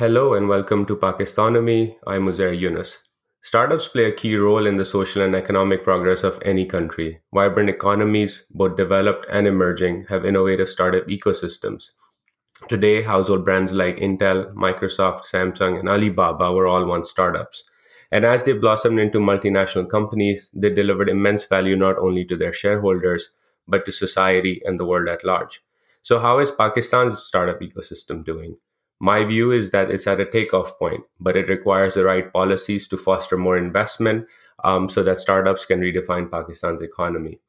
Hello 0.00 0.32
and 0.32 0.48
welcome 0.48 0.86
to 0.86 0.96
Pakistonomy. 0.96 1.94
I'm 2.06 2.24
Uzair 2.24 2.58
Younus. 2.58 2.96
Startups 3.42 3.86
play 3.86 4.04
a 4.04 4.12
key 4.12 4.34
role 4.34 4.64
in 4.66 4.78
the 4.78 4.84
social 4.86 5.20
and 5.20 5.34
economic 5.34 5.84
progress 5.84 6.22
of 6.22 6.40
any 6.42 6.64
country. 6.64 7.20
Vibrant 7.34 7.68
economies, 7.68 8.46
both 8.50 8.78
developed 8.78 9.26
and 9.30 9.46
emerging, 9.46 10.06
have 10.08 10.24
innovative 10.24 10.70
startup 10.70 11.06
ecosystems. 11.06 11.90
Today, 12.70 13.02
household 13.02 13.44
brands 13.44 13.72
like 13.72 13.98
Intel, 13.98 14.54
Microsoft, 14.54 15.26
Samsung, 15.30 15.78
and 15.78 15.86
Alibaba 15.86 16.50
were 16.50 16.66
all 16.66 16.86
once 16.86 17.10
startups. 17.10 17.62
And 18.10 18.24
as 18.24 18.44
they 18.44 18.54
blossomed 18.54 19.00
into 19.00 19.18
multinational 19.18 19.90
companies, 19.90 20.48
they 20.54 20.70
delivered 20.70 21.10
immense 21.10 21.44
value 21.44 21.76
not 21.76 21.98
only 21.98 22.24
to 22.24 22.38
their 22.38 22.54
shareholders, 22.54 23.28
but 23.68 23.84
to 23.84 23.92
society 23.92 24.62
and 24.64 24.80
the 24.80 24.86
world 24.86 25.10
at 25.10 25.26
large. 25.26 25.62
So, 26.00 26.20
how 26.20 26.38
is 26.38 26.50
Pakistan's 26.50 27.22
startup 27.22 27.60
ecosystem 27.60 28.24
doing? 28.24 28.56
My 29.00 29.24
view 29.24 29.50
is 29.50 29.70
that 29.70 29.90
it's 29.90 30.06
at 30.06 30.20
a 30.20 30.30
takeoff 30.30 30.78
point, 30.78 31.04
but 31.18 31.34
it 31.34 31.48
requires 31.48 31.94
the 31.94 32.04
right 32.04 32.30
policies 32.30 32.86
to 32.88 32.98
foster 32.98 33.38
more 33.38 33.56
investment 33.56 34.26
um, 34.62 34.90
so 34.90 35.02
that 35.02 35.18
startups 35.18 35.64
can 35.64 35.80
redefine 35.80 36.30
Pakistan's 36.30 36.82
economy. 36.82 37.40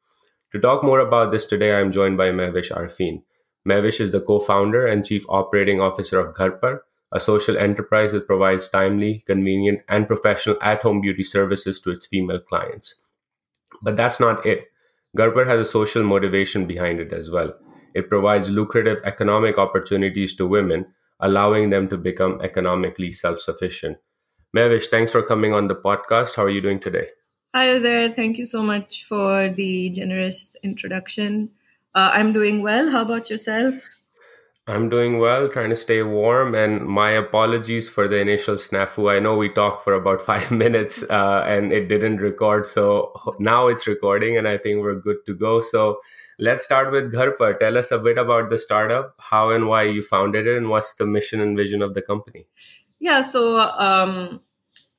To 0.52 0.58
talk 0.58 0.82
more 0.82 1.00
about 1.00 1.30
this 1.30 1.44
today, 1.44 1.74
I'm 1.74 1.92
joined 1.92 2.16
by 2.16 2.30
Mehwish 2.30 2.72
Arfin. 2.72 3.22
Mehwish 3.68 4.00
is 4.00 4.10
the 4.10 4.20
co 4.20 4.40
founder 4.40 4.86
and 4.86 5.04
chief 5.04 5.26
operating 5.28 5.78
officer 5.78 6.18
of 6.18 6.34
Gharpar, 6.34 6.80
a 7.12 7.20
social 7.20 7.58
enterprise 7.58 8.12
that 8.12 8.26
provides 8.26 8.68
timely, 8.68 9.22
convenient, 9.26 9.80
and 9.90 10.08
professional 10.08 10.56
at 10.62 10.80
home 10.80 11.02
beauty 11.02 11.22
services 11.22 11.80
to 11.80 11.90
its 11.90 12.06
female 12.06 12.40
clients. 12.40 12.94
But 13.82 13.96
that's 13.96 14.18
not 14.18 14.46
it. 14.46 14.68
Gharpar 15.18 15.46
has 15.46 15.68
a 15.68 15.70
social 15.70 16.02
motivation 16.02 16.66
behind 16.66 16.98
it 16.98 17.12
as 17.12 17.30
well. 17.30 17.52
It 17.94 18.08
provides 18.08 18.48
lucrative 18.48 19.02
economic 19.04 19.58
opportunities 19.58 20.34
to 20.36 20.46
women 20.46 20.86
allowing 21.22 21.70
them 21.70 21.88
to 21.88 21.96
become 21.96 22.40
economically 22.42 23.12
self 23.12 23.40
sufficient. 23.40 23.96
Mehwish, 24.54 24.88
thanks 24.88 25.10
for 25.10 25.22
coming 25.22 25.54
on 25.54 25.68
the 25.68 25.74
podcast. 25.74 26.36
How 26.36 26.44
are 26.44 26.50
you 26.50 26.60
doing 26.60 26.80
today? 26.80 27.08
Hi, 27.54 27.66
Uzair. 27.68 28.14
Thank 28.14 28.38
you 28.38 28.46
so 28.46 28.62
much 28.62 29.04
for 29.04 29.48
the 29.48 29.90
generous 29.90 30.56
introduction. 30.62 31.50
Uh, 31.94 32.10
I'm 32.12 32.32
doing 32.32 32.62
well. 32.62 32.90
How 32.90 33.02
about 33.02 33.30
yourself? 33.30 34.01
I'm 34.66 34.88
doing 34.88 35.18
well, 35.18 35.48
trying 35.48 35.70
to 35.70 35.76
stay 35.76 36.02
warm. 36.02 36.54
And 36.54 36.86
my 36.86 37.10
apologies 37.10 37.88
for 37.88 38.06
the 38.06 38.18
initial 38.18 38.54
snafu. 38.54 39.10
I 39.10 39.18
know 39.18 39.36
we 39.36 39.48
talked 39.48 39.82
for 39.82 39.94
about 39.94 40.22
five 40.30 40.50
minutes 40.50 41.02
uh, 41.02 41.44
and 41.46 41.72
it 41.72 41.88
didn't 41.88 42.18
record. 42.18 42.66
So 42.66 43.12
now 43.38 43.66
it's 43.68 43.86
recording, 43.86 44.36
and 44.36 44.46
I 44.46 44.58
think 44.58 44.80
we're 44.80 45.00
good 45.00 45.24
to 45.26 45.34
go. 45.34 45.60
So 45.60 45.98
Let's 46.42 46.64
start 46.64 46.90
with 46.90 47.12
Gharpar. 47.12 47.56
Tell 47.56 47.78
us 47.78 47.92
a 47.92 47.98
bit 47.98 48.18
about 48.18 48.50
the 48.50 48.58
startup, 48.58 49.14
how 49.20 49.50
and 49.50 49.68
why 49.68 49.82
you 49.82 50.02
founded 50.02 50.46
it, 50.46 50.56
and 50.56 50.70
what's 50.70 50.94
the 50.94 51.06
mission 51.06 51.40
and 51.40 51.56
vision 51.56 51.82
of 51.82 51.94
the 51.94 52.02
company. 52.02 52.46
Yeah, 52.98 53.20
so 53.20 53.60
um, 53.60 54.40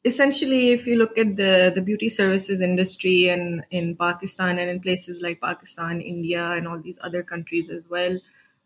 essentially, 0.06 0.70
if 0.70 0.88
you 0.88 0.96
look 0.96 1.18
at 1.18 1.36
the 1.36 1.72
the 1.76 1.82
beauty 1.82 2.08
services 2.08 2.62
industry 2.62 3.28
and 3.28 3.66
in 3.72 3.98
Pakistan 3.98 4.58
and 4.58 4.70
in 4.70 4.80
places 4.80 5.22
like 5.22 5.42
Pakistan, 5.42 6.00
India, 6.00 6.52
and 6.52 6.66
all 6.66 6.80
these 6.80 7.00
other 7.04 7.24
countries 7.24 7.70
as 7.70 7.84
well, 7.90 8.20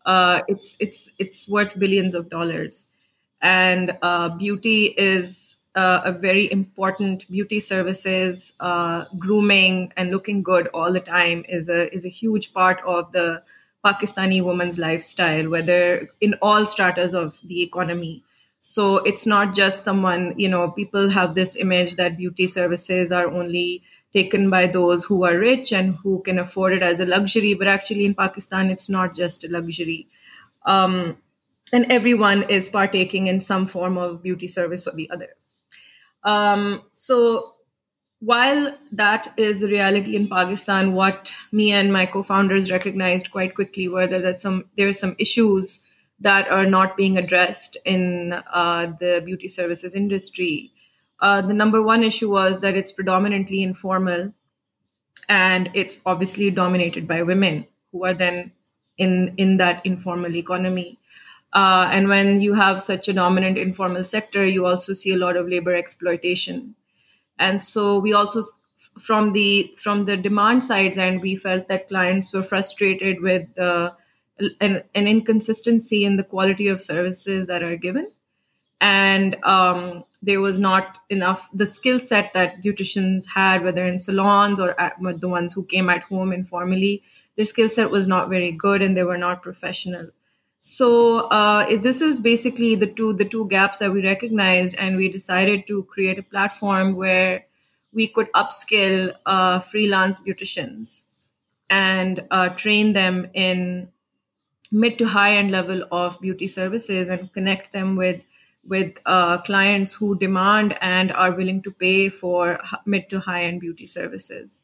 uh, 0.07 0.41
it's 0.47 0.77
it's 0.79 1.11
it's 1.19 1.47
worth 1.47 1.77
billions 1.79 2.15
of 2.15 2.31
dollars, 2.31 2.87
and 3.41 3.97
uh, 4.01 4.29
beauty 4.29 4.85
is 4.97 5.57
uh, 5.75 6.01
a 6.05 6.11
very 6.11 6.51
important 6.51 7.29
beauty 7.29 7.59
services, 7.59 8.53
uh, 8.59 9.05
grooming, 9.19 9.93
and 9.95 10.09
looking 10.11 10.41
good 10.41 10.67
all 10.73 10.91
the 10.91 10.99
time 10.99 11.45
is 11.47 11.69
a 11.69 11.93
is 11.93 12.05
a 12.05 12.09
huge 12.09 12.53
part 12.53 12.79
of 12.85 13.11
the 13.11 13.43
Pakistani 13.85 14.41
woman's 14.43 14.79
lifestyle, 14.79 15.49
whether 15.49 16.07
in 16.19 16.33
all 16.41 16.65
stratas 16.65 17.13
of 17.13 17.39
the 17.43 17.61
economy. 17.61 18.23
So 18.61 18.97
it's 18.97 19.25
not 19.25 19.55
just 19.55 19.83
someone, 19.83 20.33
you 20.37 20.49
know, 20.49 20.71
people 20.71 21.09
have 21.09 21.35
this 21.35 21.55
image 21.55 21.95
that 21.95 22.17
beauty 22.17 22.47
services 22.47 23.11
are 23.11 23.27
only 23.27 23.83
taken 24.13 24.49
by 24.49 24.67
those 24.67 25.05
who 25.05 25.23
are 25.25 25.37
rich 25.37 25.71
and 25.71 25.95
who 26.03 26.21
can 26.23 26.39
afford 26.39 26.73
it 26.73 26.81
as 26.81 26.99
a 26.99 27.05
luxury. 27.05 27.53
But 27.53 27.67
actually, 27.67 28.05
in 28.05 28.15
Pakistan, 28.15 28.69
it's 28.69 28.89
not 28.89 29.15
just 29.15 29.43
a 29.43 29.51
luxury. 29.51 30.07
Um, 30.65 31.17
and 31.73 31.91
everyone 31.91 32.43
is 32.43 32.69
partaking 32.69 33.27
in 33.27 33.39
some 33.39 33.65
form 33.65 33.97
of 33.97 34.23
beauty 34.23 34.47
service 34.47 34.87
or 34.87 34.95
the 34.95 35.09
other. 35.09 35.29
Um, 36.23 36.83
so 36.93 37.55
while 38.19 38.75
that 38.91 39.33
is 39.37 39.61
the 39.61 39.67
reality 39.67 40.15
in 40.15 40.27
Pakistan, 40.27 40.93
what 40.93 41.33
me 41.51 41.71
and 41.71 41.93
my 41.93 42.05
co-founders 42.05 42.71
recognized 42.71 43.31
quite 43.31 43.53
quickly 43.53 43.87
were 43.87 44.07
that, 44.07 44.23
that 44.23 44.39
some 44.39 44.65
there 44.75 44.87
are 44.87 44.93
some 44.93 45.15
issues 45.19 45.81
that 46.19 46.49
are 46.49 46.65
not 46.65 46.97
being 46.97 47.17
addressed 47.17 47.77
in 47.85 48.33
uh, 48.33 48.87
the 48.99 49.21
beauty 49.23 49.47
services 49.47 49.93
industry. 49.93 50.71
Uh, 51.19 51.41
the 51.41 51.53
number 51.53 51.81
one 51.81 52.03
issue 52.03 52.29
was 52.29 52.61
that 52.61 52.75
it's 52.75 52.91
predominantly 52.91 53.63
informal, 53.63 54.33
and 55.27 55.69
it's 55.73 56.01
obviously 56.05 56.51
dominated 56.51 57.07
by 57.07 57.23
women 57.23 57.65
who 57.91 58.05
are 58.05 58.13
then 58.13 58.51
in 58.97 59.33
in 59.37 59.57
that 59.57 59.85
informal 59.85 60.35
economy. 60.35 60.99
Uh, 61.53 61.87
and 61.91 62.07
when 62.07 62.41
you 62.41 62.53
have 62.53 62.81
such 62.81 63.07
a 63.07 63.13
dominant 63.13 63.57
informal 63.57 64.03
sector, 64.03 64.45
you 64.45 64.65
also 64.65 64.93
see 64.93 65.13
a 65.13 65.17
lot 65.17 65.37
of 65.37 65.47
labor 65.47 65.73
exploitation. 65.73 66.75
And 67.39 67.61
so 67.61 67.99
we 67.99 68.13
also 68.13 68.43
from 68.99 69.33
the 69.33 69.71
from 69.75 70.05
the 70.05 70.17
demand 70.17 70.63
sides 70.63 70.97
and 70.97 71.21
we 71.21 71.35
felt 71.35 71.67
that 71.67 71.87
clients 71.87 72.33
were 72.33 72.43
frustrated 72.43 73.21
with 73.21 73.57
uh, 73.57 73.91
an, 74.59 74.83
an, 74.93 75.07
inconsistency 75.07 76.05
in 76.05 76.17
the 76.17 76.23
quality 76.23 76.67
of 76.67 76.81
services 76.81 77.47
that 77.47 77.63
are 77.63 77.75
given 77.75 78.11
and 78.79 79.35
um, 79.43 80.03
there 80.21 80.41
was 80.41 80.59
not 80.59 80.99
enough 81.09 81.49
the 81.53 81.65
skill 81.65 81.99
set 81.99 82.33
that 82.33 82.61
beauticians 82.63 83.27
had 83.35 83.63
whether 83.63 83.83
in 83.83 83.99
salons 83.99 84.59
or 84.59 84.79
at, 84.79 84.95
the 85.19 85.29
ones 85.29 85.53
who 85.53 85.63
came 85.63 85.89
at 85.89 86.03
home 86.03 86.33
informally 86.33 87.03
their 87.35 87.45
skill 87.45 87.69
set 87.69 87.91
was 87.91 88.07
not 88.07 88.29
very 88.29 88.51
good 88.51 88.81
and 88.81 88.97
they 88.97 89.03
were 89.03 89.17
not 89.17 89.43
professional. 89.43 90.09
So 90.59 91.27
uh, 91.29 91.77
this 91.77 92.01
is 92.01 92.19
basically 92.19 92.75
the 92.75 92.87
two 92.87 93.13
the 93.13 93.23
two 93.23 93.47
gaps 93.47 93.79
that 93.79 93.93
we 93.93 94.03
recognized, 94.03 94.75
and 94.77 94.97
we 94.97 95.07
decided 95.09 95.65
to 95.67 95.83
create 95.83 96.19
a 96.19 96.23
platform 96.23 96.95
where 96.95 97.45
we 97.93 98.07
could 98.07 98.29
upskill 98.33 99.13
uh, 99.25 99.59
freelance 99.59 100.19
beauticians 100.19 101.05
and 101.69 102.27
uh, 102.31 102.49
train 102.49 102.93
them 102.93 103.29
in 103.33 103.89
mid 104.71 104.97
to 104.97 105.05
high 105.05 105.37
end 105.37 105.51
level 105.51 105.83
of 105.91 106.19
beauty 106.19 106.47
services 106.47 107.09
and 107.09 107.31
connect 107.33 107.71
them 107.71 107.95
with 107.95 108.25
with 108.67 108.99
uh, 109.05 109.37
clients 109.41 109.93
who 109.93 110.17
demand 110.17 110.77
and 110.81 111.11
are 111.11 111.31
willing 111.31 111.61
to 111.63 111.71
pay 111.71 112.09
for 112.09 112.59
mid 112.85 113.09
to 113.09 113.21
high 113.21 113.43
end 113.43 113.61
beauty 113.61 113.85
services. 113.85 114.61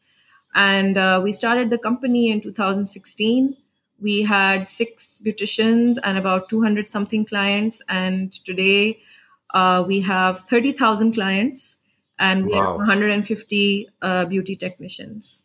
And 0.53 0.97
uh, 0.97 1.21
we 1.23 1.31
started 1.31 1.69
the 1.69 1.77
company 1.77 2.29
in 2.29 2.41
2016 2.41 3.57
we 4.03 4.23
had 4.23 4.67
six 4.67 5.19
beauticians 5.25 5.97
and 6.03 6.17
about 6.17 6.49
200 6.49 6.85
something 6.85 7.25
clients. 7.25 7.81
And 7.87 8.33
today 8.45 8.99
uh, 9.53 9.83
we 9.87 10.01
have 10.01 10.41
30,000 10.41 11.13
clients 11.13 11.77
and 12.19 12.45
we 12.45 12.51
wow. 12.51 12.71
have 12.71 12.75
150 12.75 13.89
uh, 14.01 14.25
beauty 14.25 14.55
technicians. 14.57 15.43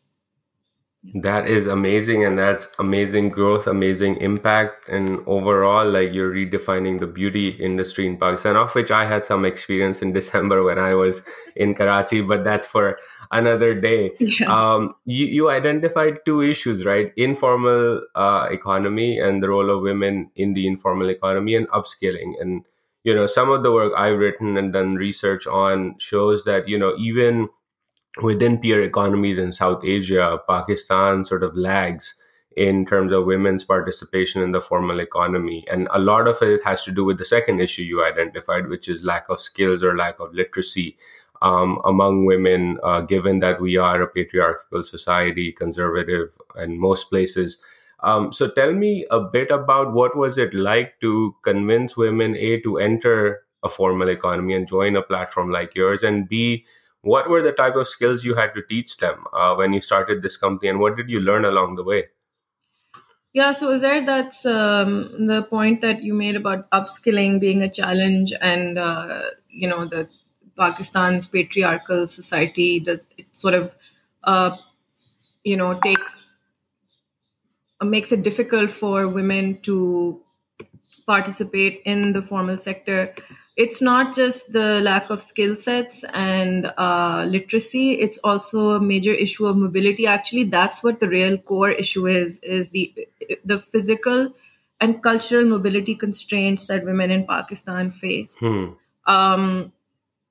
That 1.23 1.47
is 1.47 1.67
amazing, 1.67 2.25
and 2.25 2.37
that's 2.37 2.67
amazing 2.81 3.29
growth, 3.29 3.69
amazing 3.69 4.17
impact, 4.17 4.89
and 4.89 5.21
overall, 5.27 5.89
like 5.89 6.13
you're 6.13 6.33
redefining 6.33 6.99
the 6.99 7.07
beauty 7.07 7.51
industry 7.51 8.05
in 8.05 8.19
Pakistan, 8.19 8.57
of 8.57 8.75
which 8.75 8.91
I 8.91 9.05
had 9.05 9.25
some 9.25 9.45
experience 9.45 10.03
in 10.03 10.13
December 10.19 10.65
when 10.65 10.77
I 10.79 10.95
was 10.95 11.23
in 11.55 11.75
Karachi, 11.75 12.21
but 12.23 12.43
that's 12.43 12.67
for 12.67 12.99
another 13.31 13.75
day. 13.75 14.11
Yeah. 14.19 14.53
Um, 14.53 14.97
you, 15.05 15.27
you 15.27 15.51
identified 15.51 16.19
two 16.25 16.43
issues, 16.43 16.85
right? 16.85 17.13
Informal 17.17 18.03
uh, 18.17 18.49
economy 18.51 19.21
and 19.21 19.41
the 19.41 19.51
role 19.51 19.71
of 19.71 19.83
women 19.83 20.31
in 20.35 20.53
the 20.53 20.67
informal 20.67 21.11
economy 21.11 21.55
and 21.55 21.69
upskilling. 21.69 22.33
And, 22.41 22.65
you 23.05 23.15
know, 23.15 23.27
some 23.29 23.51
of 23.51 23.63
the 23.63 23.71
work 23.73 23.93
I've 23.97 24.19
written 24.19 24.57
and 24.57 24.73
done 24.73 24.97
research 24.97 25.47
on 25.47 25.97
shows 25.99 26.45
that, 26.45 26.69
you 26.69 26.79
know, 26.79 26.97
even 26.99 27.49
within 28.23 28.59
peer 28.59 28.83
economies 28.83 29.39
in 29.39 29.53
South 29.53 29.85
Asia, 29.85 30.39
Pakistan 30.49 31.25
sort 31.25 31.43
of 31.43 31.57
lags 31.57 32.15
in 32.57 32.85
terms 32.85 33.13
of 33.13 33.25
women's 33.25 33.63
participation 33.63 34.43
in 34.43 34.51
the 34.51 34.61
formal 34.61 34.99
economy. 34.99 35.65
And 35.71 35.89
a 35.93 35.99
lot 36.01 36.27
of 36.27 36.43
it 36.43 36.61
has 36.65 36.83
to 36.85 36.91
do 36.91 37.05
with 37.05 37.19
the 37.19 37.25
second 37.25 37.61
issue 37.61 37.83
you 37.83 38.05
identified, 38.05 38.69
which 38.69 38.89
is 38.89 39.05
lack 39.05 39.29
of 39.29 39.41
skills 39.41 39.83
or 39.83 39.97
lack 39.97 40.19
of 40.19 40.35
literacy 40.35 40.97
um, 41.41 41.81
among 41.85 42.25
women, 42.25 42.79
uh, 42.83 43.03
given 43.03 43.39
that 43.41 43.61
we 43.61 43.77
are 43.77 44.03
a 44.03 44.09
patriarchal 44.09 44.83
society, 44.83 45.53
conservative 45.53 46.31
in 46.57 46.81
most 46.81 47.11
places. 47.11 47.59
Um, 48.01 48.33
so 48.33 48.51
tell 48.51 48.73
me 48.73 49.07
a 49.11 49.21
bit 49.21 49.51
about 49.51 49.93
what 49.93 50.17
was 50.17 50.39
it 50.39 50.53
like 50.55 51.01
to 51.01 51.37
convince 51.43 51.97
women 51.97 52.37
a 52.37 52.61
to 52.63 52.79
enter 52.79 53.43
a 53.63 53.69
formal 53.69 54.09
economy 54.09 54.55
and 54.55 54.69
join 54.69 54.97
a 54.97 55.03
platform 55.03 55.51
like 55.51 55.75
yours, 55.75 56.03
and 56.03 56.29
b 56.29 56.65
what 57.09 57.29
were 57.31 57.43
the 57.43 57.53
type 57.53 57.77
of 57.77 57.89
skills 57.89 58.25
you 58.25 58.35
had 58.35 58.55
to 58.55 58.63
teach 58.63 58.97
them 58.99 59.25
uh, 59.33 59.55
when 59.55 59.73
you 59.73 59.81
started 59.81 60.23
this 60.23 60.37
company, 60.37 60.69
and 60.69 60.81
what 60.81 60.97
did 60.97 61.11
you 61.11 61.21
learn 61.21 61.45
along 61.45 61.77
the 61.77 61.85
way? 61.85 62.05
Yeah, 63.33 63.53
so 63.53 63.71
is 63.71 63.83
Uzair, 63.83 64.05
that's 64.07 64.47
um, 64.47 65.27
the 65.27 65.43
point 65.43 65.81
that 65.83 66.03
you 66.03 66.15
made 66.15 66.37
about 66.37 66.71
upskilling 66.71 67.41
being 67.41 67.63
a 67.63 67.69
challenge, 67.69 68.33
and 68.41 68.79
uh, 68.79 69.23
you 69.49 69.69
know 69.69 69.85
the 69.85 70.09
Pakistan's 70.57 71.27
patriarchal 71.27 72.07
society 72.07 72.81
does 72.81 73.05
it 73.17 73.27
sort 73.33 73.55
of 73.55 73.77
uh, 74.25 74.57
you 75.45 75.57
know 75.57 75.79
takes 75.81 76.39
uh, 77.81 77.85
makes 77.85 78.13
it 78.13 78.23
difficult 78.23 78.71
for 78.71 79.07
women 79.09 79.61
to 79.63 80.21
participate 81.07 81.81
in 81.85 82.13
the 82.13 82.23
formal 82.23 82.59
sector 82.59 83.15
it's 83.59 83.83
not 83.83 84.15
just 84.15 84.53
the 84.53 84.81
lack 84.81 85.11
of 85.11 85.21
skill 85.21 85.57
sets 85.57 86.05
and 86.15 86.73
uh, 86.79 87.27
literacy 87.29 87.95
it's 88.07 88.19
also 88.19 88.71
a 88.71 88.81
major 88.81 89.13
issue 89.13 89.47
of 89.47 89.57
mobility. 89.57 90.07
Actually 90.07 90.45
that's 90.45 90.83
what 90.83 91.01
the 91.01 91.09
real 91.09 91.37
core 91.37 91.71
issue 91.71 92.07
is 92.07 92.39
is 92.39 92.71
the 92.71 92.95
the 93.45 93.59
physical 93.59 94.33
and 94.81 95.03
cultural 95.03 95.45
mobility 95.45 95.97
constraints 95.97 96.69
that 96.69 96.85
women 96.85 97.11
in 97.11 97.27
pakistan 97.27 97.91
face. 97.91 98.39
Hmm. 98.39 98.67
um, 99.07 99.73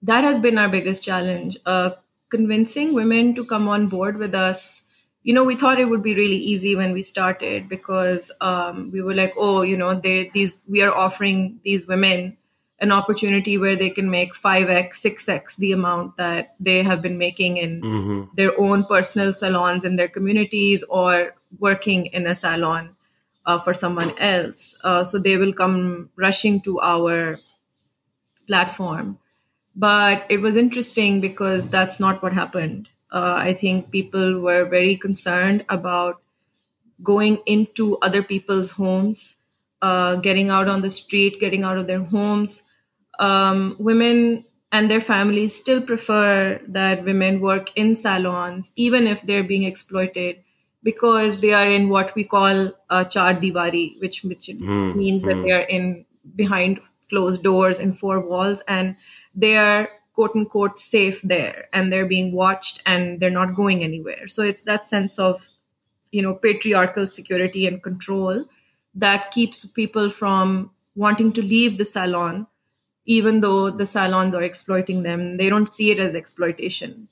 that 0.01 0.23
has 0.23 0.39
been 0.39 0.57
our 0.57 0.69
biggest 0.69 1.03
challenge. 1.03 1.57
Uh, 1.65 1.91
convincing 2.29 2.93
women 2.93 3.33
to 3.35 3.43
come 3.43 3.67
on 3.67 3.87
board 3.89 4.17
with 4.17 4.35
us 4.35 4.83
you 5.23 5.33
know 5.33 5.43
we 5.43 5.55
thought 5.55 5.79
it 5.79 5.89
would 5.89 6.03
be 6.03 6.15
really 6.15 6.41
easy 6.55 6.75
when 6.75 6.93
we 6.93 7.01
started 7.01 7.67
because 7.69 8.31
um, 8.39 8.91
we 8.91 9.01
were 9.01 9.13
like 9.13 9.33
oh 9.37 9.61
you 9.61 9.77
know 9.77 9.93
they 9.99 10.29
these 10.33 10.61
we 10.67 10.81
are 10.81 10.93
offering 10.93 11.59
these 11.63 11.87
women 11.87 12.37
an 12.79 12.91
opportunity 12.91 13.57
where 13.57 13.75
they 13.75 13.89
can 13.89 14.09
make 14.09 14.33
5x 14.33 14.93
6x 15.01 15.57
the 15.57 15.71
amount 15.71 16.17
that 16.17 16.55
they 16.59 16.83
have 16.83 17.01
been 17.01 17.17
making 17.17 17.57
in 17.57 17.81
hmm 17.81 18.23
their 18.33 18.51
own 18.59 18.83
personal 18.83 19.33
salons 19.33 19.83
in 19.83 19.95
their 19.95 20.07
communities 20.07 20.83
or 20.89 21.33
working 21.59 22.05
in 22.07 22.27
a 22.27 22.35
salon 22.35 22.95
uh, 23.45 23.57
for 23.57 23.73
someone 23.73 24.11
else 24.19 24.77
uh, 24.83 25.03
so 25.03 25.17
they 25.17 25.37
will 25.37 25.53
come 25.53 26.09
rushing 26.15 26.59
to 26.61 26.79
our 26.81 27.39
platform 28.47 29.17
but 29.75 30.25
it 30.29 30.41
was 30.41 30.57
interesting 30.57 31.21
because 31.21 31.69
that's 31.69 31.99
not 31.99 32.21
what 32.23 32.33
happened. 32.33 32.89
Uh, 33.11 33.35
I 33.37 33.53
think 33.53 33.91
people 33.91 34.39
were 34.41 34.65
very 34.65 34.97
concerned 34.97 35.65
about 35.69 36.21
going 37.03 37.39
into 37.45 37.97
other 37.99 38.23
people's 38.23 38.71
homes, 38.71 39.37
uh, 39.81 40.17
getting 40.17 40.49
out 40.49 40.67
on 40.67 40.81
the 40.81 40.89
street, 40.89 41.39
getting 41.39 41.63
out 41.63 41.77
of 41.77 41.87
their 41.87 42.03
homes. 42.03 42.63
Um, 43.19 43.75
women 43.79 44.45
and 44.71 44.91
their 44.91 45.01
families 45.01 45.55
still 45.55 45.81
prefer 45.81 46.59
that 46.67 47.03
women 47.03 47.39
work 47.39 47.75
in 47.77 47.95
salons, 47.95 48.71
even 48.75 49.07
if 49.07 49.21
they're 49.21 49.43
being 49.43 49.63
exploited, 49.63 50.43
because 50.83 51.39
they 51.41 51.53
are 51.53 51.67
in 51.67 51.89
what 51.89 52.13
we 52.15 52.23
call 52.23 52.71
uh, 52.89 53.03
char 53.05 53.33
divari, 53.33 53.99
which, 53.99 54.23
which 54.23 54.49
Hmm. 54.49 54.91
means 54.97 55.23
that 55.25 55.37
Hmm. 55.37 55.43
they 55.45 55.51
are 55.51 55.65
in 55.77 56.05
behind 56.35 56.79
closed 57.09 57.43
doors 57.43 57.79
in 57.79 57.93
four 57.93 58.19
walls 58.19 58.61
and 58.67 58.95
they 59.33 59.55
are 59.57 59.89
quote 60.13 60.31
unquote 60.35 60.77
safe 60.77 61.21
there 61.21 61.67
and 61.71 61.91
they're 61.91 62.05
being 62.05 62.33
watched 62.33 62.81
and 62.85 63.19
they're 63.19 63.29
not 63.29 63.55
going 63.55 63.81
anywhere 63.83 64.27
so 64.27 64.43
it's 64.43 64.63
that 64.63 64.83
sense 64.83 65.17
of 65.17 65.49
you 66.11 66.21
know 66.21 66.33
patriarchal 66.35 67.07
security 67.07 67.65
and 67.67 67.83
control 67.83 68.45
that 68.95 69.31
keeps 69.31 69.65
people 69.65 70.09
from 70.09 70.71
wanting 70.95 71.31
to 71.31 71.41
leave 71.41 71.77
the 71.77 71.85
salon 71.85 72.47
even 73.07 73.41
though 73.41 73.71
the 73.71 73.87
salons 73.87 74.35
are 74.35 74.43
exploiting 74.43 75.03
them 75.03 75.37
they 75.37 75.49
don't 75.49 75.67
see 75.69 75.91
it 75.91 75.99
as 75.99 76.15
exploitation. 76.15 77.09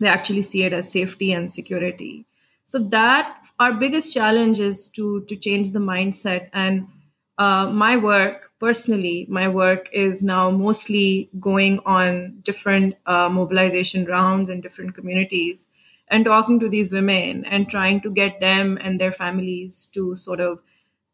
They 0.00 0.08
actually 0.08 0.42
see 0.42 0.62
it 0.64 0.72
as 0.72 0.90
safety 0.92 1.32
and 1.32 1.50
security. 1.50 2.24
So 2.64 2.78
that 2.90 3.44
our 3.58 3.72
biggest 3.72 4.12
challenge 4.14 4.60
is 4.60 4.88
to 4.96 5.22
to 5.24 5.36
change 5.36 5.72
the 5.72 5.78
mindset. 5.80 6.48
And 6.52 6.88
uh, 7.38 7.70
my 7.70 7.96
work 7.96 8.50
personally 8.58 9.26
my 9.28 9.48
work 9.48 9.88
is 9.92 10.22
now 10.22 10.50
mostly 10.50 11.30
going 11.38 11.78
on 11.86 12.40
different 12.42 12.96
uh, 13.06 13.28
mobilization 13.28 14.04
rounds 14.06 14.50
in 14.50 14.60
different 14.60 14.94
communities 14.94 15.68
and 16.08 16.24
talking 16.24 16.58
to 16.60 16.68
these 16.68 16.92
women 16.92 17.44
and 17.44 17.68
trying 17.70 18.00
to 18.00 18.10
get 18.10 18.40
them 18.40 18.76
and 18.80 18.98
their 19.00 19.12
families 19.12 19.84
to 19.94 20.16
sort 20.16 20.40
of 20.40 20.60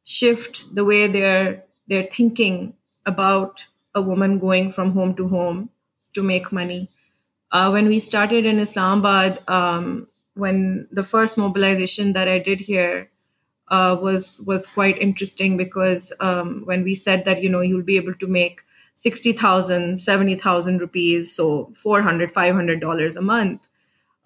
shift 0.05 0.75
the 0.75 0.85
way 0.85 1.07
they're 1.07 1.65
they're 1.89 2.09
thinking 2.11 2.75
about 3.07 3.67
a 3.95 4.03
woman 4.03 4.39
going 4.39 4.71
from 4.73 4.93
home 4.93 5.15
to 5.17 5.29
home 5.29 5.71
to 6.15 6.23
make 6.23 6.53
money 6.53 6.91
uh, 7.55 7.71
when 7.71 7.87
we 7.87 8.01
started 8.01 8.45
in 8.45 8.59
Islamabad, 8.59 9.39
um, 9.49 10.09
when 10.35 10.89
the 10.91 11.05
first 11.05 11.39
mobilization 11.39 12.13
that 12.13 12.27
I 12.27 12.41
did 12.41 12.61
here 12.61 13.11
uh, 13.69 13.97
was 14.03 14.43
was 14.45 14.67
quite 14.67 14.99
interesting 14.99 15.57
because 15.57 16.13
um, 16.21 16.63
when 16.65 16.83
we 16.83 16.97
said 16.97 17.25
that 17.25 17.43
you 17.43 17.49
know 17.49 17.61
you'll 17.61 17.83
be 17.85 17.97
able 17.97 18.15
to 18.15 18.27
make 18.27 18.63
60,000, 18.97 19.99
70,000 19.99 20.79
rupees, 20.79 21.35
so 21.35 21.73
400, 21.77 22.31
500 22.33 22.81
dollars 22.81 23.17
a 23.17 23.23
month. 23.23 23.69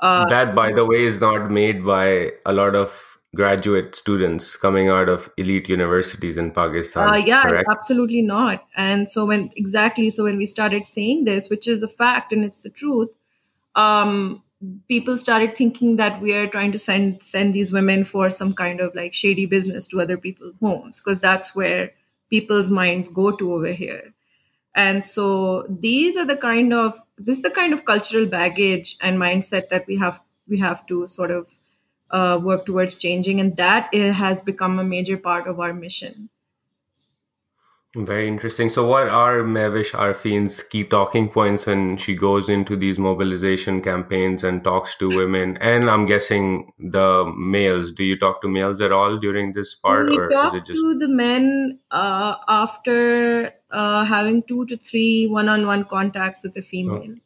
Uh, 0.00 0.26
That, 0.29 0.55
by 0.55 0.73
the 0.73 0.87
way, 0.87 1.05
is 1.05 1.20
not 1.20 1.50
made 1.50 1.85
by 1.85 2.32
a 2.47 2.53
lot 2.53 2.75
of 2.75 3.07
graduate 3.35 3.95
students 3.95 4.57
coming 4.57 4.89
out 4.89 5.09
of 5.09 5.31
elite 5.37 5.69
universities 5.69 6.37
in 6.37 6.51
Uh, 6.51 6.55
Pakistan, 6.55 7.15
yeah, 7.27 7.43
correct? 7.43 7.69
absolutely 7.71 8.23
not. 8.23 8.65
And 8.77 9.09
so 9.09 9.27
when 9.27 9.51
exactly 9.57 10.11
so 10.11 10.25
when 10.25 10.37
we 10.37 10.47
started 10.47 10.87
saying 10.87 11.25
this, 11.25 11.49
which 11.51 11.69
is 11.69 11.81
the 11.81 11.89
fact 11.89 12.33
and 12.33 12.45
it's 12.45 12.61
the 12.63 12.71
truth, 12.71 13.11
um, 13.75 14.43
people 14.89 15.17
started 15.17 15.55
thinking 15.57 15.97
that 15.97 16.21
we 16.21 16.33
are 16.35 16.47
trying 16.49 16.73
to 16.73 16.79
send 16.79 17.23
send 17.23 17.55
these 17.55 17.73
women 17.73 18.05
for 18.05 18.31
some 18.31 18.55
kind 18.55 18.81
of 18.81 18.95
like 18.95 19.15
shady 19.15 19.47
business 19.47 19.87
to 19.89 20.01
other 20.01 20.17
people's 20.17 20.55
homes 20.61 21.01
because 21.01 21.21
that's 21.21 21.55
where 21.55 21.93
people's 22.31 22.71
minds 22.71 23.09
go 23.09 23.31
to 23.33 23.53
over 23.55 23.73
here. 23.73 24.15
And 24.75 25.05
so 25.05 25.65
these 25.69 26.17
are 26.17 26.27
the 26.27 26.37
kind 26.37 26.73
of 26.73 27.01
this 27.19 27.39
is 27.39 27.43
the 27.43 27.51
kind 27.51 27.73
of 27.73 27.85
cultural 27.85 28.27
baggage 28.27 28.97
and 29.01 29.19
mindset 29.19 29.69
that 29.71 29.87
we 29.87 29.97
have 29.99 30.21
we 30.49 30.59
have 30.59 30.87
to 30.87 31.07
sort 31.07 31.31
of 31.31 31.57
uh, 32.10 32.40
work 32.43 32.66
towards 32.66 32.99
changing, 32.99 33.40
and 33.40 33.56
that 33.56 33.88
it 33.93 34.12
has 34.12 34.40
become 34.40 34.78
a 34.78 34.84
major 34.84 35.16
part 35.16 35.46
of 35.46 35.60
our 35.60 35.72
mission. 35.72 36.31
Very 37.96 38.28
interesting. 38.28 38.69
So, 38.69 38.87
what 38.87 39.08
are 39.08 39.38
Mehwish 39.38 39.94
Arfin's 39.94 40.62
key 40.62 40.84
talking 40.84 41.28
points 41.31 41.66
when 41.66 41.96
she 41.96 42.14
goes 42.14 42.49
into 42.49 42.76
these 42.76 42.99
mobilization 42.99 43.81
campaigns 43.81 44.44
and 44.44 44.62
talks 44.62 44.94
to 44.96 45.08
women? 45.08 45.56
And 45.56 45.90
I'm 45.90 46.05
guessing 46.05 46.72
the 46.78 47.32
males. 47.37 47.90
Do 47.90 48.05
you 48.05 48.19
talk 48.19 48.43
to 48.43 48.49
males 48.49 48.82
at 48.82 48.93
all 48.93 49.16
during 49.16 49.52
this 49.52 49.75
part, 49.75 50.10
We 50.10 50.19
or 50.19 50.28
is 50.28 50.55
it 50.55 50.66
just 50.66 50.81
to 50.81 50.99
the 50.99 51.08
men 51.08 51.81
uh, 51.90 52.37
after 52.46 53.52
uh, 53.70 54.05
having 54.05 54.43
two 54.43 54.66
to 54.66 54.77
three 54.77 55.27
one-on-one 55.27 55.84
contacts 55.84 56.44
with 56.44 56.55
the 56.55 56.62
female. 56.62 57.17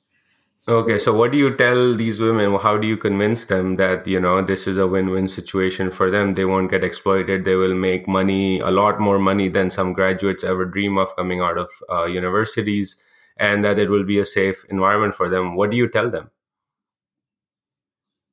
Okay? 0.69 0.99
So, 1.01 1.13
what 1.13 1.33
do 1.33 1.39
you 1.39 1.57
tell 1.57 1.97
these 1.97 2.21
women? 2.21 2.55
How 2.55 2.77
do 2.79 2.87
you 2.87 2.97
convince 2.97 3.47
them 3.47 3.75
that 3.79 4.07
you 4.07 4.21
know 4.21 4.43
this 4.43 4.69
is 4.69 4.77
a 4.77 4.87
win-win 4.87 5.27
situation 5.27 5.91
for 5.91 6.09
them? 6.09 6.35
They 6.35 6.45
won't 6.45 6.71
get 6.71 6.85
exploited. 6.85 7.45
They 7.45 7.57
will 7.57 7.75
make 7.75 8.07
money, 8.07 8.61
a 8.61 8.71
lot 8.71 9.01
more 9.01 9.19
money 9.19 9.49
than 9.49 9.71
some 9.71 9.93
graduates 9.93 10.45
ever 10.45 10.65
dream 10.65 10.99
of 10.99 11.17
coming 11.17 11.41
out 11.41 11.59
of 11.59 11.69
uh, 11.91 12.05
universities, 12.05 12.95
and 13.37 13.65
that 13.65 13.81
it 13.81 13.91
will 13.91 14.05
be 14.05 14.21
a 14.21 14.25
safe 14.25 14.65
environment 14.69 15.17
for 15.17 15.29
them. 15.29 15.57
What 15.57 15.73
do 15.73 15.77
you 15.77 15.89
tell 15.89 16.09
them? 16.09 16.31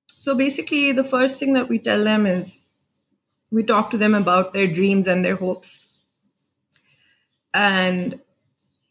So 0.10 0.36
basically, 0.36 0.92
the 0.92 1.04
first 1.04 1.40
thing 1.40 1.54
that 1.54 1.68
we 1.68 1.80
tell 1.80 2.04
them 2.04 2.28
is 2.28 2.62
we 3.50 3.64
talk 3.64 3.90
to 3.90 3.98
them 3.98 4.14
about 4.14 4.54
their 4.54 4.68
dreams 4.68 5.08
and 5.08 5.26
their 5.26 5.38
hopes. 5.38 5.90
And 7.56 8.20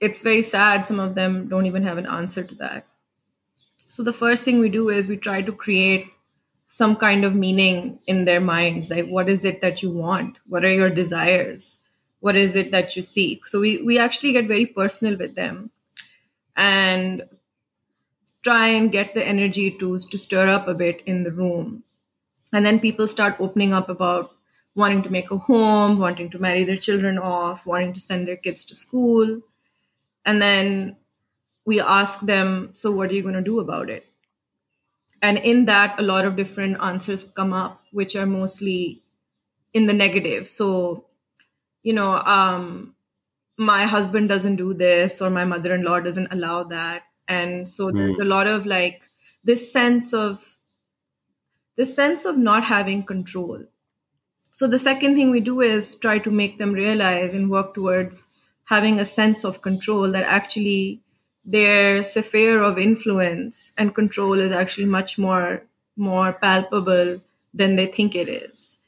it's 0.00 0.22
very 0.22 0.42
sad, 0.42 0.84
some 0.84 0.98
of 0.98 1.14
them 1.14 1.46
don't 1.46 1.66
even 1.66 1.84
have 1.84 1.98
an 1.98 2.06
answer 2.06 2.42
to 2.42 2.54
that. 2.56 2.84
So 3.88 4.02
the 4.04 4.12
first 4.12 4.44
thing 4.44 4.60
we 4.60 4.68
do 4.68 4.90
is 4.90 5.08
we 5.08 5.16
try 5.16 5.40
to 5.42 5.50
create 5.50 6.08
some 6.66 6.94
kind 6.94 7.24
of 7.24 7.34
meaning 7.34 7.98
in 8.06 8.26
their 8.26 8.40
minds. 8.40 8.90
Like 8.90 9.06
what 9.06 9.28
is 9.30 9.44
it 9.46 9.62
that 9.62 9.82
you 9.82 9.90
want? 9.90 10.38
What 10.46 10.64
are 10.64 10.72
your 10.72 10.90
desires? 10.90 11.80
What 12.20 12.36
is 12.36 12.54
it 12.54 12.70
that 12.70 12.94
you 12.94 13.02
seek? 13.02 13.46
So 13.46 13.60
we, 13.60 13.82
we 13.82 13.98
actually 13.98 14.32
get 14.32 14.46
very 14.46 14.66
personal 14.66 15.16
with 15.16 15.34
them 15.34 15.70
and 16.54 17.22
try 18.42 18.68
and 18.68 18.92
get 18.92 19.14
the 19.14 19.26
energy 19.26 19.70
to 19.70 19.98
to 19.98 20.18
stir 20.18 20.48
up 20.48 20.68
a 20.68 20.74
bit 20.74 21.02
in 21.06 21.22
the 21.22 21.32
room. 21.32 21.84
And 22.52 22.66
then 22.66 22.80
people 22.80 23.06
start 23.06 23.40
opening 23.40 23.72
up 23.72 23.88
about 23.88 24.32
wanting 24.74 25.02
to 25.02 25.10
make 25.10 25.30
a 25.30 25.38
home 25.38 25.98
wanting 25.98 26.30
to 26.30 26.38
marry 26.38 26.64
their 26.64 26.76
children 26.76 27.18
off 27.18 27.66
wanting 27.66 27.92
to 27.94 28.00
send 28.00 28.28
their 28.28 28.36
kids 28.36 28.64
to 28.66 28.74
school. 28.74 29.40
And 30.26 30.42
then 30.42 30.96
we 31.68 31.80
ask 31.80 32.20
them 32.28 32.70
so 32.72 32.90
what 32.90 33.10
are 33.10 33.14
you 33.14 33.22
going 33.22 33.34
to 33.34 33.48
do 33.48 33.60
about 33.60 33.90
it? 33.90 34.06
And 35.20 35.38
in 35.38 35.64
that 35.66 35.98
a 36.00 36.02
lot 36.02 36.24
of 36.24 36.36
different 36.36 36.78
answers 36.80 37.24
come 37.24 37.52
up 37.52 37.80
which 37.92 38.14
are 38.16 38.26
mostly 38.26 39.02
in 39.74 39.86
the 39.86 39.92
negative. 39.92 40.46
So 40.48 41.04
you 41.82 41.92
know 41.92 42.12
um 42.36 42.94
my 43.58 43.84
husband 43.84 44.30
doesn't 44.30 44.56
do 44.56 44.72
this 44.72 45.20
or 45.20 45.30
my 45.30 45.44
mother-in-law 45.44 46.00
doesn't 46.00 46.32
allow 46.32 46.62
that. 46.64 47.02
And 47.26 47.68
so 47.68 47.90
there's 47.90 48.18
a 48.20 48.24
lot 48.24 48.46
of 48.46 48.64
like 48.64 49.10
this 49.44 49.70
sense 49.72 50.14
of 50.14 50.58
this 51.76 51.94
sense 51.94 52.24
of 52.24 52.38
not 52.38 52.64
having 52.64 53.02
control. 53.02 53.64
So 54.50 54.66
the 54.66 54.78
second 54.78 55.16
thing 55.16 55.30
we 55.30 55.40
do 55.40 55.60
is 55.60 55.94
try 55.96 56.18
to 56.20 56.30
make 56.30 56.56
them 56.58 56.72
realize 56.72 57.34
and 57.34 57.50
work 57.50 57.74
towards 57.74 58.28
having 58.72 58.98
a 58.98 59.04
sense 59.04 59.44
of 59.44 59.60
control 59.60 60.10
that 60.12 60.24
actually 60.38 61.02
their 61.48 62.02
sphere 62.04 62.62
of 62.62 62.78
influence 62.78 63.72
and 63.78 63.94
control 63.94 64.34
is 64.40 64.52
actually 64.52 64.86
much 64.86 65.18
more 65.18 65.64
more 65.96 66.32
palpable 66.34 67.22
than 67.54 67.76
they 67.76 67.86
think 67.86 68.14
it 68.14 68.28
is. 68.28 68.78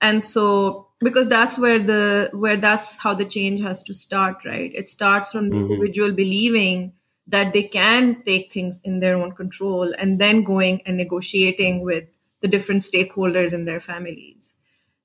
And 0.00 0.22
so 0.22 0.88
because 1.00 1.28
that's 1.28 1.58
where 1.58 1.78
the 1.78 2.30
where 2.32 2.56
that's 2.56 3.02
how 3.02 3.14
the 3.14 3.24
change 3.24 3.60
has 3.60 3.82
to 3.84 3.94
start, 3.94 4.36
right? 4.44 4.72
It 4.74 4.88
starts 4.90 5.32
from 5.32 5.50
the 5.50 5.56
Mhm. 5.56 5.70
individual 5.70 6.12
believing 6.12 6.92
that 7.26 7.52
they 7.52 7.64
can 7.64 8.22
take 8.22 8.52
things 8.52 8.80
in 8.84 9.00
their 9.00 9.16
own 9.16 9.32
control 9.32 9.92
and 9.98 10.18
then 10.20 10.42
going 10.44 10.82
and 10.86 10.96
negotiating 10.96 11.84
with 11.84 12.04
the 12.40 12.48
different 12.48 12.82
stakeholders 12.82 13.52
in 13.54 13.64
their 13.66 13.80
families. 13.80 14.54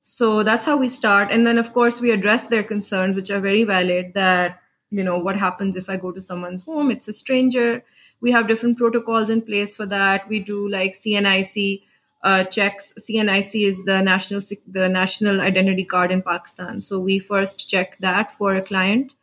So 0.02 0.44
that's 0.44 0.66
how 0.66 0.78
we 0.78 0.90
start. 0.90 1.30
And 1.32 1.48
then, 1.48 1.58
of 1.58 1.74
course, 1.74 2.02
we 2.02 2.12
address 2.12 2.48
their 2.48 2.64
concerns, 2.64 3.16
which 3.16 3.32
are 3.32 3.40
very 3.40 3.64
valid 3.64 4.14
that, 4.16 4.60
you 4.94 5.04
know, 5.04 5.18
what 5.20 5.36
happens 5.36 5.76
if 5.76 5.90
I 5.90 5.98
go 5.98 6.12
to 6.12 6.22
someone's 6.22 6.64
home? 6.64 6.92
It's 6.92 7.08
a 7.08 7.14
stranger. 7.14 7.84
We 8.22 8.32
have 8.32 8.48
different 8.48 8.78
protocols 8.78 9.30
in 9.30 9.42
place 9.42 9.76
for 9.76 9.86
that. 9.88 10.28
We 10.30 10.40
do 10.40 10.68
like 10.70 10.94
CNIC 10.94 11.84
uh, 12.24 12.44
checks. 12.46 12.94
CNIC 13.00 13.66
is 13.68 13.84
the 13.86 14.02
national 14.02 14.42
the 14.68 14.88
national 14.90 15.42
identity 15.42 15.84
card 15.84 16.12
in 16.12 16.22
Pakistan. 16.22 16.82
So 16.82 17.00
we 17.00 17.20
first 17.20 17.70
check 17.70 17.98
that 18.00 18.32
for 18.32 18.56
a 18.56 18.62
client 18.62 19.14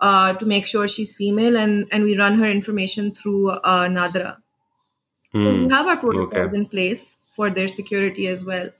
uh, 0.00 0.32
to 0.34 0.46
make 0.46 0.66
sure 0.66 0.88
she's 0.88 1.16
female, 1.16 1.56
and 1.56 1.86
and 1.92 2.04
we 2.04 2.16
run 2.18 2.38
her 2.38 2.46
information 2.50 3.12
through 3.12 3.50
uh, 3.50 3.88
Nadra. 3.88 4.38
So 5.42 5.52
Hmm. 5.52 5.62
we 5.62 5.68
have 5.70 5.86
our 5.86 5.96
protocols 5.96 6.52
Okay. 6.52 6.52
in 6.52 6.66
place 6.66 7.18
for 7.32 7.50
their 7.50 7.68
security 7.68 8.26
as 8.26 8.44
well. 8.44 8.70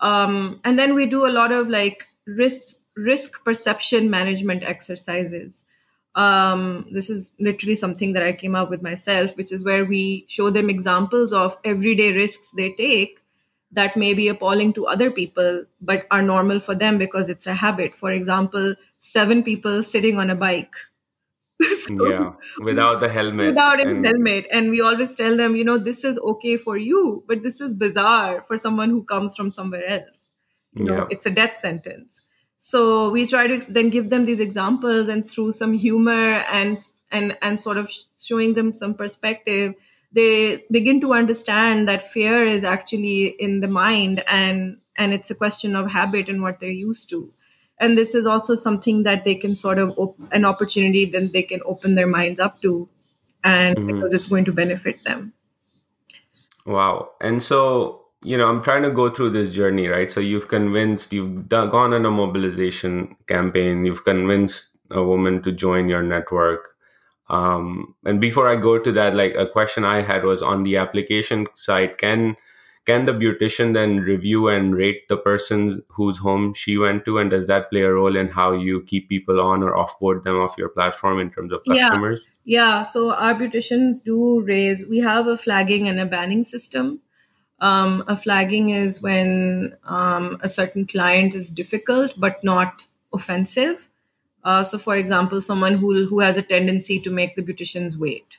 Um, 0.00 0.60
and 0.64 0.78
then 0.78 0.94
we 0.94 1.06
do 1.06 1.26
a 1.26 1.30
lot 1.40 1.52
of 1.52 1.68
like 1.68 2.08
risk 2.26 2.82
risk 2.96 3.44
perception 3.44 4.10
management 4.10 4.62
exercises. 4.64 5.64
Um, 6.14 6.86
this 6.92 7.08
is 7.08 7.32
literally 7.38 7.76
something 7.76 8.12
that 8.14 8.22
I 8.22 8.32
came 8.32 8.54
up 8.54 8.68
with 8.70 8.82
myself, 8.82 9.36
which 9.36 9.52
is 9.52 9.64
where 9.64 9.84
we 9.84 10.24
show 10.28 10.50
them 10.50 10.68
examples 10.68 11.32
of 11.32 11.56
everyday 11.64 12.12
risks 12.12 12.50
they 12.56 12.72
take 12.72 13.20
that 13.72 13.96
may 13.96 14.14
be 14.14 14.26
appalling 14.26 14.72
to 14.72 14.86
other 14.86 15.10
people, 15.12 15.64
but 15.80 16.06
are 16.10 16.22
normal 16.22 16.58
for 16.58 16.74
them 16.74 16.98
because 16.98 17.30
it's 17.30 17.46
a 17.46 17.54
habit. 17.54 17.94
For 17.94 18.10
example, 18.10 18.74
seven 18.98 19.44
people 19.44 19.84
sitting 19.84 20.18
on 20.18 20.30
a 20.30 20.34
bike. 20.34 20.74
So- 21.62 22.08
Yeah. 22.08 22.32
Without 22.60 23.00
the 23.00 23.08
helmet. 23.08 23.46
without 23.48 23.80
and- 23.80 24.04
helmet 24.04 24.46
and 24.50 24.70
we 24.70 24.80
always 24.80 25.14
tell 25.14 25.36
them 25.36 25.54
you 25.56 25.64
know 25.64 25.76
this 25.78 26.04
is 26.04 26.18
okay 26.18 26.56
for 26.56 26.76
you 26.78 27.22
but 27.28 27.42
this 27.42 27.60
is 27.60 27.74
bizarre 27.74 28.42
for 28.42 28.56
someone 28.56 28.88
who 28.90 29.02
comes 29.04 29.36
from 29.36 29.50
somewhere 29.50 29.86
else 29.86 30.26
you 30.74 30.84
know 30.84 30.96
Yeah. 30.96 31.06
it's 31.10 31.26
a 31.26 31.30
death 31.30 31.54
sentence 31.54 32.22
so 32.62 33.10
we 33.10 33.26
try 33.26 33.46
to 33.46 33.72
then 33.72 33.88
give 33.90 34.10
them 34.10 34.26
these 34.26 34.40
examples 34.40 35.08
and 35.08 35.28
through 35.28 35.50
some 35.50 35.72
humor 35.72 36.44
and 36.52 36.78
and 37.10 37.36
and 37.42 37.58
sort 37.58 37.78
of 37.78 37.90
showing 38.20 38.54
them 38.54 38.72
some 38.74 38.94
perspective 38.94 39.74
they 40.12 40.64
begin 40.70 41.00
to 41.00 41.12
understand 41.14 41.88
that 41.88 42.02
fear 42.02 42.44
is 42.44 42.64
actually 42.64 43.26
in 43.26 43.60
the 43.60 43.68
mind 43.68 44.22
and 44.28 44.78
and 44.96 45.12
it's 45.14 45.30
a 45.30 45.34
question 45.34 45.74
of 45.74 45.90
habit 45.90 46.28
and 46.28 46.42
what 46.42 46.60
they're 46.60 46.70
used 46.70 47.08
to 47.08 47.32
and 47.78 47.96
this 47.96 48.14
is 48.14 48.26
also 48.26 48.54
something 48.54 49.04
that 49.04 49.24
they 49.24 49.34
can 49.34 49.56
sort 49.56 49.78
of 49.78 49.98
op- 49.98 50.18
an 50.32 50.44
opportunity 50.44 51.04
then 51.06 51.30
they 51.32 51.42
can 51.42 51.60
open 51.64 51.94
their 51.94 52.06
minds 52.06 52.38
up 52.40 52.60
to 52.60 52.88
and 53.42 53.76
Mhm. 53.76 53.86
because 53.86 54.12
it's 54.14 54.26
going 54.28 54.44
to 54.44 54.52
benefit 54.52 55.04
them 55.04 55.32
Wow. 56.66 57.12
And 57.20 57.42
so, 57.42 57.99
you 58.22 58.36
know, 58.36 58.48
I'm 58.48 58.62
trying 58.62 58.82
to 58.82 58.90
go 58.90 59.08
through 59.08 59.30
this 59.30 59.54
journey, 59.54 59.88
right? 59.88 60.10
So 60.12 60.20
you've 60.20 60.48
convinced, 60.48 61.12
you've 61.12 61.48
done, 61.48 61.70
gone 61.70 61.94
on 61.94 62.04
a 62.04 62.10
mobilization 62.10 63.16
campaign, 63.26 63.84
you've 63.86 64.04
convinced 64.04 64.68
a 64.90 65.02
woman 65.02 65.42
to 65.42 65.52
join 65.52 65.88
your 65.88 66.02
network. 66.02 66.74
Um, 67.28 67.94
and 68.04 68.20
before 68.20 68.48
I 68.48 68.56
go 68.56 68.78
to 68.78 68.92
that, 68.92 69.14
like 69.14 69.34
a 69.36 69.46
question 69.46 69.84
I 69.84 70.02
had 70.02 70.24
was 70.24 70.42
on 70.42 70.64
the 70.64 70.76
application 70.76 71.46
side, 71.54 71.96
can 71.98 72.36
can 72.86 73.04
the 73.04 73.12
beautician 73.12 73.74
then 73.74 73.98
review 73.98 74.48
and 74.48 74.74
rate 74.74 75.06
the 75.08 75.16
person 75.16 75.82
whose 75.90 76.18
home 76.18 76.54
she 76.54 76.76
went 76.76 77.04
to? 77.04 77.18
And 77.18 77.30
does 77.30 77.46
that 77.46 77.70
play 77.70 77.82
a 77.82 77.92
role 77.92 78.16
in 78.16 78.28
how 78.28 78.52
you 78.52 78.82
keep 78.82 79.08
people 79.08 79.40
on 79.40 79.62
or 79.62 79.74
offboard 79.74 80.22
them 80.24 80.36
off 80.40 80.56
your 80.58 80.70
platform 80.70 81.20
in 81.20 81.30
terms 81.30 81.52
of 81.52 81.58
customers 81.58 81.78
Yeah. 81.78 81.88
customers? 81.90 82.26
Yeah, 82.44 82.82
so 82.82 83.12
our 83.12 83.34
beauticians 83.34 84.02
do 84.02 84.42
raise, 84.42 84.86
we 84.88 84.98
have 85.00 85.26
a 85.26 85.36
flagging 85.36 85.86
and 85.86 86.00
a 86.00 86.06
banning 86.06 86.42
system. 86.42 87.00
Um, 87.60 88.04
a 88.08 88.16
flagging 88.16 88.70
is 88.70 89.02
when 89.02 89.76
um, 89.84 90.38
a 90.42 90.48
certain 90.48 90.86
client 90.86 91.34
is 91.34 91.50
difficult 91.50 92.14
but 92.16 92.42
not 92.42 92.86
offensive. 93.12 93.88
Uh, 94.42 94.64
so, 94.64 94.78
for 94.78 94.96
example, 94.96 95.42
someone 95.42 95.74
who, 95.74 96.06
who 96.06 96.20
has 96.20 96.38
a 96.38 96.42
tendency 96.42 96.98
to 97.00 97.10
make 97.10 97.36
the 97.36 97.42
beauticians 97.42 97.96
wait, 97.96 98.38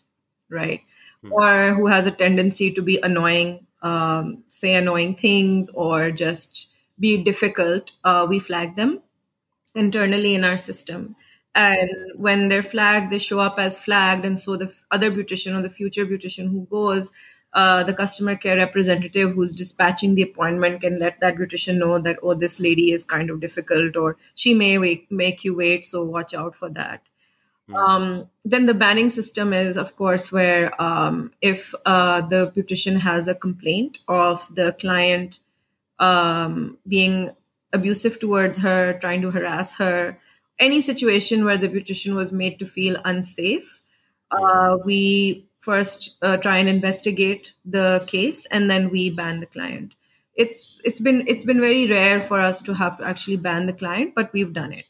right? 0.50 0.82
Or 1.30 1.74
who 1.76 1.88
has 1.88 2.08
a 2.08 2.12
tendency 2.12 2.72
to 2.74 2.82
be 2.82 3.00
annoying, 3.04 3.68
um, 3.84 4.44
say 4.48 4.74
annoying 4.74 5.16
things, 5.16 5.70
or 5.70 6.10
just 6.10 6.74
be 7.00 7.22
difficult, 7.22 7.92
uh, 8.04 8.26
we 8.28 8.40
flag 8.40 8.76
them 8.76 9.02
internally 9.76 10.36
in 10.36 10.44
our 10.44 10.58
system. 10.58 11.16
And 11.54 11.90
when 12.16 12.48
they're 12.48 12.64
flagged, 12.64 13.12
they 13.12 13.20
show 13.20 13.40
up 13.40 13.60
as 13.60 13.84
flagged. 13.84 14.26
And 14.26 14.40
so 14.40 14.56
the 14.56 14.74
other 14.90 15.12
beautician 15.12 15.58
or 15.58 15.62
the 15.62 15.70
future 15.70 16.06
beautician 16.06 16.50
who 16.52 16.66
goes, 16.70 17.12
uh, 17.54 17.84
the 17.84 17.94
customer 17.94 18.36
care 18.36 18.58
representative 18.58 19.32
who's 19.32 19.56
dispatching 19.56 20.16
the 20.16 20.22
appointment 20.22 20.82
can 20.82 21.00
let 21.00 21.20
that 21.20 21.36
beautician 21.36 21.78
know 21.78 22.00
that, 22.00 22.18
oh, 22.24 22.34
this 22.34 22.60
lady 22.60 22.92
is 22.92 23.04
kind 23.04 23.30
of 23.30 23.42
difficult 23.42 23.96
or 23.96 24.18
she 24.36 24.54
may 24.54 24.78
wait, 24.78 25.12
make 25.12 25.44
you 25.44 25.56
wait. 25.56 25.86
So 25.86 26.04
watch 26.04 26.34
out 26.34 26.56
for 26.56 26.70
that. 26.70 27.02
Um, 27.74 28.30
then 28.44 28.66
the 28.66 28.74
banning 28.74 29.10
system 29.10 29.54
is, 29.54 29.78
of 29.78 29.96
course, 29.96 30.32
where 30.32 30.82
um, 30.82 31.32
if 31.42 31.74
uh, 31.86 32.22
the 32.28 32.52
beautician 32.56 33.00
has 33.00 33.28
a 33.28 33.36
complaint 33.36 34.00
of 34.08 34.54
the 34.56 34.74
client 34.74 35.40
um, 36.00 36.78
being 36.88 37.32
abusive 37.72 38.20
towards 38.20 38.62
her, 38.62 38.98
trying 39.00 39.22
to 39.22 39.32
harass 39.32 39.78
her, 39.78 40.18
any 40.60 40.82
situation 40.82 41.46
where 41.46 41.58
the 41.58 41.70
beautician 41.70 42.16
was 42.16 42.32
made 42.32 42.60
to 42.60 42.66
feel 42.66 42.98
unsafe, 43.06 43.82
uh, 44.32 44.78
we 44.84 45.46
first 45.62 46.18
uh, 46.22 46.38
try 46.38 46.58
and 46.58 46.68
investigate 46.68 47.54
the 47.64 48.04
case 48.08 48.46
and 48.48 48.70
then 48.70 48.90
we 48.90 49.10
ban 49.10 49.40
the 49.40 49.46
client. 49.46 49.94
It's 50.36 50.82
it's 50.84 51.00
been 51.00 51.24
it's 51.28 51.46
been 51.46 51.62
very 51.62 51.88
rare 51.88 52.20
for 52.20 52.40
us 52.40 52.62
to 52.64 52.74
have 52.74 52.98
to 52.98 53.08
actually 53.08 53.38
ban 53.38 53.68
the 53.68 53.74
client, 53.74 54.14
but 54.16 54.34
we've 54.34 54.54
done 54.54 54.74
it. 54.74 54.86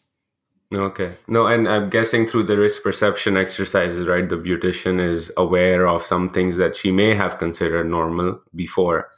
Okay. 0.74 1.12
No, 1.28 1.48
and 1.48 1.68
I'm 1.68 1.90
guessing 1.90 2.26
through 2.26 2.44
the 2.44 2.58
risk 2.58 2.84
perception 2.84 3.36
exercises, 3.36 4.08
right? 4.08 4.28
The 4.28 4.38
beautician 4.38 5.02
is 5.02 5.30
aware 5.36 5.86
of 5.86 6.06
some 6.06 6.30
things 6.30 6.56
that 6.56 6.78
she 6.78 6.92
may 6.92 7.14
have 7.14 7.38
considered 7.38 7.90
normal 7.90 8.40
before, 8.56 9.10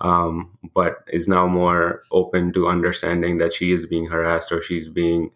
um, 0.00 0.56
but 0.74 1.04
is 1.12 1.28
now 1.28 1.46
more 1.46 2.04
open 2.12 2.54
to 2.54 2.68
understanding 2.68 3.36
that 3.38 3.52
she 3.52 3.72
is 3.72 3.84
being 3.84 4.06
harassed 4.06 4.50
or 4.50 4.62
she's 4.62 4.88
being 4.88 5.30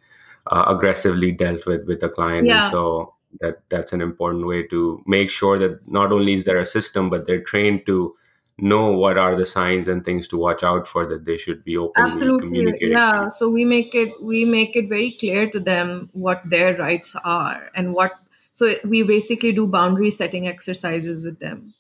uh, 0.50 0.64
aggressively 0.68 1.32
dealt 1.32 1.66
with 1.66 1.86
with 1.86 2.00
the 2.00 2.08
client. 2.08 2.46
Yeah. 2.46 2.64
And 2.64 2.72
so 2.72 3.15
that 3.40 3.60
that's 3.68 3.92
an 3.92 4.00
important 4.00 4.46
way 4.46 4.66
to 4.68 5.02
make 5.06 5.30
sure 5.30 5.58
that 5.58 5.88
not 5.88 6.12
only 6.12 6.34
is 6.34 6.44
there 6.44 6.58
a 6.58 6.66
system, 6.66 7.10
but 7.10 7.26
they're 7.26 7.42
trained 7.42 7.86
to 7.86 8.14
know 8.58 8.90
what 8.90 9.18
are 9.18 9.36
the 9.36 9.44
signs 9.44 9.86
and 9.86 10.04
things 10.04 10.26
to 10.28 10.38
watch 10.38 10.62
out 10.62 10.86
for 10.86 11.06
that 11.06 11.26
they 11.26 11.36
should 11.36 11.62
be 11.62 11.76
openly 11.76 12.06
absolutely 12.06 12.46
communicating. 12.46 12.92
yeah. 12.92 13.28
So 13.28 13.50
we 13.50 13.64
make 13.64 13.94
it 13.94 14.22
we 14.22 14.44
make 14.44 14.76
it 14.76 14.88
very 14.88 15.10
clear 15.12 15.50
to 15.50 15.60
them 15.60 16.08
what 16.14 16.40
their 16.44 16.74
rights 16.76 17.14
are 17.22 17.70
and 17.74 17.92
what 17.92 18.12
so 18.54 18.72
we 18.86 19.02
basically 19.02 19.52
do 19.52 19.66
boundary 19.66 20.10
setting 20.10 20.46
exercises 20.46 21.22
with 21.22 21.38
them. 21.40 21.74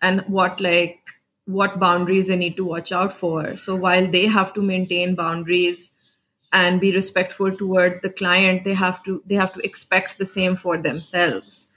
And 0.00 0.20
what 0.22 0.60
like 0.60 1.00
what 1.46 1.80
boundaries 1.80 2.28
they 2.28 2.36
need 2.36 2.56
to 2.56 2.64
watch 2.64 2.92
out 2.92 3.12
for. 3.12 3.56
So 3.56 3.74
while 3.74 4.06
they 4.06 4.26
have 4.26 4.54
to 4.54 4.62
maintain 4.62 5.16
boundaries 5.16 5.92
and 6.52 6.80
be 6.80 6.92
respectful 6.92 7.54
towards 7.56 8.00
the 8.00 8.10
client 8.10 8.64
they 8.64 8.74
have 8.74 9.02
to 9.02 9.22
they 9.26 9.34
have 9.34 9.52
to 9.52 9.60
expect 9.60 10.18
the 10.18 10.24
same 10.24 10.56
for 10.56 10.76
themselves 10.78 11.68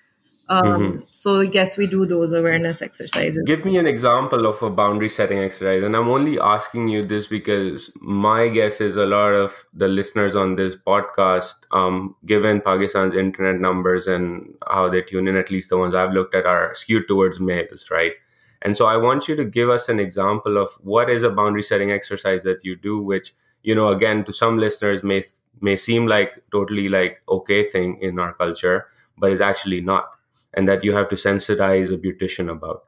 um, 0.48 1.04
so 1.10 1.42
yes 1.42 1.76
we 1.78 1.88
do 1.88 2.06
those 2.06 2.32
awareness 2.32 2.82
exercises 2.82 3.44
Give 3.48 3.66
me 3.66 3.78
an 3.78 3.88
example 3.88 4.46
of 4.46 4.62
a 4.62 4.70
boundary 4.70 5.10
setting 5.10 5.40
exercise. 5.40 5.84
And 5.84 5.96
I'm 5.96 6.08
only 6.08 6.40
asking 6.40 6.88
you 6.88 7.04
this 7.04 7.26
because 7.26 7.92
my 8.00 8.48
guess 8.48 8.80
is 8.80 8.96
a 8.96 9.06
lot 9.06 9.34
of 9.34 9.66
the 9.74 9.88
listeners 9.88 10.36
on 10.36 10.56
this 10.56 10.76
podcast, 10.76 11.54
um, 11.72 12.16
given 12.26 12.62
Pakistan's 12.62 13.16
internet 13.16 13.60
numbers 13.60 14.06
and 14.06 14.54
how 14.68 14.88
they 14.90 15.02
tune 15.02 15.28
in, 15.28 15.36
at 15.36 15.50
least 15.50 15.70
the 15.70 15.78
ones 15.78 15.96
I've 15.96 16.12
looked 16.12 16.36
at, 16.36 16.46
are 16.46 16.76
skewed 16.76 17.08
towards 17.08 17.40
males, 17.40 17.90
right? 17.90 18.14
And 18.62 18.76
so 18.76 18.86
I 18.88 18.98
want 18.98 19.28
you 19.28 19.36
to 19.36 19.46
give 19.46 19.70
us 19.70 19.90
an 19.90 20.00
example 20.00 20.58
of 20.58 20.70
what 20.82 21.10
is 21.10 21.24
a 21.24 21.30
boundary 21.30 21.64
setting 21.64 21.92
exercise 21.92 22.42
that 22.44 22.64
you 22.64 22.76
do, 22.76 23.00
which, 23.00 23.34
you 23.64 23.76
know, 23.76 23.90
again, 23.90 24.24
to 24.26 24.34
some 24.34 24.58
listeners 24.58 25.04
may 25.04 25.24
may 25.62 25.76
seem 25.78 26.08
like 26.08 26.44
totally 26.52 26.90
like 26.90 27.22
okay 27.30 27.64
thing 27.64 27.98
in 28.02 28.20
our 28.20 28.34
culture, 28.34 28.88
but 29.18 29.32
it's 29.32 29.42
actually 29.42 29.82
not. 29.82 30.10
And 30.54 30.68
that 30.68 30.84
you 30.84 30.94
have 30.96 31.10
to 31.10 31.16
sensitize 31.16 31.94
a 31.94 31.98
beautician 31.98 32.50
about. 32.52 32.86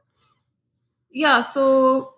yeah 1.10 1.40
so 1.40 2.14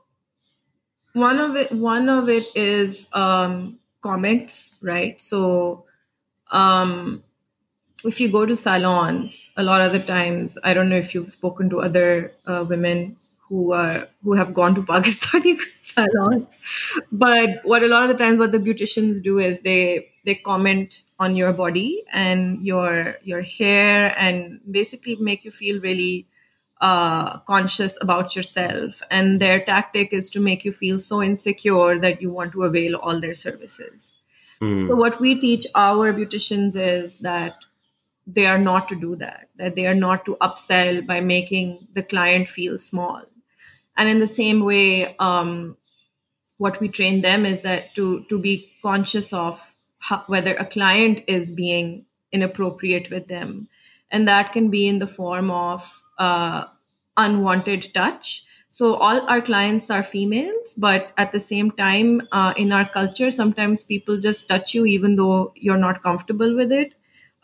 one 1.12 1.38
of 1.38 1.56
it 1.56 1.72
one 1.72 2.08
of 2.08 2.28
it 2.28 2.44
is 2.54 3.08
um, 3.12 3.78
comments 4.00 4.76
right 4.82 5.20
so 5.20 5.84
um, 6.52 7.22
if 8.04 8.20
you 8.20 8.30
go 8.30 8.46
to 8.46 8.56
salons 8.56 9.50
a 9.56 9.62
lot 9.62 9.80
of 9.82 9.92
the 9.92 10.00
times 10.00 10.58
i 10.64 10.74
don't 10.74 10.88
know 10.88 10.96
if 10.96 11.14
you've 11.14 11.28
spoken 11.28 11.70
to 11.70 11.80
other 11.80 12.32
uh, 12.46 12.64
women 12.68 13.16
who 13.50 13.72
are 13.72 14.08
who 14.24 14.34
have 14.34 14.54
gone 14.54 14.74
to 14.76 14.82
pakistani 14.92 15.58
salons. 15.60 17.04
But 17.12 17.60
what 17.64 17.82
a 17.82 17.88
lot 17.88 18.04
of 18.04 18.08
the 18.10 18.14
times 18.24 18.38
what 18.38 18.52
the 18.52 18.58
beauticians 18.58 19.22
do 19.22 19.38
is 19.40 19.60
they 19.62 20.08
they 20.24 20.36
comment 20.36 21.02
on 21.20 21.36
your 21.36 21.52
body 21.52 22.04
and 22.12 22.64
your 22.64 23.16
your 23.24 23.42
hair 23.42 24.14
and 24.18 24.60
basically 24.70 25.16
make 25.16 25.44
you 25.44 25.52
feel 25.52 25.80
really 25.80 26.28
uh, 26.80 27.38
conscious 27.40 28.00
about 28.02 28.36
yourself. 28.36 29.02
And 29.10 29.40
their 29.40 29.60
tactic 29.64 30.12
is 30.12 30.30
to 30.30 30.40
make 30.40 30.64
you 30.64 30.72
feel 30.72 30.98
so 30.98 31.22
insecure 31.22 31.98
that 31.98 32.22
you 32.22 32.30
want 32.30 32.52
to 32.52 32.64
avail 32.64 32.96
all 32.96 33.20
their 33.20 33.34
services. 33.34 34.14
So 34.84 34.94
Mm. 34.94 34.98
what 34.98 35.20
we 35.20 35.38
teach 35.40 35.66
our 35.74 36.12
beauticians 36.12 36.76
is 36.76 37.20
that 37.20 37.64
they 38.26 38.46
are 38.46 38.58
not 38.58 38.88
to 38.88 38.96
do 38.96 39.16
that 39.16 39.48
that 39.56 39.74
they 39.76 39.86
are 39.86 39.94
not 39.94 40.24
to 40.26 40.36
upsell 40.40 41.06
by 41.06 41.20
making 41.20 41.88
the 41.94 42.02
client 42.02 42.48
feel 42.48 42.78
small 42.78 43.22
and 43.96 44.08
in 44.08 44.18
the 44.18 44.26
same 44.26 44.60
way 44.64 45.16
um, 45.18 45.76
what 46.58 46.80
we 46.80 46.88
train 46.88 47.22
them 47.22 47.44
is 47.44 47.62
that 47.62 47.94
to 47.94 48.24
to 48.28 48.38
be 48.38 48.72
conscious 48.82 49.32
of 49.32 49.74
how, 49.98 50.24
whether 50.26 50.54
a 50.54 50.64
client 50.64 51.22
is 51.26 51.50
being 51.50 52.06
inappropriate 52.32 53.10
with 53.10 53.28
them. 53.28 53.68
And 54.10 54.26
that 54.28 54.52
can 54.52 54.70
be 54.70 54.88
in 54.88 54.98
the 54.98 55.06
form 55.06 55.50
of 55.50 56.04
uh, 56.18 56.64
unwanted 57.16 57.92
touch. 57.94 58.44
So 58.68 58.94
all 58.94 59.28
our 59.28 59.40
clients 59.40 59.90
are 59.90 60.02
females 60.04 60.74
but 60.74 61.12
at 61.16 61.32
the 61.32 61.40
same 61.40 61.72
time 61.72 62.22
uh, 62.30 62.54
in 62.56 62.70
our 62.72 62.88
culture 62.88 63.30
sometimes 63.32 63.82
people 63.82 64.18
just 64.18 64.48
touch 64.48 64.74
you 64.74 64.86
even 64.86 65.16
though 65.16 65.52
you're 65.56 65.76
not 65.76 66.02
comfortable 66.04 66.54
with 66.54 66.70
it 66.70 66.94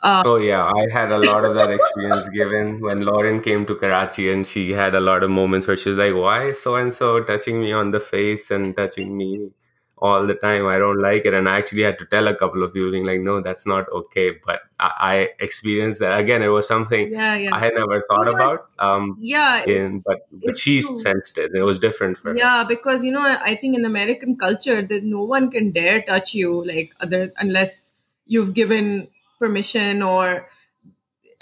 Oh 0.02 0.36
yeah, 0.36 0.64
I 0.64 0.88
had 0.92 1.10
a 1.10 1.18
lot 1.18 1.44
of 1.44 1.54
that 1.54 1.70
experience 1.70 2.28
given 2.28 2.80
when 2.80 3.00
Lauren 3.02 3.40
came 3.40 3.66
to 3.66 3.74
Karachi 3.74 4.30
and 4.30 4.46
she 4.46 4.72
had 4.72 4.94
a 4.94 5.00
lot 5.00 5.22
of 5.22 5.30
moments 5.30 5.66
where 5.66 5.76
she's 5.76 5.94
like, 5.94 6.14
Why 6.14 6.52
so 6.52 6.76
and 6.76 6.92
so 6.92 7.22
touching 7.22 7.60
me 7.60 7.72
on 7.72 7.90
the 7.90 8.00
face 8.00 8.50
and 8.50 8.76
touching 8.76 9.16
me 9.16 9.50
all 9.98 10.26
the 10.26 10.34
time? 10.34 10.66
I 10.66 10.78
don't 10.78 10.98
like 10.98 11.24
it. 11.24 11.32
And 11.32 11.48
I 11.48 11.58
actually 11.58 11.82
had 11.82 11.98
to 11.98 12.06
tell 12.06 12.28
a 12.28 12.36
couple 12.36 12.62
of 12.62 12.76
you 12.76 12.90
being 12.90 13.04
like, 13.04 13.20
No, 13.20 13.40
that's 13.40 13.66
not 13.66 13.88
okay. 13.90 14.32
But 14.44 14.60
I, 14.78 14.92
I 15.00 15.28
experienced 15.40 16.00
that 16.00 16.18
again, 16.20 16.42
it 16.42 16.48
was 16.48 16.68
something 16.68 17.12
yeah 17.12 17.34
yeah 17.36 17.54
I 17.54 17.58
had 17.58 17.74
never 17.74 18.02
thought 18.02 18.26
yeah 18.26 18.34
about. 18.34 18.66
Um 18.78 19.16
yeah 19.20 19.64
in 19.64 20.02
but 20.06 20.28
but 20.44 20.56
she 20.58 20.82
true 20.82 21.00
sensed 21.00 21.38
it. 21.38 21.52
It 21.54 21.62
was 21.62 21.78
different 21.78 22.18
for 22.18 22.32
her. 22.32 22.36
Yeah, 22.36 22.64
because 22.68 23.02
you 23.02 23.12
know, 23.12 23.22
I 23.22 23.38
I 23.42 23.54
think 23.56 23.76
in 23.76 23.84
American 23.84 24.36
culture 24.36 24.82
that 24.82 25.04
no 25.04 25.24
one 25.24 25.50
can 25.50 25.72
dare 25.72 26.02
touch 26.02 26.34
you 26.34 26.64
like 26.64 26.94
other 27.00 27.32
unless 27.38 27.94
you've 28.26 28.52
given 28.52 29.08
permission 29.38 30.02
or 30.02 30.48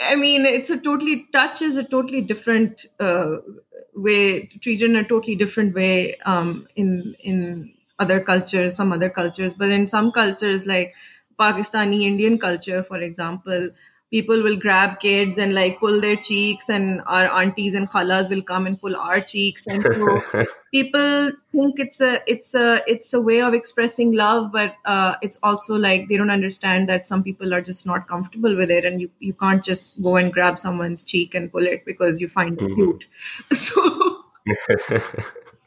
I 0.00 0.16
mean, 0.16 0.44
it's 0.44 0.70
a 0.70 0.78
totally 0.80 1.26
touch 1.32 1.62
is 1.62 1.76
a 1.76 1.84
totally 1.84 2.20
different 2.20 2.86
uh, 2.98 3.36
way 3.94 4.46
treated 4.60 4.90
in 4.90 4.96
a 4.96 5.04
totally 5.06 5.36
different 5.36 5.74
way 5.74 6.16
um, 6.26 6.66
in 6.74 7.14
in 7.20 7.72
other 7.98 8.20
cultures, 8.20 8.74
some 8.76 8.92
other 8.92 9.08
cultures, 9.08 9.54
but 9.54 9.70
in 9.70 9.86
some 9.86 10.10
cultures 10.10 10.66
like 10.66 10.92
Pakistani 11.38 12.02
Indian 12.02 12.38
culture, 12.38 12.82
for 12.82 12.98
example, 12.98 13.70
people 14.16 14.42
will 14.46 14.56
grab 14.64 14.98
kids 15.04 15.38
and 15.44 15.54
like 15.60 15.78
pull 15.84 16.00
their 16.06 16.16
cheeks, 16.30 16.68
and 16.78 17.02
our 17.06 17.30
aunties 17.42 17.74
and 17.82 17.88
khalas 17.94 18.30
will 18.34 18.42
come 18.52 18.66
and 18.72 18.80
pull 18.80 18.96
our 19.06 19.20
cheeks, 19.32 19.66
and 19.66 19.82
so 19.82 20.44
people 20.76 21.30
think 21.56 21.78
it's 21.86 22.00
a 22.00 22.12
it's 22.34 22.54
a 22.54 22.66
it's 22.94 23.12
a 23.18 23.20
way 23.28 23.40
of 23.48 23.54
expressing 23.58 24.12
love 24.20 24.50
but 24.52 24.74
uh, 24.84 25.14
it's 25.22 25.38
also 25.50 25.76
like 25.76 26.08
they 26.08 26.16
don't 26.22 26.30
understand 26.36 26.88
that 26.88 27.06
some 27.10 27.22
people 27.26 27.54
are 27.58 27.60
just 27.70 27.86
not 27.90 28.08
comfortable 28.08 28.56
with 28.62 28.70
it 28.78 28.84
and 28.84 29.00
you 29.00 29.10
you 29.20 29.32
can't 29.44 29.62
just 29.72 30.00
go 30.02 30.16
and 30.22 30.32
grab 30.32 30.58
someone's 30.58 31.04
cheek 31.12 31.34
and 31.34 31.52
pull 31.52 31.62
it 31.74 31.84
because 31.92 32.20
you 32.20 32.28
find 32.28 32.58
it 32.60 32.64
Mhm. 32.70 32.74
cute 32.74 33.06
so 33.64 33.84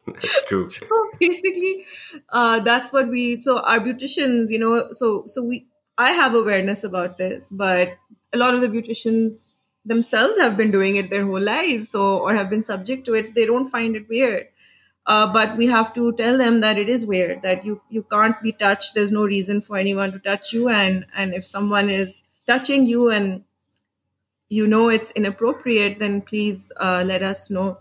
That's 0.08 0.44
true. 0.48 0.70
so 0.70 0.86
basically 1.20 1.86
uh, 2.30 2.60
that's 2.62 2.94
what 2.94 3.10
we 3.10 3.42
so 3.42 3.60
our 3.62 3.80
beauticians 3.80 4.50
you 4.50 4.60
know 4.60 4.88
so 4.92 5.24
so 5.28 5.44
we 5.44 5.68
i 5.98 6.12
have 6.12 6.34
awareness 6.34 6.84
about 6.84 7.18
this 7.18 7.50
but 7.52 7.98
a 8.38 8.42
lot 8.44 8.54
of 8.54 8.62
the 8.62 8.68
beauticians 8.70 9.56
themselves 9.86 10.40
have 10.40 10.58
been 10.58 10.72
doing 10.72 10.96
it 10.98 11.10
their 11.10 11.26
whole 11.26 11.42
lives 11.42 11.90
so 11.90 12.20
or 12.20 12.34
have 12.36 12.50
been 12.50 12.64
subject 12.64 13.06
to 13.06 13.14
it 13.14 13.26
so 13.26 13.34
they 13.36 13.46
don't 13.46 13.70
find 13.70 13.96
it 13.96 14.08
weird. 14.10 14.48
Uh, 15.06 15.32
but 15.32 15.56
we 15.56 15.68
have 15.68 15.94
to 15.94 16.12
tell 16.14 16.38
them 16.38 16.60
that 16.60 16.78
it 16.78 16.90
is 16.90 17.06
weird 17.06 17.42
that 17.42 17.64
you 17.66 17.82
you 17.90 18.04
can't 18.12 18.42
be 18.44 18.52
touched 18.52 18.94
there's 18.94 19.12
no 19.12 19.24
reason 19.24 19.62
for 19.62 19.78
anyone 19.78 20.12
to 20.12 20.20
touch 20.20 20.52
you 20.52 20.68
and 20.70 21.06
and 21.16 21.34
if 21.34 21.46
someone 21.46 21.90
is 21.90 22.24
touching 22.46 22.86
you 22.86 23.10
and 23.10 23.44
you 24.50 24.68
know 24.68 24.90
it's 24.90 25.12
inappropriate 25.12 26.00
then 26.00 26.22
please 26.22 26.72
uh, 26.80 27.04
let 27.06 27.22
us 27.24 27.50
know. 27.50 27.78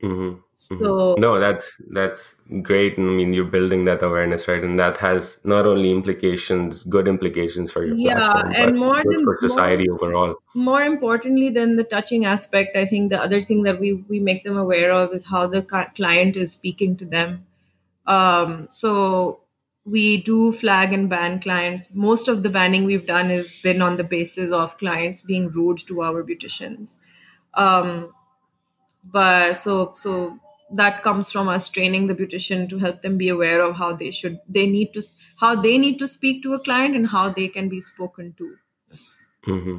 Hmm 0.00 0.14
hmm 0.14 0.41
so 0.70 1.16
No, 1.18 1.40
that's 1.40 1.76
that's 1.90 2.36
great. 2.62 2.98
I 2.98 3.02
mean, 3.02 3.32
you're 3.32 3.44
building 3.44 3.84
that 3.84 4.02
awareness, 4.02 4.48
right? 4.48 4.62
And 4.62 4.78
that 4.78 4.96
has 4.98 5.38
not 5.44 5.66
only 5.66 5.90
implications, 5.90 6.82
good 6.84 7.08
implications 7.08 7.72
for 7.72 7.84
your 7.84 7.96
yeah 7.96 8.14
platform, 8.14 8.52
but 8.52 8.68
and 8.68 8.78
more 8.78 9.02
than 9.04 9.24
for 9.24 9.38
more 9.42 9.48
society 9.48 9.88
overall. 9.90 10.36
more 10.54 10.82
importantly 10.82 11.48
than 11.50 11.76
the 11.76 11.84
touching 11.84 12.24
aspect 12.24 12.76
i 12.76 12.84
think 12.84 13.10
the 13.10 13.20
other 13.22 13.40
thing 13.40 13.62
that 13.62 13.80
we 13.80 13.92
we 13.92 14.20
make 14.20 14.42
them 14.44 14.56
aware 14.56 14.92
of 14.92 15.12
is 15.12 15.26
how 15.26 15.46
the 15.46 15.62
client 15.94 16.36
is 16.36 16.52
speaking 16.52 16.96
to 16.96 17.04
them 17.04 17.46
um, 18.06 18.66
so 18.68 19.40
we 19.84 20.16
do 20.22 20.52
flag 20.52 20.92
and 20.92 21.08
ban 21.10 21.40
clients 21.40 21.94
most 21.94 22.28
of 22.28 22.42
the 22.42 22.50
banning 22.50 22.84
we've 22.84 23.06
done 23.06 23.30
has 23.30 23.50
been 23.62 23.82
on 23.82 23.96
the 23.96 24.04
basis 24.04 24.52
of 24.52 24.76
clients 24.78 25.22
being 25.22 25.48
rude 25.50 25.78
to 25.78 26.02
our 26.02 26.22
beauticians 26.22 26.98
um, 27.54 28.12
but 29.04 29.54
so 29.54 29.92
so 29.94 30.38
that 30.72 31.02
comes 31.02 31.30
from 31.30 31.48
us 31.48 31.68
training 31.68 32.06
the 32.06 32.14
beautician 32.14 32.68
to 32.68 32.78
help 32.78 33.02
them 33.02 33.18
be 33.18 33.28
aware 33.28 33.62
of 33.62 33.76
how 33.76 33.92
they 33.92 34.10
should 34.10 34.38
they 34.48 34.66
need 34.66 34.92
to 34.94 35.02
how 35.36 35.54
they 35.54 35.76
need 35.78 35.98
to 35.98 36.08
speak 36.08 36.42
to 36.42 36.54
a 36.54 36.60
client 36.60 36.96
and 36.96 37.08
how 37.08 37.28
they 37.28 37.48
can 37.48 37.68
be 37.68 37.80
spoken 37.80 38.34
to 38.38 38.56
hmm 39.44 39.78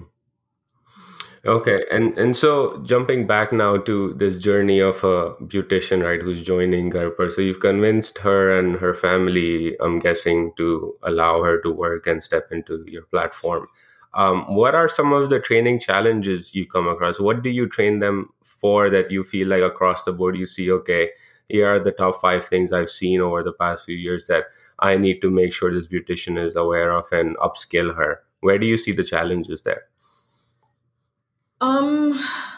Okay, 1.46 1.84
and 1.92 2.18
and 2.18 2.38
so 2.38 2.82
jumping 2.86 3.28
back 3.28 3.52
now 3.52 3.76
to 3.76 4.14
this 4.14 4.42
journey 4.42 4.80
of 4.80 5.04
a 5.04 5.36
beautician, 5.42 6.02
right, 6.02 6.22
who's 6.22 6.42
joining 6.42 6.90
Gharpar. 6.90 7.30
So 7.30 7.42
you've 7.42 7.60
convinced 7.60 8.20
her 8.20 8.58
and 8.58 8.78
her 8.78 8.94
family, 8.94 9.76
I'm 9.82 10.00
guessing, 10.00 10.54
to 10.56 10.96
allow 11.04 11.44
her 11.44 11.62
to 11.64 11.70
work 11.70 12.08
and 12.08 12.24
step 12.24 12.54
into 12.54 12.86
your 12.88 13.04
platform. 13.04 13.68
Um, 14.14 14.56
what 14.56 14.74
are 14.74 14.88
some 14.88 15.12
of 15.12 15.30
the 15.30 15.40
training 15.40 15.80
challenges 15.82 16.56
you 16.56 16.66
come 16.66 16.88
across? 16.88 17.20
What 17.20 17.42
do 17.42 17.50
you 17.50 17.68
train 17.68 18.00
them 18.00 18.30
for 18.64 18.90
that 18.90 19.12
you 19.12 19.24
feel 19.26 19.50
like 19.50 19.62
across 19.62 20.06
the 20.06 20.14
board 20.14 20.38
you 20.38 20.46
see, 20.46 20.72
okay, 20.72 21.10
here 21.50 21.68
are 21.68 21.80
the 21.84 21.92
top 21.92 22.22
five 22.22 22.48
things 22.48 22.72
I've 22.72 22.90
seen 22.90 23.20
over 23.22 23.44
the 23.44 23.52
past 23.52 23.86
few 23.86 23.98
years 23.98 24.28
that 24.28 24.46
I 24.80 24.96
need 24.96 25.22
to 25.22 25.30
make 25.30 25.54
sure 25.54 25.74
this 25.74 25.88
beautician 25.90 26.38
is 26.44 26.56
aware 26.56 26.92
of 26.92 27.12
and 27.12 27.36
upskill 27.38 27.96
her. 27.98 28.22
Where 28.40 28.58
do 28.58 28.66
you 28.66 28.78
see 28.78 28.94
the 28.94 29.04
challenges 29.04 29.62
there? 29.64 29.84
Um, 31.62 32.14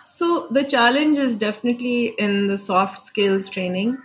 so 0.05 0.47
the 0.49 0.63
challenge 0.63 1.17
is 1.17 1.35
definitely 1.35 2.07
in 2.17 2.47
the 2.47 2.57
soft 2.57 2.97
skills 2.97 3.49
training 3.49 3.97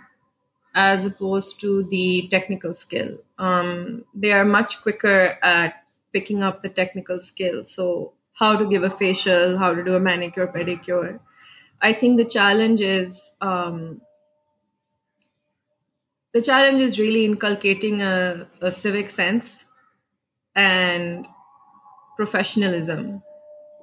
as 0.75 1.05
opposed 1.05 1.59
to 1.61 1.83
the 1.83 2.27
technical 2.31 2.73
skill. 2.73 3.19
Um, 3.39 4.05
they 4.13 4.31
are 4.33 4.45
much 4.45 4.81
quicker 4.81 5.37
at 5.43 5.83
picking 6.13 6.43
up 6.43 6.61
the 6.61 6.69
technical 6.69 7.19
skill 7.19 7.63
So 7.65 8.13
how 8.33 8.57
to 8.57 8.67
give 8.67 8.83
a 8.83 8.89
facial, 8.89 9.57
how 9.57 9.73
to 9.73 9.83
do 9.83 9.95
a 9.95 9.99
manicure, 9.99 10.47
pedicure. 10.47 11.19
I 11.81 11.93
think 11.93 12.17
the 12.17 12.25
challenge 12.25 12.81
is 12.81 13.31
um, 13.41 14.01
the 16.33 16.41
challenge 16.41 16.79
is 16.79 16.99
really 16.99 17.25
inculcating 17.25 18.01
a, 18.01 18.47
a 18.61 18.71
civic 18.71 19.09
sense 19.09 19.67
and 20.55 21.27
professionalism 22.15 23.23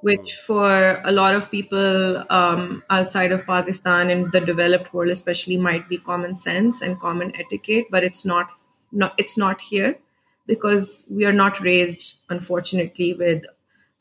which 0.01 0.35
for 0.35 1.01
a 1.03 1.11
lot 1.11 1.35
of 1.35 1.51
people 1.51 2.23
um, 2.29 2.83
outside 2.89 3.31
of 3.31 3.45
Pakistan 3.45 4.09
and 4.09 4.31
the 4.31 4.39
developed 4.39 4.93
world 4.93 5.09
especially 5.09 5.57
might 5.57 5.89
be 5.89 5.97
common 5.97 6.35
sense 6.35 6.81
and 6.81 6.99
common 6.99 7.33
etiquette, 7.35 7.87
but 7.91 8.03
it's 8.03 8.25
not, 8.25 8.49
it's 9.17 9.37
not 9.37 9.61
here 9.61 9.97
because 10.47 11.05
we 11.11 11.25
are 11.25 11.33
not 11.33 11.59
raised, 11.59 12.17
unfortunately, 12.29 13.13
with 13.13 13.43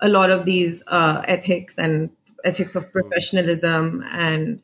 a 0.01 0.09
lot 0.09 0.31
of 0.31 0.45
these 0.45 0.85
uh, 0.87 1.23
ethics 1.27 1.79
and 1.79 2.11
ethics 2.45 2.77
of 2.77 2.93
professionalism 2.93 4.05
and 4.11 4.61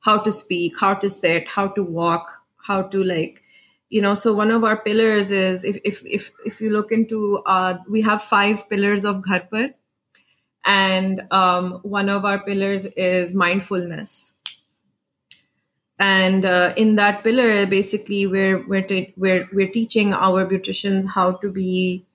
how 0.00 0.18
to 0.18 0.32
speak, 0.32 0.78
how 0.80 0.94
to 0.94 1.10
sit, 1.10 1.48
how 1.48 1.68
to 1.68 1.82
walk, 1.82 2.30
how 2.66 2.82
to 2.82 3.02
like 3.02 3.42
you 3.90 4.02
know 4.02 4.14
so 4.14 4.34
one 4.34 4.50
of 4.50 4.64
our 4.64 4.76
pillars 4.76 5.30
is 5.30 5.64
if 5.64 5.78
if 5.84 6.04
if, 6.04 6.30
if 6.44 6.60
you 6.60 6.70
look 6.70 6.92
into 6.92 7.38
uh, 7.46 7.78
we 7.88 8.02
have 8.02 8.22
five 8.22 8.68
pillars 8.68 9.04
of 9.04 9.22
gharpar 9.22 9.74
and 10.64 11.20
um, 11.30 11.80
one 11.82 12.08
of 12.08 12.24
our 12.24 12.38
pillars 12.44 12.86
is 12.86 13.34
mindfulness. 13.34 14.34
And 15.98 16.44
uh, 16.44 16.74
in 16.76 16.94
that 16.94 17.24
pillar 17.24 17.66
basically 17.66 18.26
we're 18.26 18.64
we're, 18.66 18.82
t- 18.82 19.14
we're 19.16 19.48
we're 19.52 19.68
teaching 19.68 20.12
our 20.14 20.46
beauticians 20.46 21.08
how 21.14 21.32
to 21.32 21.50
be 21.50 22.06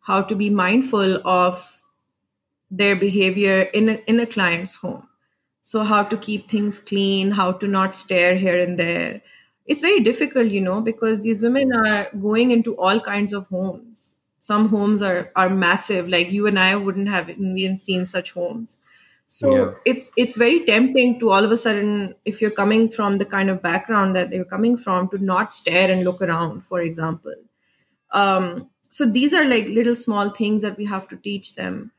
how 0.00 0.22
to 0.22 0.34
be 0.34 0.48
mindful 0.48 1.20
of 1.26 1.75
their 2.70 2.96
behavior 2.96 3.62
in 3.72 3.88
a, 3.88 3.94
in 4.06 4.20
a 4.20 4.26
client's 4.26 4.76
home. 4.76 5.08
So 5.62 5.82
how 5.82 6.04
to 6.04 6.16
keep 6.16 6.48
things 6.48 6.78
clean 6.78 7.32
how 7.32 7.52
to 7.52 7.66
not 7.68 7.94
stare 7.94 8.36
here 8.36 8.58
and 8.58 8.78
there. 8.78 9.22
It's 9.66 9.80
very 9.80 10.00
difficult 10.00 10.48
you 10.48 10.60
know 10.60 10.80
because 10.80 11.20
these 11.20 11.42
women 11.42 11.72
are 11.74 12.08
going 12.20 12.50
into 12.52 12.76
all 12.76 13.00
kinds 13.00 13.32
of 13.32 13.48
homes. 13.48 14.14
Some 14.40 14.68
homes 14.68 15.02
are 15.02 15.32
are 15.36 15.48
massive 15.50 16.08
like 16.08 16.30
you 16.30 16.46
and 16.46 16.58
i 16.58 16.76
wouldn't 16.76 17.08
have 17.08 17.30
even 17.30 17.76
seen 17.76 18.06
such 18.06 18.32
homes. 18.32 18.78
So 19.28 19.48
Yeah. 19.50 19.72
it's 19.84 20.12
it's 20.16 20.36
very 20.36 20.64
tempting 20.64 21.18
to 21.20 21.30
all 21.30 21.44
of 21.44 21.50
a 21.50 21.56
sudden, 21.56 22.14
if 22.24 22.40
you're 22.40 22.52
coming 22.62 22.88
from 22.90 23.18
the 23.18 23.24
kind 23.24 23.50
of 23.50 23.62
background 23.62 24.14
that 24.16 24.30
they're 24.30 24.44
coming 24.44 24.76
from, 24.76 25.08
to 25.08 25.18
not 25.18 25.52
stare 25.52 25.90
and 25.90 26.04
look 26.04 26.22
around, 26.22 26.64
for 26.64 26.80
example. 26.80 27.34
Um, 28.12 28.70
so 28.90 29.04
these 29.06 29.34
are 29.34 29.44
like 29.44 29.66
little 29.66 29.94
small 29.94 30.30
things 30.30 30.62
that 30.62 30.76
we 30.78 30.86
have 30.86 31.08
to 31.08 31.16
teach 31.16 31.54
them, 31.56 31.92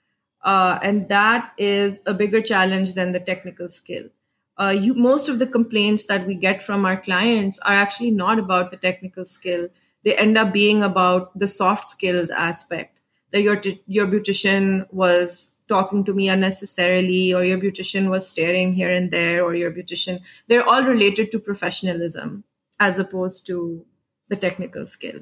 uh, 0.44 0.80
and 0.82 1.10
that 1.10 1.52
is 1.58 2.02
a 2.06 2.14
bigger 2.14 2.42
challenge 2.42 2.94
than 2.94 3.12
the 3.12 3.20
technical 3.20 3.70
skill. 3.70 4.10
Uh, 4.58 4.76
you 4.78 4.94
most 4.96 5.30
of 5.30 5.38
the 5.40 5.46
complaints 5.48 6.06
that 6.08 6.26
we 6.26 6.34
get 6.34 6.62
from 6.64 6.86
our 6.86 6.98
clients 6.98 7.60
are 7.60 7.74
actually 7.74 8.12
not 8.12 8.40
about 8.40 8.72
the 8.72 8.78
technical 8.78 9.26
skill. 9.26 9.70
They 10.04 10.16
end 10.18 10.38
up 10.38 10.52
being 10.54 10.82
about 10.84 11.38
the 11.38 11.48
soft 11.48 11.86
skills 11.86 12.32
aspect. 12.32 12.98
That 13.32 13.42
your 13.44 13.58
t- 13.58 13.82
your 13.86 14.08
beautician 14.08 14.92
was 14.92 15.52
talking 15.68 16.04
to 16.06 16.14
me 16.14 16.30
unnecessarily, 16.30 17.34
or 17.34 17.44
your 17.44 17.58
beautician 17.60 18.10
was 18.10 18.26
staring 18.28 18.74
here 18.74 18.90
and 18.92 19.12
there, 19.12 19.44
or 19.44 19.54
your 19.54 19.72
beautician. 19.72 20.22
They're 20.48 20.68
all 20.68 20.84
related 20.84 21.32
to 21.32 21.40
professionalism 21.40 22.46
as 22.80 22.98
opposed 23.00 23.46
to 23.48 23.86
the 24.30 24.36
technical 24.36 24.86
skill 24.86 25.22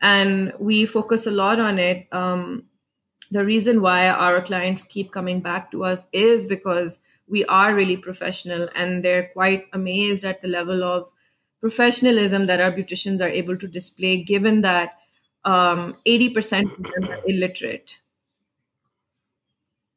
and 0.00 0.52
we 0.58 0.86
focus 0.86 1.26
a 1.26 1.30
lot 1.30 1.58
on 1.60 1.78
it. 1.78 2.06
Um, 2.12 2.64
the 3.30 3.44
reason 3.44 3.80
why 3.82 4.08
our 4.08 4.40
clients 4.40 4.82
keep 4.82 5.12
coming 5.12 5.40
back 5.40 5.70
to 5.72 5.84
us 5.84 6.06
is 6.12 6.46
because 6.46 6.98
we 7.28 7.44
are 7.46 7.74
really 7.74 7.96
professional 7.96 8.68
and 8.74 9.04
they're 9.04 9.28
quite 9.28 9.66
amazed 9.72 10.24
at 10.24 10.40
the 10.40 10.48
level 10.48 10.82
of 10.82 11.12
professionalism 11.60 12.46
that 12.46 12.60
our 12.60 12.72
beauticians 12.72 13.20
are 13.20 13.28
able 13.28 13.56
to 13.56 13.66
display, 13.66 14.22
given 14.22 14.62
that 14.62 14.98
um, 15.44 15.96
80% 16.06 16.72
of 16.72 16.82
them 16.84 17.10
are 17.10 17.20
illiterate. 17.26 18.00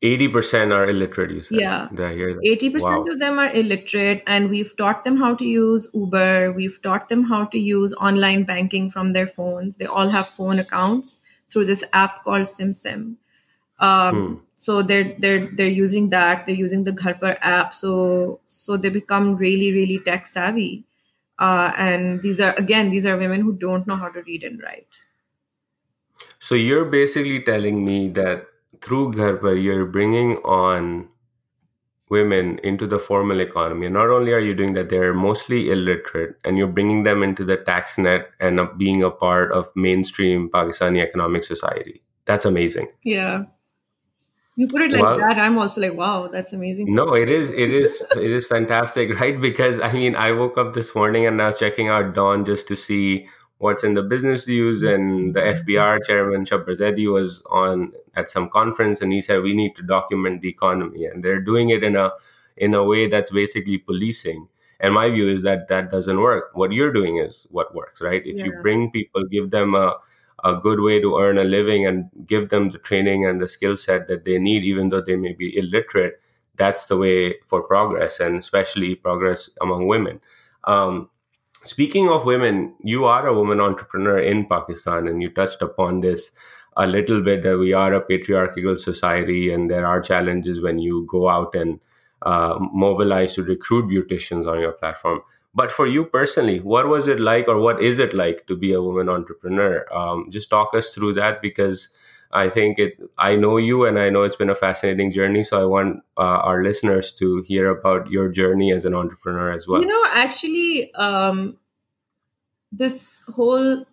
80% 0.03 0.73
are 0.73 0.89
illiterate, 0.89 1.29
you 1.29 1.43
said. 1.43 1.59
Yeah. 1.59 1.87
Did 1.93 2.01
I 2.05 2.13
hear 2.13 2.33
that? 2.33 2.41
80% 2.43 2.81
Wow. 2.81 3.03
of 3.03 3.19
them 3.19 3.37
are 3.37 3.53
illiterate, 3.53 4.23
and 4.25 4.49
we've 4.49 4.75
taught 4.75 5.03
them 5.03 5.17
how 5.17 5.35
to 5.35 5.45
use 5.45 5.87
Uber. 5.93 6.51
We've 6.53 6.81
taught 6.81 7.07
them 7.09 7.25
how 7.25 7.45
to 7.45 7.59
use 7.59 7.93
online 7.93 8.43
banking 8.43 8.89
from 8.89 9.13
their 9.13 9.27
phones. 9.27 9.77
They 9.77 9.85
all 9.85 10.09
have 10.09 10.29
phone 10.29 10.57
accounts 10.57 11.21
through 11.51 11.65
this 11.65 11.83
app 11.93 12.23
called 12.23 12.47
SimSim. 12.47 13.17
Um, 13.79 14.41
So 14.61 14.85
they're 14.85 15.17
they're 15.17 15.49
they're 15.49 15.73
using 15.73 16.09
that. 16.13 16.45
They're 16.45 16.53
using 16.63 16.83
the 16.85 16.93
Gharpar 16.93 17.37
app. 17.41 17.73
So 17.73 18.41
so 18.45 18.77
they 18.77 18.89
become 18.89 19.35
really 19.35 19.73
really 19.73 19.97
tech 19.99 20.27
savvy. 20.27 20.85
Uh, 21.39 21.73
and 21.75 22.21
these 22.21 22.39
are 22.39 22.53
again 22.61 22.91
these 22.91 23.07
are 23.09 23.17
women 23.17 23.41
who 23.41 23.53
don't 23.57 23.87
know 23.87 23.97
how 23.97 24.09
to 24.09 24.21
read 24.21 24.43
and 24.43 24.61
write. 24.61 25.01
So 26.37 26.53
you're 26.53 26.85
basically 26.85 27.41
telling 27.41 27.83
me 27.85 28.09
that 28.09 28.45
through 28.81 29.13
Gharpar, 29.17 29.57
you're 29.57 29.85
bringing 29.85 30.37
on 30.45 31.09
women 32.12 32.60
into 32.63 32.86
the 32.86 33.00
formal 33.00 33.39
economy. 33.39 33.88
And 33.88 33.93
not 33.95 34.10
only 34.10 34.34
are 34.34 34.39
you 34.39 34.54
doing 34.54 34.74
that, 34.74 34.89
they're 34.89 35.13
mostly 35.13 35.71
illiterate, 35.71 36.36
and 36.45 36.58
you're 36.58 36.67
bringing 36.67 37.04
them 37.04 37.24
into 37.24 37.43
the 37.45 37.58
tax 37.58 37.97
net 37.97 38.30
and 38.39 38.60
being 38.78 39.02
a 39.02 39.10
part 39.10 39.52
of 39.52 39.69
mainstream 39.76 40.50
Pakistani 40.50 41.02
economic 41.02 41.43
society. 41.45 42.04
That's 42.26 42.45
amazing. 42.45 42.89
Yeah. 43.04 43.43
You 44.58 44.67
put 44.67 44.82
it 44.82 44.91
like 44.91 45.02
Well- 45.02 45.17
that, 45.19 45.38
I'm 45.38 45.58
also 45.58 45.82
like, 45.82 45.93
wow, 45.93 46.28
that's 46.28 46.54
amazing. 46.54 46.93
No, 46.93 47.13
it 47.13 47.30
is, 47.30 47.52
it 47.52 47.71
is, 47.71 48.04
it 48.15 48.32
is 48.32 48.45
fantastic, 48.45 49.13
right? 49.19 49.39
Because 49.39 49.82
I 49.82 49.91
mean, 49.93 50.15
I 50.15 50.34
woke 50.34 50.58
up 50.58 50.74
this 50.74 50.93
morning 50.93 51.26
and 51.26 51.41
I 51.41 51.47
was 51.47 51.60
checking 51.60 51.88
out 51.88 52.13
Dawn 52.13 52.43
just 52.45 52.67
to 52.67 52.76
see 52.76 53.28
what's 53.62 53.84
in 53.84 53.93
the 53.93 54.02
business 54.04 54.47
news, 54.47 54.84
and 54.84 55.34
the 55.34 55.45
FBR 55.45 56.00
chairman 56.06 56.45
Shabbar 56.45 57.12
was 57.12 57.41
on 57.52 57.93
at 58.15 58.30
some 58.30 58.50
conference, 58.50 59.02
and 59.02 59.13
he 59.13 59.21
said 59.21 59.41
we 59.41 59.54
need 59.56 59.76
to 59.78 59.84
document 59.84 60.41
the 60.41 60.50
economy, 60.50 61.06
and 61.06 61.24
they're 61.24 61.41
doing 61.41 61.69
it 61.69 61.84
in 61.84 61.95
a 61.95 62.12
in 62.58 62.74
a 62.74 62.84
way 62.84 63.08
that's 63.08 63.32
basically 63.32 63.78
policing. 63.78 64.47
And 64.80 64.93
my 64.95 65.10
view 65.12 65.28
is 65.30 65.43
that 65.43 65.67
that 65.67 65.91
doesn't 65.91 66.19
work. 66.19 66.50
What 66.56 66.71
you're 66.71 66.91
doing 66.91 67.17
is 67.17 67.45
what 67.52 67.76
works, 67.76 68.02
right? 68.02 68.24
If 68.26 68.43
you 68.43 68.52
bring 68.62 68.89
people, 68.91 69.24
give 69.26 69.52
them 69.52 69.76
a 69.76 69.95
a 70.43 70.56
good 70.56 70.80
way 70.80 71.00
to 71.00 71.17
earn 71.19 71.38
a 71.38 71.43
living 71.43 71.86
and 71.86 72.10
give 72.26 72.50
them 72.50 72.71
the 72.71 72.80
training 72.80 73.26
and 73.26 73.39
the 73.41 73.47
skill 73.47 73.78
set 73.78 74.08
that 74.08 74.26
they 74.26 74.39
need, 74.39 74.63
even 74.63 74.89
though 74.89 75.02
they 75.02 75.15
may 75.15 75.34
be 75.34 75.56
illiterate, 75.56 76.19
that's 76.56 76.86
the 76.88 76.97
way 76.97 77.36
for 77.45 77.62
progress, 77.62 78.19
and 78.19 78.38
especially 78.38 78.95
progress 78.95 79.50
among 79.62 79.88
women. 79.88 80.19
Um, 80.65 81.10
speaking 81.63 82.10
of 82.10 82.26
women, 82.26 82.74
you 82.82 83.06
are 83.06 83.28
a 83.28 83.34
woman 83.34 83.60
entrepreneur 83.60 84.19
in 84.19 84.45
Pakistan, 84.47 85.08
and 85.08 85.21
you 85.21 85.30
touched 85.30 85.62
upon 85.62 86.02
this 86.02 86.32
a 86.78 86.88
little 86.88 87.21
bit 87.21 87.43
that 87.43 87.58
we 87.58 87.74
are 87.74 87.93
a 87.93 88.02
patriarchal 88.02 88.78
society, 88.78 89.52
and 89.52 89.69
there 89.69 89.86
are 89.86 90.02
challenges 90.02 90.62
when 90.62 90.80
you 90.80 91.06
go 91.10 91.30
out 91.30 91.54
and 91.56 91.80
uh, 92.21 92.58
mobilize 92.74 93.36
to 93.36 93.43
recruit 93.43 93.89
beauticians 93.89 94.47
on 94.47 94.60
your 94.60 94.71
platform. 94.71 95.21
But 95.54 95.71
for 95.71 95.86
you 95.86 96.06
personally, 96.06 96.60
what 96.62 96.88
was 96.88 97.08
it 97.08 97.19
like, 97.19 97.47
or 97.47 97.58
what 97.58 97.82
is 97.82 98.00
it 98.00 98.13
like 98.13 98.47
to 98.47 98.56
be 98.56 98.71
a 98.71 98.82
woman 98.82 99.10
entrepreneur? 99.10 99.86
Um, 99.93 100.28
just 100.30 100.50
talk 100.50 100.74
us 100.74 100.93
through 100.93 101.13
that 101.15 101.41
because 101.41 101.89
I 102.33 102.49
think 102.49 102.79
it. 102.79 102.97
I 103.17 103.35
know 103.35 103.57
you, 103.57 103.85
and 103.85 103.99
I 103.99 104.09
know 104.09 104.23
it's 104.23 104.35
been 104.35 104.49
a 104.49 104.55
fascinating 104.55 105.11
journey. 105.11 105.43
So 105.43 105.61
I 105.61 105.65
want 105.65 106.03
uh, 106.17 106.41
our 106.47 106.63
listeners 106.63 107.11
to 107.13 107.43
hear 107.47 107.69
about 107.69 108.09
your 108.09 108.29
journey 108.29 108.71
as 108.71 108.85
an 108.85 108.95
entrepreneur 108.95 109.51
as 109.51 109.67
well. 109.67 109.81
You 109.81 109.87
know, 109.87 110.05
actually, 110.13 110.93
um, 110.95 111.57
this 112.71 113.23
whole 113.35 113.85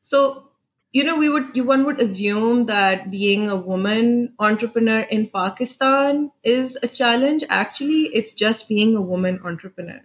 so 0.00 0.48
you 0.92 1.04
know 1.04 1.16
we 1.16 1.28
would 1.28 1.58
one 1.66 1.84
would 1.84 2.00
assume 2.00 2.66
that 2.66 3.10
being 3.10 3.48
a 3.48 3.56
woman 3.56 4.34
entrepreneur 4.38 5.00
in 5.00 5.28
Pakistan 5.28 6.30
is 6.44 6.78
a 6.82 6.88
challenge. 6.88 7.44
Actually, 7.48 8.10
it's 8.14 8.32
just 8.32 8.68
being 8.68 8.96
a 8.96 9.02
woman 9.02 9.40
entrepreneur. 9.44 10.00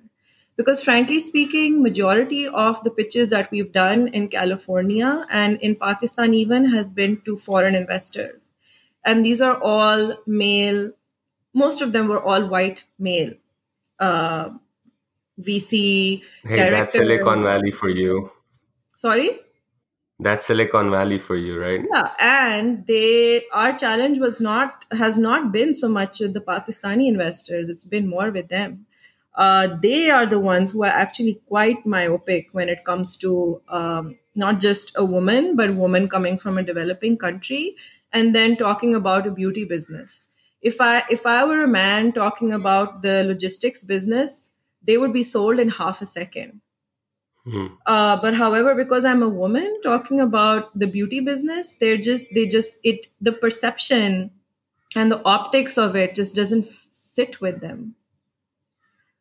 Because 0.57 0.83
frankly 0.83 1.19
speaking, 1.19 1.83
majority 1.83 2.47
of 2.47 2.83
the 2.83 2.91
pitches 2.91 3.29
that 3.29 3.49
we've 3.51 3.71
done 3.71 4.07
in 4.09 4.27
California 4.27 5.25
and 5.31 5.61
in 5.61 5.75
Pakistan 5.75 6.33
even 6.33 6.65
has 6.73 6.89
been 6.89 7.21
to 7.21 7.37
foreign 7.37 7.75
investors. 7.75 8.53
And 9.05 9.23
these 9.23 9.39
are 9.39 9.61
all 9.61 10.17
male, 10.25 10.91
most 11.53 11.81
of 11.81 11.93
them 11.93 12.07
were 12.07 12.21
all 12.21 12.47
white 12.47 12.83
male. 12.97 13.33
Uh, 13.99 14.49
VC 15.39 16.23
Hey, 16.43 16.69
that's. 16.69 16.93
Silicon 16.93 17.43
Valley 17.43 17.71
for 17.71 17.89
you. 17.89 18.31
Sorry? 18.95 19.29
That's 20.19 20.47
Silicon 20.47 20.89
Valley 20.89 21.19
for 21.19 21.35
you, 21.35 21.59
right? 21.59 21.79
Yeah, 21.93 22.09
and 22.19 22.87
they 22.87 23.43
our 23.53 23.73
challenge 23.73 24.17
was 24.17 24.41
not 24.41 24.85
has 24.91 25.17
not 25.19 25.51
been 25.51 25.75
so 25.75 25.87
much 25.87 26.19
with 26.19 26.33
the 26.33 26.41
Pakistani 26.41 27.07
investors. 27.07 27.69
It's 27.69 27.83
been 27.83 28.07
more 28.07 28.31
with 28.31 28.49
them. 28.49 28.86
Uh, 29.37 29.77
they 29.81 30.09
are 30.09 30.25
the 30.25 30.39
ones 30.39 30.71
who 30.71 30.83
are 30.83 30.97
actually 31.03 31.35
quite 31.47 31.85
myopic 31.85 32.49
when 32.53 32.69
it 32.69 32.83
comes 32.83 33.15
to 33.15 33.61
um, 33.69 34.17
not 34.35 34.59
just 34.59 34.91
a 34.95 35.05
woman, 35.05 35.55
but 35.55 35.75
woman 35.75 36.09
coming 36.09 36.37
from 36.37 36.57
a 36.57 36.63
developing 36.63 37.17
country, 37.17 37.75
and 38.11 38.33
then 38.33 38.57
talking 38.57 38.95
about 38.95 39.27
a 39.27 39.31
beauty 39.31 39.63
business. 39.63 40.29
If 40.61 40.81
I 40.81 41.03
if 41.09 41.25
I 41.25 41.45
were 41.45 41.63
a 41.63 41.67
man 41.67 42.11
talking 42.11 42.51
about 42.51 43.01
the 43.03 43.23
logistics 43.23 43.83
business, 43.83 44.51
they 44.81 44.97
would 44.97 45.13
be 45.13 45.23
sold 45.23 45.59
in 45.59 45.69
half 45.69 46.01
a 46.01 46.05
second. 46.05 46.61
Hmm. 47.45 47.67
Uh, 47.85 48.17
but 48.17 48.33
however, 48.33 48.75
because 48.75 49.05
I'm 49.05 49.23
a 49.23 49.29
woman 49.29 49.79
talking 49.81 50.19
about 50.19 50.77
the 50.77 50.87
beauty 50.87 51.19
business, 51.19 51.75
they're 51.75 51.97
just 51.97 52.33
they 52.33 52.47
just 52.47 52.77
it 52.83 53.07
the 53.21 53.31
perception 53.31 54.31
and 54.95 55.11
the 55.11 55.23
optics 55.23 55.77
of 55.77 55.95
it 55.95 56.15
just 56.15 56.35
doesn't 56.35 56.65
f- 56.65 56.87
sit 56.91 57.39
with 57.39 57.61
them, 57.61 57.95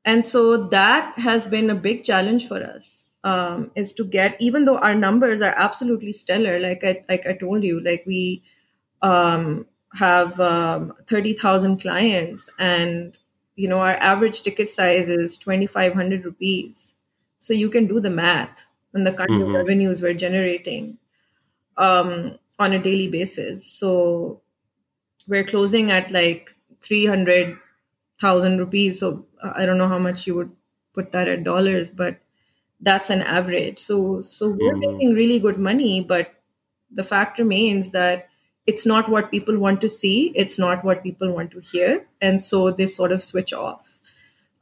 and 0.06 0.24
so 0.24 0.68
that 0.68 1.18
has 1.18 1.46
been 1.46 1.70
a 1.70 1.76
big 1.76 2.04
challenge 2.04 2.48
for 2.48 2.62
us. 2.62 3.08
Um, 3.24 3.72
is 3.76 3.92
to 3.94 4.04
get 4.04 4.36
even 4.40 4.66
though 4.66 4.78
our 4.78 4.94
numbers 4.94 5.42
are 5.42 5.54
absolutely 5.56 6.12
stellar, 6.12 6.60
like 6.60 6.84
I 6.84 7.04
like 7.08 7.26
I 7.26 7.34
told 7.34 7.64
you, 7.64 7.80
like 7.80 8.04
we 8.06 8.44
um, 9.02 9.66
have 9.94 10.40
um, 10.40 10.94
thirty 11.08 11.34
thousand 11.34 11.80
clients, 11.80 12.50
and 12.58 13.18
you 13.56 13.68
know 13.68 13.80
our 13.80 13.94
average 13.94 14.42
ticket 14.42 14.68
size 14.68 15.08
is 15.10 15.36
twenty 15.38 15.66
five 15.66 15.94
hundred 15.94 16.24
rupees 16.24 16.94
so 17.38 17.54
you 17.54 17.70
can 17.70 17.86
do 17.86 18.00
the 18.00 18.10
math 18.10 18.64
on 18.94 19.04
the 19.04 19.12
kind 19.12 19.30
of 19.42 19.48
Mhm. 19.48 19.54
revenues 19.54 20.02
we're 20.02 20.14
generating 20.14 20.98
um, 21.76 22.38
on 22.58 22.72
a 22.72 22.78
daily 22.78 23.08
basis. 23.08 23.66
So 23.66 24.40
we're 25.28 25.44
closing 25.44 25.90
at 25.90 26.10
like 26.10 26.54
300,000 28.20 28.59
rupees. 28.59 29.00
So 29.00 29.26
uh, 29.42 29.52
I 29.55 29.66
don't 29.66 29.79
know 29.79 29.88
how 29.88 29.98
much 29.98 30.26
you 30.26 30.35
would 30.35 30.50
put 30.94 31.12
that 31.12 31.29
at 31.29 31.44
dollars, 31.44 31.90
but 31.90 32.18
that's 32.81 33.11
an 33.11 33.22
average. 33.22 33.79
So 33.79 34.20
so 34.20 34.50
we're 34.50 34.76
making 34.76 35.14
really 35.14 35.38
good 35.38 35.59
money, 35.59 36.00
but 36.02 36.33
the 36.90 37.02
fact 37.02 37.38
remains 37.38 37.90
that 37.92 38.29
it's 38.66 38.87
not 38.87 39.09
what 39.09 39.31
people 39.31 39.59
want 39.59 39.81
to 39.83 39.88
see, 39.88 40.29
it's 40.35 40.59
not 40.59 40.85
what 40.85 41.02
people 41.02 41.33
want 41.33 41.50
to 41.52 41.61
hear, 41.61 42.07
and 42.20 42.40
so 42.40 42.70
they 42.70 42.87
sort 42.87 43.12
of 43.12 43.22
switch 43.22 43.52
off. 43.52 44.00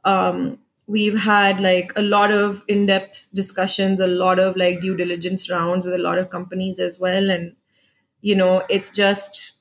Um, 0.03 0.59
we've 0.87 1.21
had 1.23 1.59
like 1.59 1.91
a 1.95 2.01
lot 2.01 2.31
of 2.31 2.63
in-depth 2.67 3.27
discussions, 3.33 3.99
a 3.99 4.07
lot 4.07 4.39
of 4.39 4.55
like 4.55 4.81
due 4.81 4.95
diligence 4.95 5.49
rounds 5.49 5.85
with 5.85 5.95
a 5.95 5.99
lot 5.99 6.17
of 6.19 6.29
companies 6.29 6.79
as 6.79 6.99
well, 6.99 7.29
and 7.31 7.55
you 8.21 8.35
know, 8.35 8.63
it's 8.69 8.91
just 8.91 9.53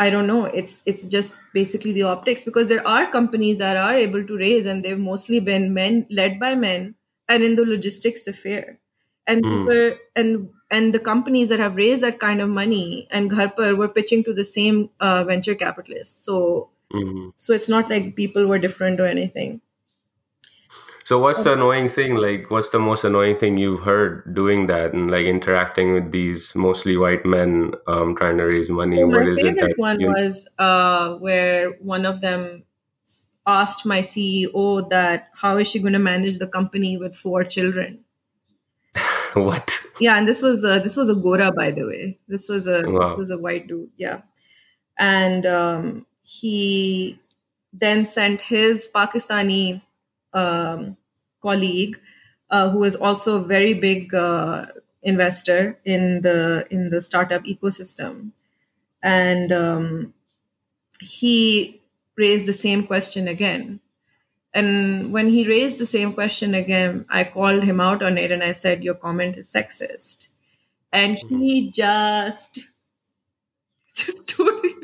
I 0.00 0.10
don't 0.10 0.26
know. 0.26 0.46
It's 0.46 0.82
it's 0.86 1.06
just 1.06 1.40
basically 1.54 1.92
the 1.92 2.04
optics 2.04 2.44
because 2.44 2.68
there 2.70 2.86
are 2.88 3.10
companies 3.10 3.58
that 3.58 3.76
are 3.76 3.94
able 3.94 4.24
to 4.26 4.38
raise, 4.38 4.66
and 4.66 4.84
they've 4.84 4.98
mostly 4.98 5.40
been 5.40 5.74
men 5.74 6.06
led 6.10 6.40
by 6.40 6.54
men, 6.56 6.94
and 7.28 7.44
in 7.44 7.56
the 7.56 7.66
logistics 7.66 8.26
affair, 8.26 8.80
and 9.26 9.44
Mm. 9.44 9.66
were 9.66 9.98
and 10.16 10.48
and 10.70 10.94
the 10.94 11.00
companies 11.10 11.50
that 11.50 11.60
have 11.60 11.76
raised 11.76 12.02
that 12.02 12.18
kind 12.20 12.40
of 12.40 12.48
money 12.48 13.08
and 13.10 13.30
Gharpar 13.30 13.76
were 13.76 13.88
pitching 13.88 14.24
to 14.24 14.32
the 14.34 14.44
same 14.44 14.90
uh, 15.00 15.24
venture 15.24 15.54
capitalists. 15.54 16.24
So 16.24 16.70
Mhm. 16.92 17.32
so 17.36 17.52
it's 17.54 17.68
not 17.68 17.90
like 17.90 18.16
people 18.16 18.46
were 18.46 18.58
different 18.58 19.00
or 19.00 19.06
anything. 19.06 19.60
So 21.10 21.18
what's 21.18 21.42
the 21.42 21.54
annoying 21.54 21.88
thing? 21.88 22.14
Like, 22.14 22.52
what's 22.52 22.68
the 22.68 22.78
most 22.78 23.02
annoying 23.02 23.36
thing 23.36 23.56
you've 23.56 23.80
heard 23.80 24.32
doing 24.32 24.66
that 24.68 24.92
and 24.92 25.10
like 25.10 25.26
interacting 25.26 25.92
with 25.92 26.12
these 26.12 26.54
mostly 26.54 26.96
white 26.96 27.26
men 27.26 27.72
um, 27.88 28.14
trying 28.14 28.38
to 28.38 28.44
raise 28.44 28.70
money? 28.70 28.98
So 28.98 29.08
What 29.08 29.24
my 29.24 29.30
is 29.32 29.42
it 29.42 29.56
favorite 29.56 29.76
one 29.76 29.98
you? 29.98 30.06
was 30.06 30.46
uh, 30.56 31.14
where 31.14 31.72
one 31.80 32.06
of 32.06 32.20
them 32.20 32.62
asked 33.44 33.84
my 33.84 33.98
CEO 34.02 34.88
that 34.90 35.30
how 35.34 35.56
is 35.56 35.68
she 35.68 35.80
going 35.80 35.94
to 35.94 35.98
manage 35.98 36.38
the 36.38 36.46
company 36.46 36.96
with 36.96 37.16
four 37.16 37.42
children. 37.42 38.04
what? 39.34 39.80
Yeah, 39.98 40.16
and 40.16 40.28
this 40.28 40.42
was 40.42 40.62
a, 40.62 40.78
this 40.78 40.96
was 40.96 41.08
a 41.08 41.16
Gora, 41.16 41.50
by 41.50 41.72
the 41.72 41.86
way. 41.88 42.20
This 42.28 42.48
was 42.48 42.68
a 42.68 42.82
this 42.82 43.18
was 43.18 43.32
a 43.32 43.38
white 43.38 43.66
dude. 43.66 43.90
Yeah, 43.96 44.20
and 44.96 45.44
um, 45.44 46.06
he 46.22 47.18
then 47.72 48.04
sent 48.04 48.42
his 48.42 48.88
Pakistani 48.94 49.82
um, 50.32 50.96
colleague, 51.42 51.98
uh, 52.50 52.70
who 52.70 52.84
is 52.84 52.96
also 52.96 53.36
a 53.38 53.44
very 53.44 53.74
big 53.74 54.14
uh, 54.14 54.66
investor 55.02 55.78
in 55.84 56.20
the 56.22 56.66
in 56.70 56.90
the 56.90 57.00
startup 57.00 57.44
ecosystem, 57.44 58.32
and 59.02 59.52
um, 59.52 60.14
he 61.00 61.80
raised 62.16 62.46
the 62.46 62.52
same 62.52 62.86
question 62.86 63.28
again. 63.28 63.80
And 64.52 65.12
when 65.12 65.28
he 65.28 65.46
raised 65.46 65.78
the 65.78 65.86
same 65.86 66.12
question 66.12 66.54
again, 66.54 67.04
I 67.08 67.24
called 67.24 67.62
him 67.64 67.80
out 67.80 68.02
on 68.02 68.18
it 68.18 68.32
and 68.32 68.42
I 68.42 68.52
said, 68.52 68.82
Your 68.82 68.94
comment 68.94 69.36
is 69.36 69.52
sexist. 69.52 70.28
And 70.92 71.16
he 71.16 71.70
just, 71.70 72.58
just 73.94 74.28
totally, 74.28 74.79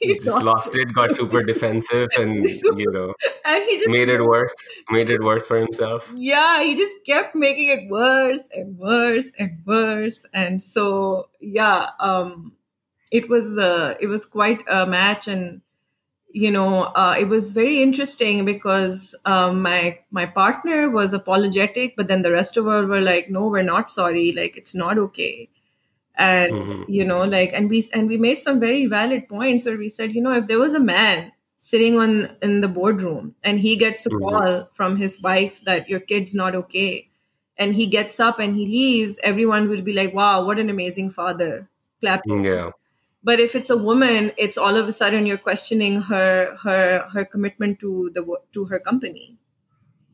He 0.00 0.18
just 0.18 0.42
lost 0.42 0.76
it, 0.76 0.92
got 0.94 1.14
super 1.14 1.42
defensive, 1.42 2.08
and 2.18 2.48
So- 2.58 2.76
you 2.76 2.90
know 2.90 3.14
and 3.44 3.64
he 3.64 3.76
just 3.78 3.88
made 3.88 4.08
it 4.08 4.22
worse. 4.22 4.54
Made 4.90 5.10
it 5.10 5.22
worse 5.22 5.46
for 5.46 5.58
himself. 5.58 6.10
yeah 6.14 6.62
he 6.62 6.76
just 6.76 6.96
kept 7.06 7.34
making 7.34 7.68
it 7.76 7.90
worse 7.90 8.40
and 8.54 8.78
worse 8.78 9.32
and 9.38 9.58
worse 9.66 10.26
and 10.32 10.60
so 10.62 11.28
yeah 11.40 11.90
um 12.00 12.52
it 13.10 13.28
was 13.28 13.56
uh 13.58 13.94
it 14.00 14.08
was 14.08 14.26
quite 14.26 14.62
a 14.68 14.86
match 14.86 15.28
and 15.28 15.60
you 16.32 16.50
know 16.50 16.82
uh, 17.02 17.14
it 17.18 17.28
was 17.28 17.52
very 17.52 17.82
interesting 17.82 18.44
because 18.44 19.14
um, 19.24 19.62
my 19.62 19.98
my 20.10 20.26
partner 20.26 20.90
was 20.90 21.12
apologetic 21.12 21.96
but 21.96 22.08
then 22.08 22.22
the 22.22 22.32
rest 22.32 22.56
of 22.56 22.66
us 22.68 22.86
were 22.86 23.00
like 23.00 23.30
no 23.30 23.48
we're 23.48 23.62
not 23.62 23.88
sorry 23.88 24.32
like 24.32 24.56
it's 24.56 24.74
not 24.74 24.98
okay 24.98 25.48
and 26.16 26.50
Mhm. 26.50 26.86
you 26.86 27.04
know 27.04 27.24
like 27.24 27.52
and 27.52 27.68
we 27.70 27.82
and 27.94 28.08
we 28.08 28.16
made 28.16 28.38
some 28.38 28.60
very 28.60 28.86
valid 28.86 29.28
points 29.28 29.66
where 29.66 29.76
we 29.76 29.88
said 29.88 30.14
you 30.14 30.22
know 30.22 30.32
if 30.32 30.46
there 30.46 30.58
was 30.58 30.74
a 30.74 30.80
man 30.80 31.32
sitting 31.58 31.98
on 31.98 32.36
in 32.42 32.60
the 32.60 32.68
boardroom 32.68 33.34
and 33.42 33.60
he 33.60 33.76
gets 33.76 34.06
a 34.06 34.10
Mhm. 34.10 34.40
call 34.40 34.68
from 34.72 34.96
his 34.96 35.20
wife 35.22 35.62
that 35.64 35.88
your 35.88 36.00
kid's 36.00 36.34
not 36.34 36.54
okay 36.54 37.08
and 37.58 37.74
he 37.74 37.86
gets 37.86 38.20
up 38.20 38.38
and 38.38 38.54
he 38.54 38.66
leaves 38.66 39.18
everyone 39.22 39.68
will 39.68 39.82
be 39.82 39.92
like 39.92 40.14
wow 40.14 40.44
what 40.44 40.58
an 40.58 40.70
amazing 40.70 41.10
father 41.10 41.68
clapping 42.00 42.44
Yeah. 42.44 42.70
but 43.22 43.40
if 43.40 43.54
it's 43.54 43.70
a 43.70 43.76
woman 43.76 44.32
it's 44.38 44.58
all 44.58 44.76
of 44.76 44.88
a 44.88 44.92
sudden 44.92 45.26
you're 45.26 45.38
questioning 45.50 46.02
her 46.02 46.56
her 46.62 47.00
her 47.12 47.24
commitment 47.24 47.80
to 47.80 48.10
the 48.14 48.24
to 48.52 48.66
her 48.66 48.78
company 48.80 49.36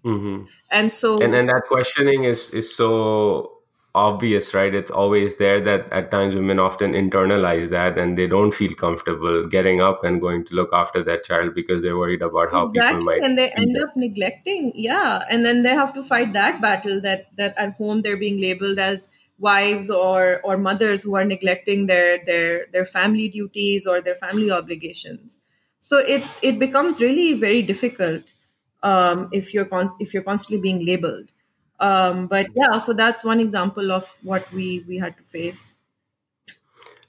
hmm 0.04 0.44
and 0.70 0.90
so 0.90 1.12
And 1.20 1.34
and 1.34 1.48
that 1.48 1.64
questioning 1.68 2.24
is 2.24 2.50
is 2.50 2.74
so 2.74 3.61
obvious, 3.94 4.54
right? 4.54 4.74
It's 4.74 4.90
always 4.90 5.34
there 5.36 5.60
that 5.60 5.92
at 5.92 6.10
times 6.10 6.34
women 6.34 6.58
often 6.58 6.92
internalize 6.92 7.68
that 7.70 7.98
and 7.98 8.16
they 8.16 8.26
don't 8.26 8.52
feel 8.52 8.72
comfortable 8.74 9.46
getting 9.46 9.80
up 9.80 10.02
and 10.04 10.20
going 10.20 10.46
to 10.46 10.54
look 10.54 10.70
after 10.72 11.02
their 11.02 11.18
child 11.18 11.54
because 11.54 11.82
they're 11.82 11.98
worried 11.98 12.22
about 12.22 12.50
how 12.50 12.66
people 12.66 12.78
exactly 12.78 13.04
might 13.04 13.24
and 13.24 13.36
they 13.36 13.50
end 13.50 13.76
up 13.82 13.94
neglecting 13.94 14.72
yeah 14.74 15.22
and 15.30 15.44
then 15.44 15.62
they 15.62 15.74
have 15.74 15.92
to 15.92 16.02
fight 16.02 16.32
that 16.32 16.60
battle 16.62 17.02
that 17.02 17.26
that 17.36 17.52
at 17.58 17.74
home 17.74 18.00
they're 18.00 18.16
being 18.16 18.40
labeled 18.40 18.78
as 18.78 19.10
wives 19.42 19.90
or 19.90 20.40
or 20.44 20.56
mothers 20.56 21.02
who 21.02 21.16
are 21.16 21.24
neglecting 21.24 21.86
their 21.86 22.24
their 22.24 22.66
their 22.72 22.84
family 22.84 23.28
duties 23.28 23.86
or 23.86 24.00
their 24.00 24.14
family 24.14 24.50
obligations. 24.50 25.38
So 25.80 25.98
it's 25.98 26.42
it 26.42 26.58
becomes 26.58 27.02
really 27.02 27.34
very 27.34 27.60
difficult 27.60 28.22
um, 28.82 29.28
if 29.32 29.52
you're 29.52 29.64
con- 29.64 29.96
if 29.98 30.14
you're 30.14 30.22
constantly 30.22 30.62
being 30.62 30.86
labeled 30.86 31.31
um, 31.82 32.26
but 32.28 32.46
yeah 32.54 32.78
so 32.78 32.92
that's 32.92 33.24
one 33.24 33.40
example 33.40 33.92
of 33.92 34.18
what 34.22 34.50
we 34.52 34.84
we 34.88 34.98
had 34.98 35.16
to 35.16 35.24
face 35.24 35.78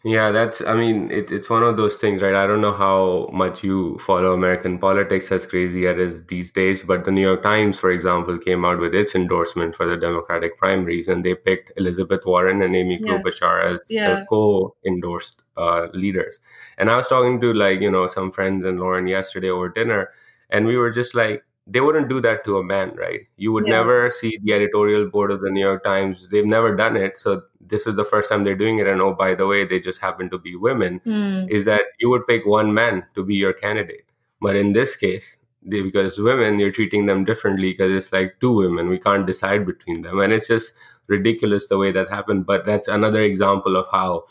Yeah, 0.05 0.31
that's, 0.33 0.61
I 0.61 0.73
mean, 0.75 1.09
it, 1.11 1.31
it's 1.31 1.49
one 1.49 1.63
of 1.63 1.77
those 1.77 1.95
things, 1.95 2.21
right? 2.21 2.35
I 2.35 2.45
don't 2.45 2.59
know 2.59 2.73
how 2.73 3.29
much 3.31 3.63
you 3.63 3.97
follow 3.99 4.33
American 4.33 4.77
politics 4.77 5.31
as 5.31 5.45
crazy 5.45 5.87
as 5.87 5.93
it 5.93 5.99
is 5.99 6.25
these 6.25 6.51
days, 6.51 6.83
but 6.83 7.05
the 7.05 7.11
New 7.11 7.21
York 7.21 7.41
Times, 7.41 7.79
for 7.79 7.89
example, 7.89 8.37
came 8.37 8.65
out 8.65 8.79
with 8.79 8.93
its 8.93 9.15
endorsement 9.15 9.77
for 9.77 9.87
the 9.89 9.95
Democratic 9.95 10.57
primaries 10.57 11.07
and 11.07 11.23
they 11.23 11.35
picked 11.35 11.71
Elizabeth 11.77 12.25
Warren 12.25 12.61
and 12.61 12.75
Amy 12.75 12.97
Yeah. 12.99 13.13
Klobuchar 13.13 13.63
as 13.63 13.79
Yeah. 13.87 14.09
the 14.09 14.25
co 14.29 14.75
endorsed 14.85 15.41
uh, 15.55 15.87
leaders. 15.93 16.39
And 16.77 16.89
I 16.91 16.97
was 16.97 17.07
talking 17.07 17.39
to, 17.39 17.53
like, 17.53 17.79
you 17.79 17.89
know, 17.89 18.07
some 18.07 18.29
friends 18.29 18.65
and 18.65 18.81
Lauren 18.81 19.07
yesterday 19.07 19.49
over 19.51 19.69
dinner, 19.69 20.09
and 20.49 20.65
we 20.65 20.75
were 20.75 20.91
just 20.91 21.15
like, 21.15 21.45
they 21.65 21.79
wouldn't 21.79 22.09
do 22.09 22.19
that 22.21 22.43
to 22.45 22.57
a 22.57 22.63
man, 22.63 22.93
right? 22.95 23.21
You 23.37 23.53
would 23.53 23.67
Yeah. 23.67 23.77
never 23.77 24.09
see 24.09 24.37
the 24.43 24.53
editorial 24.53 25.05
board 25.09 25.31
of 25.31 25.41
the 25.41 25.49
New 25.49 25.61
York 25.61 25.83
Times. 25.83 26.27
They've 26.29 26.45
never 26.45 26.75
done 26.75 26.97
it. 26.97 27.17
So 27.17 27.43
this 27.61 27.87
is 27.87 27.95
the 27.95 28.03
first 28.03 28.29
time 28.29 28.43
they're 28.43 28.55
doing 28.55 28.79
it. 28.79 28.87
And 28.87 29.01
oh, 29.01 29.13
by 29.13 29.33
the 29.35 29.47
way, 29.47 29.63
they 29.65 29.79
just 29.79 30.01
happen 30.01 30.29
to 30.31 30.37
be 30.37 30.55
women. 30.55 30.99
Hmm. 31.05 31.45
Is 31.49 31.65
that 31.65 31.85
you 31.99 32.09
would 32.09 32.27
pick 32.27 32.45
one 32.45 32.73
man 32.73 33.05
to 33.15 33.23
be 33.23 33.35
your 33.35 33.53
candidate. 33.53 34.03
But 34.41 34.57
in 34.57 34.73
this 34.73 34.95
case, 34.97 35.37
they, 35.61 35.81
because 35.81 36.19
women, 36.19 36.59
you're 36.59 36.71
treating 36.71 37.05
them 37.05 37.23
differently 37.23 37.71
because 37.71 37.91
it's 37.93 38.11
like 38.11 38.35
two 38.41 38.53
women. 38.53 38.89
We 38.89 38.99
can't 38.99 39.25
decide 39.25 39.65
between 39.65 40.01
them. 40.01 40.19
And 40.19 40.33
it's 40.33 40.47
just 40.49 40.73
ridiculous 41.07 41.67
the 41.69 41.77
way 41.77 41.93
that 41.93 42.09
happened. 42.09 42.45
But 42.45 42.65
that's 42.65 42.89
another 42.89 43.21
example 43.21 43.77
of 43.77 43.87
how, 43.89 44.25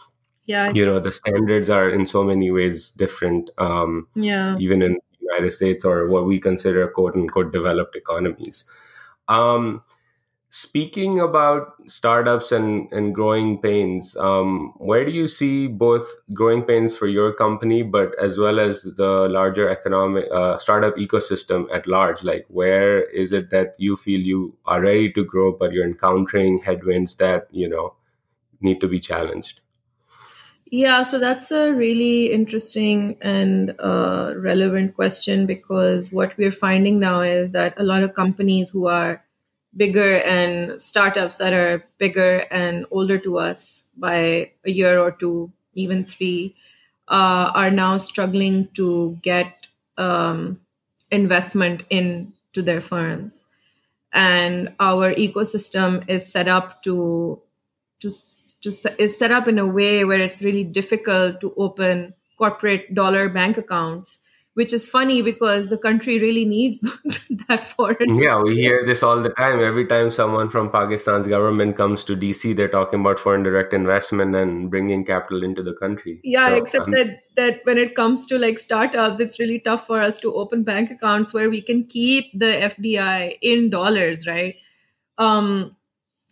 yeah 0.47 0.71
you 0.75 0.85
know, 0.85 1.01
the 1.01 1.13
standards 1.13 1.71
are 1.71 1.89
in 1.89 2.05
so 2.05 2.23
many 2.25 2.51
ways 2.51 2.91
different. 2.91 3.49
Um, 3.57 4.09
yeah 4.15 4.57
even 4.59 4.83
in 4.83 4.99
United 5.23 5.51
States 5.53 5.85
or 5.85 6.09
what 6.09 6.27
we 6.27 6.39
consider 6.41 6.89
quote 6.89 7.15
unquote 7.15 7.53
developed 7.53 7.97
economies. 7.97 8.65
Um, 9.29 9.83
speaking 10.51 11.19
about 11.21 11.75
startups 11.89 12.53
and, 12.53 12.93
and 12.93 13.15
growing 13.15 13.59
pains, 13.61 14.17
um, 14.19 14.75
where 14.77 15.05
do 15.05 15.11
you 15.11 15.27
see 15.27 15.67
both 15.67 16.07
growing 16.35 16.63
pains 16.63 16.97
for 16.97 17.07
your 17.09 17.33
company, 17.33 17.83
but 17.83 18.15
as 18.21 18.39
well 18.39 18.61
as 18.61 18.83
the 18.83 19.29
larger 19.31 19.69
economic 19.69 20.27
uh, 20.33 20.59
startup 20.59 20.97
ecosystem 20.97 21.67
at 21.73 21.87
large? 21.87 22.23
Like, 22.23 22.45
where 22.49 23.03
is 23.11 23.33
it 23.33 23.51
that 23.51 23.75
you 23.79 23.97
feel 23.97 24.21
you 24.21 24.55
are 24.67 24.83
ready 24.83 25.11
to 25.15 25.25
grow, 25.25 25.53
but 25.53 25.73
you're 25.73 25.87
encountering 25.87 26.59
headwinds 26.61 27.15
that 27.17 27.49
you 27.51 27.69
know 27.69 27.95
need 28.61 28.81
to 28.83 28.89
be 28.89 29.01
challenged? 29.01 29.62
Yeah, 30.75 31.03
so 31.03 31.19
that's 31.19 31.53
a 31.53 31.71
really 31.75 32.33
interesting 32.33 33.19
and 33.21 33.75
uh, 33.79 34.33
relevant 34.39 34.95
question 34.95 35.45
because 35.45 36.11
what 36.13 36.37
we're 36.39 36.51
finding 36.51 36.99
now 36.99 37.21
is 37.21 37.53
that 37.53 37.79
a 37.79 37.83
lot 37.83 38.03
of 38.03 38.15
companies 38.15 38.71
who 38.71 38.87
are 38.87 39.23
bigger 39.77 40.17
and 40.23 40.81
startups 40.81 41.39
that 41.39 41.53
are 41.53 41.85
bigger 41.99 42.47
and 42.51 42.87
older 42.91 43.19
to 43.19 43.39
us 43.39 43.85
by 43.99 44.53
a 44.65 44.71
year 44.71 44.99
or 44.99 45.13
two, 45.13 45.53
even 45.75 46.07
three, 46.07 46.55
uh, 47.09 47.53
are 47.55 47.71
now 47.71 47.99
struggling 47.99 48.69
to 48.73 49.19
get 49.21 49.67
um, 49.99 50.59
investment 51.11 51.85
into 51.91 52.63
their 52.63 52.81
firms. 52.81 53.45
And 54.13 54.75
our 54.81 55.15
ecosystem 55.15 56.09
is 56.09 56.31
set 56.31 56.49
up 56.49 56.83
to 56.85 57.43
to 58.01 58.11
to 58.63 58.71
is 58.99 59.19
set 59.19 59.31
up 59.31 59.49
in 59.49 59.59
a 59.59 59.67
way 59.67 60.05
where 60.05 60.21
it's 60.21 60.43
really 60.43 60.65
difficult 60.65 61.41
to 61.41 61.55
open 61.57 62.15
corporate 62.39 62.95
dollar 62.95 63.29
bank 63.29 63.57
accounts 63.59 64.21
which 64.55 64.73
is 64.73 64.89
funny 64.89 65.23
because 65.23 65.69
the 65.69 65.79
country 65.79 66.19
really 66.19 66.45
needs 66.45 66.81
that 67.49 67.65
foreign. 67.65 68.17
Yeah, 68.17 68.41
we 68.43 68.55
hear 68.55 68.85
this 68.85 69.03
all 69.03 69.21
the 69.23 69.31
time. 69.31 69.61
Every 69.61 69.87
time 69.87 70.11
someone 70.11 70.51
from 70.51 70.71
Pakistan's 70.71 71.27
government 71.27 71.77
comes 71.77 72.05
to 72.05 72.17
DC, 72.17 72.55
they're 72.55 72.69
talking 72.69 73.01
about 73.01 73.19
foreign 73.19 73.43
direct 73.43 73.73
investment 73.73 74.35
and 74.37 74.71
bringing 74.71 75.05
capital 75.05 75.43
into 75.43 75.63
the 75.63 75.73
country. 75.73 76.21
Yeah, 76.23 76.49
so, 76.49 76.57
except 76.57 76.87
um, 76.87 76.93
that 76.93 77.21
that 77.37 77.61
when 77.65 77.79
it 77.79 77.95
comes 77.95 78.27
to 78.27 78.39
like 78.39 78.59
startups, 78.59 79.21
it's 79.21 79.39
really 79.39 79.59
tough 79.59 79.87
for 79.87 80.01
us 80.01 80.19
to 80.21 80.35
open 80.35 80.65
bank 80.65 80.91
accounts 80.91 81.33
where 81.33 81.49
we 81.49 81.63
can 81.63 81.87
keep 81.87 82.39
the 82.39 82.53
FDI 82.77 83.39
in 83.41 83.71
dollars, 83.71 84.27
right? 84.27 84.57
Um, 85.17 85.77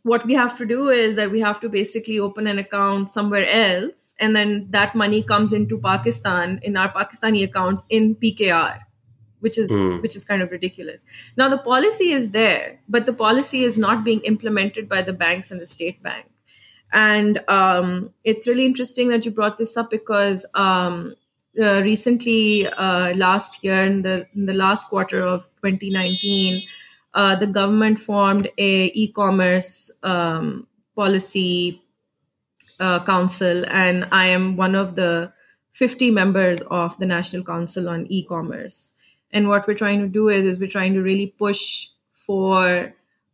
what 0.02 0.24
we 0.24 0.34
have 0.34 0.56
to 0.56 0.66
do 0.66 0.88
is 0.88 1.16
that 1.16 1.30
we 1.30 1.40
have 1.40 1.60
to 1.60 1.68
basically 1.68 2.18
open 2.18 2.46
an 2.46 2.58
account 2.58 3.10
somewhere 3.10 3.46
else 3.48 4.14
and 4.18 4.34
then 4.34 4.66
that 4.70 4.94
money 4.94 5.22
comes 5.22 5.52
into 5.52 5.78
pakistan 5.78 6.58
in 6.62 6.76
our 6.76 6.92
pakistani 6.92 7.42
accounts 7.44 7.84
in 7.88 8.14
pkr 8.14 8.78
which 9.40 9.58
is 9.58 9.68
mm. 9.68 10.00
which 10.02 10.16
is 10.16 10.24
kind 10.24 10.42
of 10.42 10.50
ridiculous 10.50 11.04
now 11.36 11.48
the 11.48 11.58
policy 11.58 12.10
is 12.10 12.30
there 12.30 12.80
but 12.88 13.06
the 13.06 13.12
policy 13.12 13.62
is 13.62 13.76
not 13.76 14.04
being 14.04 14.20
implemented 14.20 14.88
by 14.88 15.02
the 15.02 15.12
banks 15.12 15.50
and 15.50 15.60
the 15.60 15.66
state 15.66 16.02
bank 16.02 16.26
and 16.92 17.40
um, 17.46 18.12
it's 18.24 18.48
really 18.48 18.64
interesting 18.66 19.08
that 19.10 19.24
you 19.24 19.30
brought 19.30 19.58
this 19.58 19.76
up 19.76 19.90
because 19.90 20.44
um, 20.54 21.14
uh, 21.60 21.80
recently 21.82 22.66
uh, 22.66 23.14
last 23.14 23.62
year 23.62 23.84
in 23.84 24.02
the 24.02 24.26
in 24.34 24.46
the 24.46 24.54
last 24.54 24.88
quarter 24.88 25.20
of 25.20 25.44
2019 25.62 26.62
uh, 27.14 27.36
the 27.36 27.46
government 27.46 27.98
formed 27.98 28.48
a 28.58 28.86
e-commerce 28.94 29.90
um, 30.02 30.66
policy 30.94 31.82
uh, 32.78 33.04
council, 33.04 33.64
and 33.68 34.08
I 34.12 34.28
am 34.28 34.56
one 34.56 34.74
of 34.74 34.94
the 34.94 35.32
50 35.72 36.10
members 36.10 36.62
of 36.62 36.98
the 36.98 37.06
National 37.06 37.44
Council 37.44 37.88
on 37.88 38.06
E-commerce. 38.08 38.92
And 39.32 39.48
what 39.48 39.66
we're 39.66 39.74
trying 39.74 40.00
to 40.00 40.08
do 40.08 40.28
is, 40.28 40.44
is 40.44 40.58
we're 40.58 40.68
trying 40.68 40.94
to 40.94 41.02
really 41.02 41.28
push 41.28 41.88
for 42.10 42.92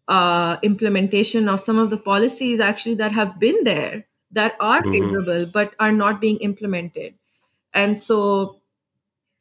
uh, 0.09 0.57
implementation 0.63 1.49
of 1.49 1.61
some 1.61 1.79
of 1.79 1.91
the 1.91 1.97
policies 1.97 2.61
actually 2.61 2.95
that 2.95 3.13
have 3.13 3.39
been 3.41 3.65
there 3.65 4.07
that 4.31 4.55
are 4.61 4.81
mm-hmm. 4.83 4.93
favorable 4.93 5.47
but 5.47 5.75
are 5.81 5.93
not 5.93 6.21
being 6.21 6.37
implemented. 6.39 7.15
And 7.73 7.97
so 7.97 8.61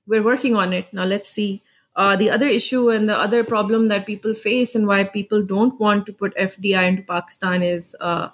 we're 0.08 0.24
working 0.24 0.56
on 0.56 0.74
it. 0.74 0.94
Now 0.94 1.06
let's 1.06 1.30
see 1.30 1.62
uh, 1.96 2.16
the 2.16 2.30
other 2.30 2.48
issue 2.48 2.90
and 2.90 3.08
the 3.08 3.18
other 3.18 3.44
problem 3.44 3.88
that 3.88 4.06
people 4.06 4.34
face 4.34 4.76
and 4.76 4.88
why 4.88 5.04
people 5.04 5.42
don't 5.42 5.80
want 5.80 6.06
to 6.06 6.14
put 6.14 6.36
FDI 6.36 6.88
into 6.88 7.04
Pakistan 7.04 7.64
is 7.64 7.96
uh, 8.02 8.30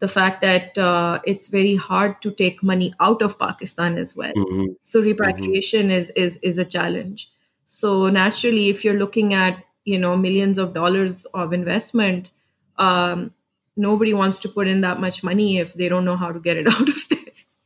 the 0.00 0.08
fact 0.08 0.40
that 0.40 0.76
uh, 0.76 1.20
it's 1.24 1.46
very 1.46 1.76
hard 1.76 2.20
to 2.22 2.30
take 2.30 2.62
money 2.62 2.92
out 3.00 3.22
of 3.22 3.38
Pakistan 3.38 3.96
as 3.96 4.16
well. 4.16 4.32
Mm-hmm. 4.34 4.72
So 4.82 5.00
repatriation 5.00 5.82
mm-hmm. 5.82 5.98
is 5.98 6.10
is 6.10 6.36
is 6.38 6.58
a 6.58 6.64
challenge. 6.64 7.30
So 7.66 8.08
naturally, 8.10 8.68
if 8.68 8.84
you're 8.84 8.98
looking 8.98 9.34
at 9.34 9.64
you 9.84 9.98
know 9.98 10.16
millions 10.16 10.58
of 10.58 10.74
dollars 10.74 11.24
of 11.26 11.52
investment, 11.52 12.30
um, 12.76 13.32
nobody 13.76 14.14
wants 14.14 14.38
to 14.40 14.48
put 14.48 14.66
in 14.66 14.80
that 14.80 15.00
much 15.00 15.22
money 15.22 15.58
if 15.58 15.74
they 15.74 15.88
don't 15.88 16.04
know 16.04 16.16
how 16.16 16.32
to 16.32 16.40
get 16.40 16.56
it 16.56 16.66
out 16.74 16.88
of 16.88 17.08
there. 17.08 17.20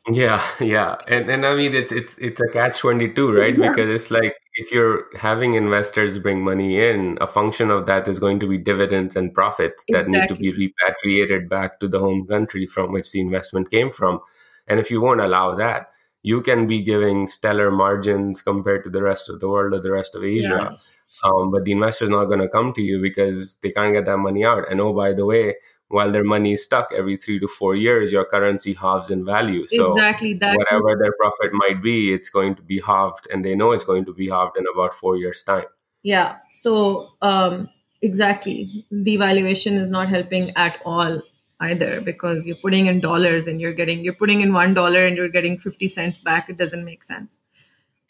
Yeah, 0.09 0.43
yeah, 0.61 0.97
and 1.09 1.31
and 1.31 1.47
I 1.47 1.57
mean 1.57 1.75
it's 1.75 1.93
it's 1.93 2.19
it's 2.19 2.41
a 2.41 2.49
catch 2.49 2.79
twenty 2.79 3.13
two, 3.13 3.33
right? 3.33 3.57
Yeah. 3.57 3.71
Because 3.71 3.89
it's 3.89 4.11
like 4.11 4.35
if 4.61 4.71
you're 4.71 5.07
having 5.17 5.55
investors 5.55 6.19
bring 6.19 6.45
money 6.45 6.79
in, 6.79 7.17
a 7.19 7.27
function 7.27 7.71
of 7.71 7.87
that 7.87 8.07
is 8.07 8.19
going 8.19 8.39
to 8.41 8.47
be 8.47 8.59
dividends 8.59 9.17
and 9.17 9.33
profits 9.33 9.83
exactly. 9.89 10.13
that 10.13 10.21
need 10.21 10.35
to 10.35 10.39
be 10.39 10.53
repatriated 10.53 11.49
back 11.49 11.81
to 11.81 11.89
the 11.89 11.99
home 11.99 12.27
country 12.27 12.67
from 12.67 12.93
which 12.93 13.11
the 13.11 13.21
investment 13.21 13.71
came 13.71 13.91
from. 13.91 14.21
And 14.69 14.79
if 14.79 14.91
you 14.91 15.01
won't 15.01 15.23
allow 15.23 15.55
that, 15.55 15.89
you 16.23 16.43
can 16.43 16.67
be 16.67 16.83
giving 16.83 17.27
stellar 17.27 17.71
margins 17.71 18.43
compared 18.43 18.85
to 18.85 18.91
the 18.91 19.03
rest 19.03 19.31
of 19.31 19.41
the 19.41 19.49
world 19.49 19.73
or 19.73 19.81
the 19.81 19.93
rest 19.93 20.15
of 20.15 20.25
Asia. 20.25 20.71
Yeah. 20.71 20.77
Um, 21.25 21.51
but 21.51 21.65
the 21.65 21.73
investor 21.73 22.05
is 22.05 22.11
not 22.11 22.27
going 22.27 22.41
to 22.41 22.49
come 22.49 22.73
to 22.75 22.83
you 22.83 23.01
because 23.01 23.57
they 23.57 23.71
can't 23.71 23.93
get 23.93 24.05
that 24.07 24.19
money 24.19 24.45
out. 24.45 24.71
And 24.71 24.81
oh, 24.81 24.93
by 24.93 25.13
the 25.13 25.27
way, 25.27 25.57
while 25.89 26.11
their 26.13 26.25
money 26.25 26.53
is 26.53 26.63
stuck 26.63 26.93
every 26.97 27.17
three 27.17 27.41
to 27.41 27.49
four 27.49 27.75
years, 27.75 28.13
your 28.13 28.25
currency 28.25 28.75
halves 28.75 29.11
in 29.11 29.25
value. 29.25 29.67
So 29.67 29.93
exactly 29.93 30.35
that. 30.35 30.57
whatever 30.57 30.97
their 30.97 31.13
profit 31.19 31.53
might 31.53 31.83
be, 31.83 32.13
it's 32.13 32.29
going 32.29 32.55
to 32.55 32.63
be 32.63 32.81
halved, 32.81 33.27
and 33.33 33.45
they 33.45 33.57
know 33.57 33.73
it's 33.73 33.85
going 33.85 34.05
to 34.05 34.15
be 34.15 34.29
halved 34.29 34.57
in 34.57 34.65
about 34.73 34.95
four 34.95 35.17
years' 35.17 35.43
time. 35.43 35.65
Yeah. 36.03 36.37
So 36.53 37.15
um, 37.21 37.69
exactly, 38.01 38.87
devaluation 38.93 39.73
is 39.73 39.91
not 39.91 40.09
helping 40.09 40.57
at 40.57 40.81
all 40.85 41.21
either 41.59 42.01
because 42.01 42.47
you're 42.47 42.57
putting 42.57 42.87
in 42.87 43.01
dollars 43.01 43.47
and 43.47 43.61
you're 43.61 43.75
getting 43.75 44.03
you're 44.05 44.15
putting 44.15 44.41
in 44.41 44.53
one 44.53 44.75
dollar 44.75 45.05
and 45.05 45.17
you're 45.17 45.29
getting 45.29 45.59
fifty 45.59 45.89
cents 45.89 46.21
back. 46.21 46.49
It 46.49 46.57
doesn't 46.57 46.85
make 46.85 47.03
sense. 47.03 47.39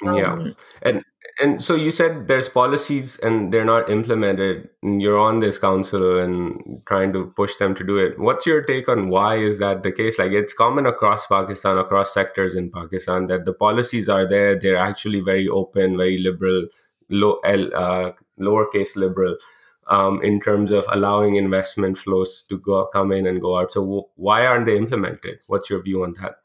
Um, 0.07 0.15
yeah, 0.15 0.53
and 0.83 1.03
and 1.40 1.62
so 1.62 1.74
you 1.74 1.90
said 1.90 2.29
there's 2.29 2.48
policies 2.48 3.18
and 3.18 3.53
they're 3.53 3.64
not 3.64 3.88
implemented 3.90 4.68
and 4.83 5.00
you're 5.00 5.18
on 5.18 5.38
this 5.38 5.59
council 5.59 6.18
and 6.18 6.83
trying 6.87 7.12
to 7.12 7.26
push 7.37 7.57
them 7.57 7.74
to 7.76 7.85
do 7.85 7.96
it. 7.98 8.18
What's 8.18 8.46
your 8.46 8.62
take 8.62 8.88
on 8.88 9.09
why 9.09 9.37
is 9.37 9.59
that 9.59 9.83
the 9.83 9.92
case? 9.92 10.18
Like 10.18 10.33
it's 10.33 10.53
common 10.53 10.87
across 10.87 11.26
pakistan 11.26 11.79
across 11.79 12.12
sectors 12.14 12.55
in 12.55 12.70
pakistan 12.70 13.26
that 13.26 13.44
the 13.44 13.53
policies 13.53 14.09
are 14.09 14.29
there. 14.29 14.59
They're 14.59 14.76
actually 14.76 15.20
very 15.20 15.48
open 15.48 15.96
very 15.96 16.18
liberal 16.18 16.66
low 17.09 17.38
uh, 17.44 18.12
lowercase 18.38 18.96
liberal 18.96 19.37
um, 19.88 20.22
in 20.22 20.40
terms 20.40 20.70
of 20.70 20.85
allowing 20.92 21.37
investment 21.37 21.98
flows 21.98 22.44
to 22.48 22.59
go 22.59 22.87
come 22.87 23.12
in 23.12 23.26
and 23.26 23.40
go 23.40 23.59
out. 23.59 23.72
So 23.72 23.81
w- 23.83 24.05
why 24.16 24.46
aren't 24.46 24.66
they 24.66 24.76
implemented? 24.76 25.40
What's 25.46 25.70
your 25.70 25.83
view 25.83 26.05
on 26.05 26.14
that 26.20 26.37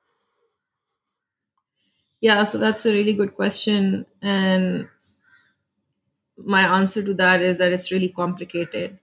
yeah, 2.26 2.42
so 2.42 2.58
that's 2.58 2.88
a 2.88 2.92
really 2.92 3.14
good 3.14 3.36
question. 3.36 4.08
And 4.20 4.88
my 6.38 6.62
answer 6.62 7.04
to 7.04 7.14
that 7.14 7.44
is 7.44 7.60
that 7.60 7.72
it's 7.72 7.92
really 7.92 8.10
complicated. 8.10 8.98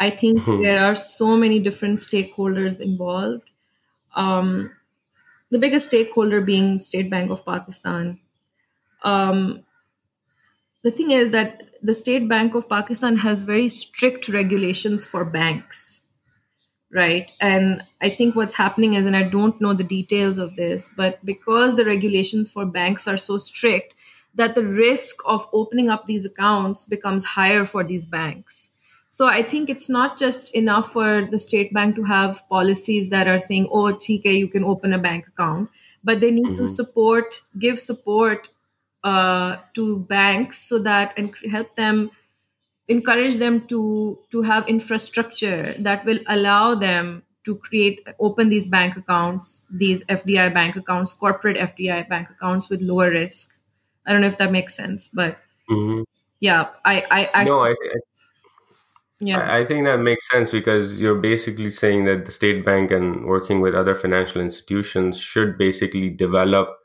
I 0.00 0.08
think 0.08 0.40
mm-hmm. 0.40 0.62
there 0.62 0.82
are 0.86 0.94
so 0.94 1.36
many 1.36 1.58
different 1.58 1.98
stakeholders 1.98 2.80
involved. 2.80 3.50
Um, 4.16 4.70
the 5.50 5.58
biggest 5.58 5.88
stakeholder 5.88 6.40
being 6.40 6.80
State 6.80 7.10
Bank 7.10 7.30
of 7.30 7.44
Pakistan. 7.44 8.18
Um, 9.02 9.64
the 10.82 10.90
thing 10.90 11.10
is 11.10 11.30
that 11.32 11.62
the 11.82 11.92
State 11.92 12.26
Bank 12.26 12.54
of 12.54 12.70
Pakistan 12.70 13.18
has 13.18 13.42
very 13.42 13.68
strict 13.68 14.30
regulations 14.30 15.04
for 15.04 15.26
banks 15.26 16.01
right? 16.92 17.32
And 17.40 17.82
I 18.00 18.10
think 18.10 18.36
what's 18.36 18.54
happening 18.54 18.94
is, 18.94 19.06
and 19.06 19.16
I 19.16 19.22
don't 19.22 19.60
know 19.60 19.72
the 19.72 19.84
details 19.84 20.38
of 20.38 20.56
this, 20.56 20.90
but 20.94 21.24
because 21.24 21.76
the 21.76 21.84
regulations 21.84 22.50
for 22.50 22.66
banks 22.66 23.08
are 23.08 23.16
so 23.16 23.38
strict, 23.38 23.94
that 24.34 24.54
the 24.54 24.64
risk 24.64 25.16
of 25.26 25.48
opening 25.52 25.90
up 25.90 26.06
these 26.06 26.24
accounts 26.24 26.86
becomes 26.86 27.24
higher 27.24 27.64
for 27.64 27.84
these 27.84 28.06
banks. 28.06 28.70
So 29.10 29.26
I 29.26 29.42
think 29.42 29.68
it's 29.68 29.90
not 29.90 30.16
just 30.16 30.54
enough 30.54 30.90
for 30.90 31.22
the 31.22 31.38
state 31.38 31.74
bank 31.74 31.96
to 31.96 32.04
have 32.04 32.48
policies 32.48 33.10
that 33.10 33.28
are 33.28 33.40
saying, 33.40 33.68
oh, 33.70 33.92
TK, 33.92 34.38
you 34.38 34.48
can 34.48 34.64
open 34.64 34.94
a 34.94 34.98
bank 34.98 35.26
account, 35.26 35.68
but 36.02 36.20
they 36.20 36.30
need 36.30 36.46
mm-hmm. 36.46 36.64
to 36.64 36.68
support, 36.68 37.42
give 37.58 37.78
support 37.78 38.48
uh, 39.04 39.56
to 39.74 39.98
banks 39.98 40.58
so 40.58 40.78
that 40.78 41.12
and 41.18 41.34
help 41.50 41.76
them 41.76 42.10
encourage 42.92 43.38
them 43.38 43.60
to 43.72 44.18
to 44.30 44.42
have 44.42 44.68
infrastructure 44.68 45.74
that 45.78 46.04
will 46.04 46.20
allow 46.28 46.74
them 46.74 47.22
to 47.44 47.56
create 47.56 48.06
open 48.20 48.48
these 48.50 48.66
bank 48.66 48.96
accounts 48.96 49.64
these 49.70 50.04
fdi 50.04 50.46
bank 50.54 50.76
accounts 50.76 51.14
corporate 51.14 51.56
fdi 51.56 52.08
bank 52.08 52.30
accounts 52.30 52.70
with 52.70 52.80
lower 52.80 53.10
risk 53.10 53.58
i 54.06 54.12
don't 54.12 54.20
know 54.20 54.32
if 54.34 54.38
that 54.38 54.52
makes 54.52 54.74
sense 54.74 55.08
but 55.08 55.38
mm-hmm. 55.70 56.02
yeah 56.40 56.68
i 56.84 57.02
i, 57.10 57.30
I 57.42 57.44
no 57.44 57.60
I, 57.60 57.70
I 57.70 58.00
yeah 59.20 59.54
I 59.54 59.64
think 59.64 59.84
that 59.86 60.00
makes 60.00 60.28
sense 60.28 60.50
because 60.50 61.00
you're 61.00 61.20
basically 61.20 61.70
saying 61.70 62.06
that 62.06 62.26
the 62.26 62.32
state 62.32 62.64
bank 62.64 62.90
and 62.90 63.24
working 63.24 63.60
with 63.60 63.72
other 63.72 63.94
financial 63.94 64.40
institutions 64.40 65.16
should 65.16 65.56
basically 65.56 66.10
develop 66.10 66.81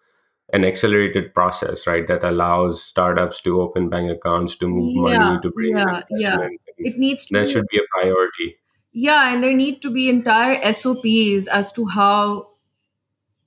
an 0.53 0.63
accelerated 0.63 1.33
process, 1.33 1.85
right? 1.85 2.07
That 2.07 2.23
allows 2.23 2.83
startups 2.83 3.41
to 3.41 3.61
open 3.61 3.89
bank 3.89 4.11
accounts, 4.11 4.55
to 4.57 4.67
move 4.67 4.95
yeah, 4.95 5.19
money, 5.19 5.39
to 5.41 5.51
bring 5.51 5.77
yeah, 5.77 6.03
yeah. 6.09 6.47
It 6.77 6.97
needs 6.97 7.25
to 7.25 7.33
that 7.33 7.47
be, 7.47 7.51
should 7.51 7.67
be 7.69 7.79
a 7.79 7.87
priority. 7.91 8.57
Yeah, 8.91 9.33
and 9.33 9.43
there 9.43 9.53
need 9.53 9.81
to 9.81 9.91
be 9.91 10.09
entire 10.09 10.73
SOPs 10.73 11.47
as 11.47 11.71
to 11.73 11.85
how 11.87 12.47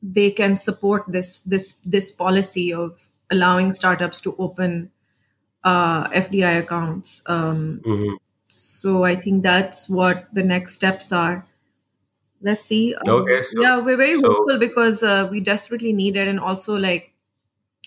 they 0.03 0.30
can 0.30 0.57
support 0.57 1.05
this 1.09 1.40
this 1.40 1.78
this 1.84 2.11
policy 2.11 2.72
of 2.72 3.09
allowing 3.30 3.72
startups 3.72 4.20
to 4.22 4.34
open 4.38 4.90
uh, 5.64 6.09
FDI 6.11 6.61
accounts. 6.61 7.22
Um, 7.26 7.80
mm-hmm. 7.84 8.14
So 8.48 9.05
I 9.05 9.14
think 9.14 9.42
that's 9.42 9.88
what 9.88 10.26
the 10.32 10.42
next 10.42 10.74
steps 10.74 11.12
are 11.12 11.46
let's 12.43 12.61
see 12.61 12.95
um, 12.95 13.14
okay 13.14 13.43
so, 13.43 13.62
yeah 13.62 13.78
we're 13.78 13.97
very 13.97 14.20
so, 14.20 14.28
hopeful 14.28 14.59
because 14.59 15.03
uh, 15.03 15.28
we 15.30 15.41
desperately 15.41 15.93
need 15.93 16.16
it 16.16 16.28
and 16.28 16.41
also 16.41 16.76
like 16.76 17.12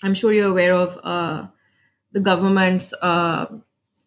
i'm 0.04 0.14
sure 0.14 0.34
you're 0.34 0.50
aware 0.50 0.74
of 0.74 0.98
uh, 1.04 1.48
the 2.12 2.20
government's 2.20 2.94
uh, 3.02 3.46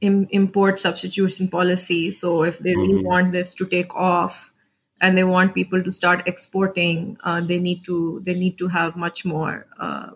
Im- 0.01 0.29
import 0.31 0.79
substitution 0.79 1.49
policy 1.49 2.11
so 2.11 2.43
if 2.43 2.59
they 2.59 2.77
really 2.77 2.95
mm-hmm. 2.95 3.07
want 3.07 3.33
this 3.33 3.55
to 3.55 3.67
take 3.67 3.95
off 3.95 4.53
and 5.01 5.17
they 5.17 5.25
want 5.25 5.55
people 5.55 5.83
to 5.83 5.91
start 5.91 6.27
exporting 6.27 7.17
uh, 7.25 7.41
they 7.41 7.59
need 7.59 7.85
to 7.85 8.21
they 8.25 8.35
need 8.35 8.59
to 8.59 8.69
have 8.69 8.97
much 8.97 9.25
more 9.25 9.67
uh, 9.81 10.11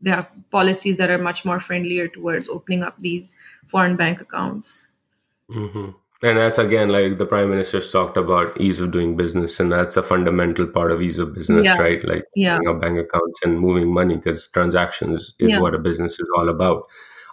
they 0.00 0.10
have 0.10 0.30
policies 0.50 0.98
that 0.98 1.10
are 1.10 1.18
much 1.18 1.44
more 1.44 1.60
friendlier 1.60 2.08
towards 2.08 2.48
opening 2.48 2.82
up 2.82 2.96
these 2.98 3.36
foreign 3.66 3.96
bank 3.96 4.20
accounts. 4.20 4.86
Mm-hmm. 5.50 5.90
And 6.22 6.38
that's 6.38 6.56
again 6.58 6.88
like 6.88 7.18
the 7.18 7.26
prime 7.26 7.50
minister's 7.50 7.92
talked 7.92 8.16
about 8.16 8.58
ease 8.58 8.80
of 8.80 8.90
doing 8.90 9.16
business, 9.16 9.60
and 9.60 9.70
that's 9.70 9.96
a 9.98 10.02
fundamental 10.02 10.66
part 10.66 10.90
of 10.90 11.02
ease 11.02 11.18
of 11.18 11.34
business, 11.34 11.64
Yeah. 11.66 11.78
right? 11.78 12.02
Like 12.04 12.24
Yeah. 12.34 12.54
opening 12.56 12.68
up 12.74 12.80
bank 12.80 12.98
accounts 12.98 13.40
and 13.44 13.60
moving 13.60 13.92
money 13.92 14.16
because 14.16 14.48
transactions 14.48 15.34
is 15.38 15.52
Yeah. 15.52 15.60
what 15.60 15.74
a 15.74 15.78
business 15.78 16.18
is 16.18 16.26
all 16.36 16.48
about. 16.48 16.84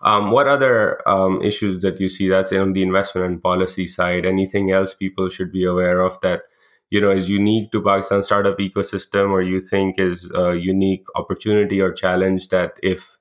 Um, 0.02 0.32
what 0.32 0.48
other 0.48 1.02
um, 1.08 1.42
issues 1.42 1.80
that 1.80 2.00
you 2.02 2.10
see 2.10 2.28
that's 2.28 2.52
on 2.52 2.74
the 2.74 2.84
investment 2.84 3.26
and 3.28 3.42
policy 3.42 3.88
side? 3.88 4.26
Anything 4.26 4.72
else 4.72 4.94
people 4.94 5.30
should 5.30 5.52
be 5.54 5.64
aware 5.64 6.02
of 6.02 6.20
that 6.22 6.44
you 6.90 7.00
know 7.02 7.10
is 7.10 7.30
unique 7.30 7.72
to 7.72 7.82
Pakistan 7.82 8.22
startup 8.22 8.58
ecosystem, 8.60 9.32
or 9.32 9.42
you 9.42 9.62
think 9.62 9.98
is 9.98 10.30
a 10.36 10.56
unique 10.56 11.06
opportunity 11.16 11.80
or 11.82 11.92
challenge 11.94 12.50
that 12.50 12.78
if 12.84 13.18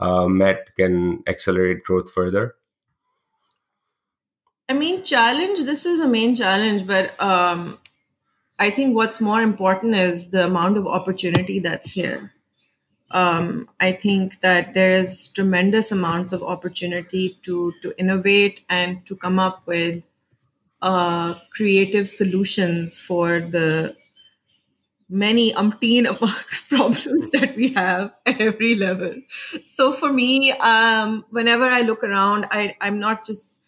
uh, 0.00 0.26
met 0.28 0.68
can 0.76 1.22
accelerate 1.26 1.84
growth 1.84 2.12
further? 2.12 2.54
I 4.70 4.72
mean, 4.72 5.02
challenge, 5.02 5.58
this 5.64 5.84
is 5.84 5.98
the 5.98 6.06
main 6.06 6.36
challenge, 6.36 6.86
but 6.86 7.20
um, 7.20 7.80
I 8.56 8.70
think 8.70 8.94
what's 8.94 9.20
more 9.20 9.42
important 9.42 9.96
is 9.96 10.28
the 10.28 10.44
amount 10.44 10.76
of 10.76 10.86
opportunity 10.86 11.58
that's 11.58 11.90
here. 11.90 12.32
Um, 13.10 13.68
I 13.80 13.90
think 13.90 14.38
that 14.42 14.72
there 14.72 14.92
is 14.92 15.26
tremendous 15.26 15.90
amounts 15.90 16.32
of 16.32 16.44
opportunity 16.44 17.36
to 17.42 17.72
to 17.82 17.92
innovate 17.98 18.60
and 18.70 19.04
to 19.06 19.16
come 19.16 19.40
up 19.40 19.66
with 19.66 20.04
uh, 20.80 21.34
creative 21.50 22.08
solutions 22.08 23.00
for 23.00 23.40
the 23.40 23.96
many 25.08 25.52
umpteen 25.52 26.06
problems 26.68 27.30
that 27.32 27.56
we 27.56 27.72
have 27.72 28.12
at 28.24 28.40
every 28.40 28.76
level. 28.76 29.16
So 29.66 29.90
for 29.90 30.12
me, 30.12 30.52
um, 30.52 31.24
whenever 31.30 31.64
I 31.64 31.80
look 31.80 32.04
around, 32.04 32.46
I, 32.52 32.76
I'm 32.80 33.00
not 33.00 33.26
just 33.26 33.59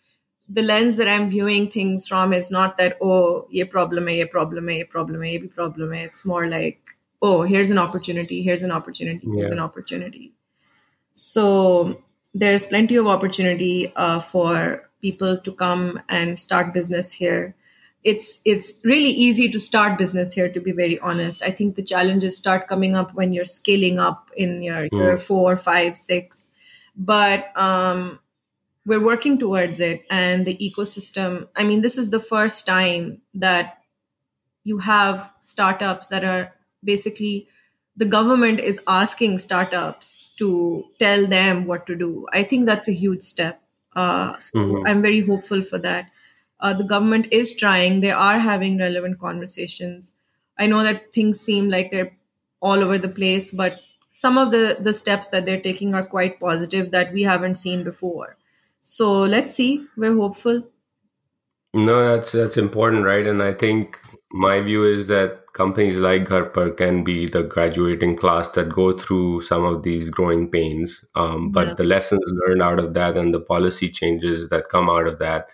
the 0.49 0.63
lens 0.63 0.97
that 0.97 1.09
I'm 1.09 1.31
viewing 1.31 1.71
things 1.71 2.07
from 2.09 2.33
is 2.33 2.51
not 2.51 2.77
that 2.79 2.97
oh 3.01 3.47
ye 3.51 3.65
problem 3.65 4.07
hai, 4.07 4.15
ye 4.15 4.25
problem 4.25 4.69
hai, 4.69 4.75
ye 4.75 4.85
problem 4.85 5.23
hai, 5.23 5.29
ye 5.31 5.47
problem 5.47 5.93
hai. 5.93 6.01
It's 6.01 6.25
more 6.25 6.47
like 6.47 6.81
oh 7.21 7.43
here's 7.43 7.71
an 7.71 7.79
opportunity, 7.79 8.43
here's 8.43 8.63
an 8.63 8.71
opportunity, 8.71 9.27
here's 9.27 9.47
Yeah. 9.47 9.53
an 9.53 9.59
opportunity. 9.61 10.33
So 11.15 12.03
there's 12.35 12.67
plenty 12.67 12.97
of 12.97 13.07
opportunity 13.07 13.93
uh, 13.95 14.21
for 14.21 14.91
people 15.01 15.37
to 15.39 15.53
come 15.53 16.01
and 16.09 16.39
start 16.39 16.73
business 16.73 17.13
here. 17.13 17.55
It's 18.05 18.41
it's 18.45 18.81
really 18.83 19.11
easy 19.11 19.49
to 19.53 19.61
start 19.61 19.97
business 19.99 20.33
here. 20.33 20.49
To 20.49 20.61
be 20.61 20.73
very 20.73 20.99
honest, 20.99 21.43
I 21.43 21.51
think 21.53 21.77
the 21.77 21.85
challenges 21.85 22.37
start 22.37 22.67
coming 22.67 22.97
up 22.97 23.15
when 23.15 23.33
you're 23.33 23.45
scaling 23.45 24.01
up 24.01 24.31
in 24.37 24.63
your 24.63 24.89
year 24.91 25.15
Mm. 25.15 25.27
four, 25.27 25.57
five, 25.57 25.95
six. 25.95 26.51
But 26.97 27.57
um, 27.57 28.19
we're 28.87 29.05
working 29.05 29.39
towards 29.39 29.81
it, 29.81 30.05
and 30.11 30.47
the 30.47 30.57
ecosystem. 30.59 31.49
I 31.57 31.65
mean, 31.65 31.83
this 31.83 31.99
is 31.99 32.11
the 32.11 32.21
first 32.21 32.67
time 32.67 33.23
that 33.35 33.79
you 34.65 34.79
have 34.79 35.33
startups 35.41 36.09
that 36.09 36.25
are 36.25 36.53
basically 36.85 37.49
the 37.97 38.05
government 38.07 38.61
is 38.61 38.81
asking 38.87 39.39
startups 39.39 40.29
to 40.37 40.85
tell 40.99 41.27
them 41.27 41.67
what 41.67 41.87
to 41.87 41.95
do. 41.95 42.27
I 42.33 42.43
think 42.43 42.67
that's 42.67 42.89
a 42.89 42.93
huge 42.93 43.23
step. 43.23 43.61
Uh, 43.95 44.39
so 44.39 44.59
Mhm. 44.59 44.83
I'm 44.89 45.03
very 45.03 45.21
hopeful 45.21 45.63
for 45.63 45.79
that. 45.79 46.11
Uh, 46.61 46.73
the 46.73 46.85
government 46.85 47.29
is 47.33 47.55
trying, 47.55 48.01
they 48.01 48.11
are 48.11 48.39
having 48.39 48.79
relevant 48.79 49.19
conversations. 49.19 50.15
I 50.59 50.67
know 50.67 50.83
that 50.83 51.13
things 51.13 51.41
seem 51.41 51.69
like 51.69 51.91
they're 51.91 52.17
all 52.61 52.83
over 52.83 52.99
the 52.99 53.09
place, 53.09 53.51
but 53.51 53.81
some 54.13 54.39
of 54.39 54.51
the, 54.53 54.77
the 54.81 54.93
steps 54.93 55.29
that 55.31 55.45
they're 55.45 55.61
taking 55.61 55.95
are 55.95 56.07
quite 56.07 56.39
positive 56.41 56.91
that 56.93 57.13
we 57.13 57.25
haven't 57.25 57.55
seen 57.55 57.83
before. 57.85 58.37
So 58.83 59.23
let's 59.23 59.55
see. 59.55 59.87
We're 59.97 60.15
hopeful. 60.15 60.69
No, 61.75 62.17
that's 62.17 62.33
that's 62.33 62.57
important, 62.57 63.05
right? 63.05 63.27
And 63.27 63.43
I 63.43 63.53
think 63.55 63.99
my 64.31 64.61
view 64.61 64.85
is 64.85 65.07
that 65.09 65.41
companies 65.55 65.97
like 65.97 66.25
Gharpar 66.25 66.77
can 66.77 67.03
be 67.05 67.27
the 67.27 67.43
graduating 67.43 68.17
class 68.17 68.49
that 68.51 68.71
go 68.73 68.97
through 68.97 69.43
some 69.43 69.65
of 69.65 69.83
these 69.83 70.11
growing 70.11 70.51
pains. 70.51 71.05
Um, 71.15 71.51
but 71.51 71.69
Yeah. 71.69 71.75
the 71.75 71.85
lessons 71.85 72.23
learned 72.27 72.63
out 72.63 72.79
of 72.79 72.95
that 72.95 73.17
and 73.17 73.33
the 73.33 73.41
policy 73.41 73.89
changes 73.91 74.49
that 74.51 74.69
come 74.69 74.91
out 74.91 75.07
of 75.07 75.19
that, 75.19 75.49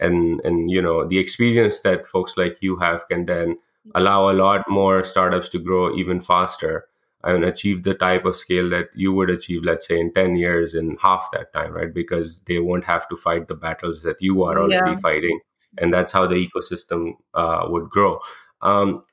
and 0.00 0.40
and 0.44 0.70
you 0.70 0.82
know 0.82 1.06
the 1.06 1.18
experience 1.18 1.80
that 1.80 2.06
folks 2.06 2.36
like 2.36 2.58
you 2.60 2.76
have 2.76 3.06
can 3.08 3.24
then 3.26 3.56
allow 3.94 4.28
a 4.30 4.34
lot 4.44 4.68
more 4.68 5.04
startups 5.04 5.48
to 5.50 5.58
grow 5.58 5.94
even 5.96 6.20
faster 6.20 6.86
and 7.24 7.44
achieve 7.44 7.82
the 7.82 7.94
type 7.94 8.24
of 8.24 8.36
scale 8.36 8.68
that 8.70 8.88
you 8.94 9.12
would 9.12 9.30
achieve, 9.30 9.62
let's 9.64 9.86
say, 9.86 9.98
in 10.00 10.12
10 10.14 10.36
years 10.36 10.74
in 10.74 10.96
half 10.96 11.30
that 11.32 11.52
time, 11.52 11.72
right? 11.72 11.92
Because 11.92 12.40
they 12.46 12.58
won't 12.58 12.84
have 12.84 13.08
to 13.08 13.16
fight 13.16 13.48
the 13.48 13.54
battles 13.54 14.02
that 14.02 14.16
you 14.20 14.42
are 14.44 14.58
already 14.58 14.92
Yeah. 14.92 14.96
fighting 14.96 15.40
and 15.78 15.92
that's 15.92 16.12
how 16.12 16.26
the 16.26 16.34
ecosystem 16.34 17.12
uh, 17.34 17.66
would 17.68 17.88
grow. 17.90 18.20
Um, 18.62 19.04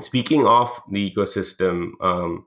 speaking 0.00 0.46
of 0.46 0.68
the 0.90 1.10
ecosystem, 1.10 1.92
um, 2.00 2.46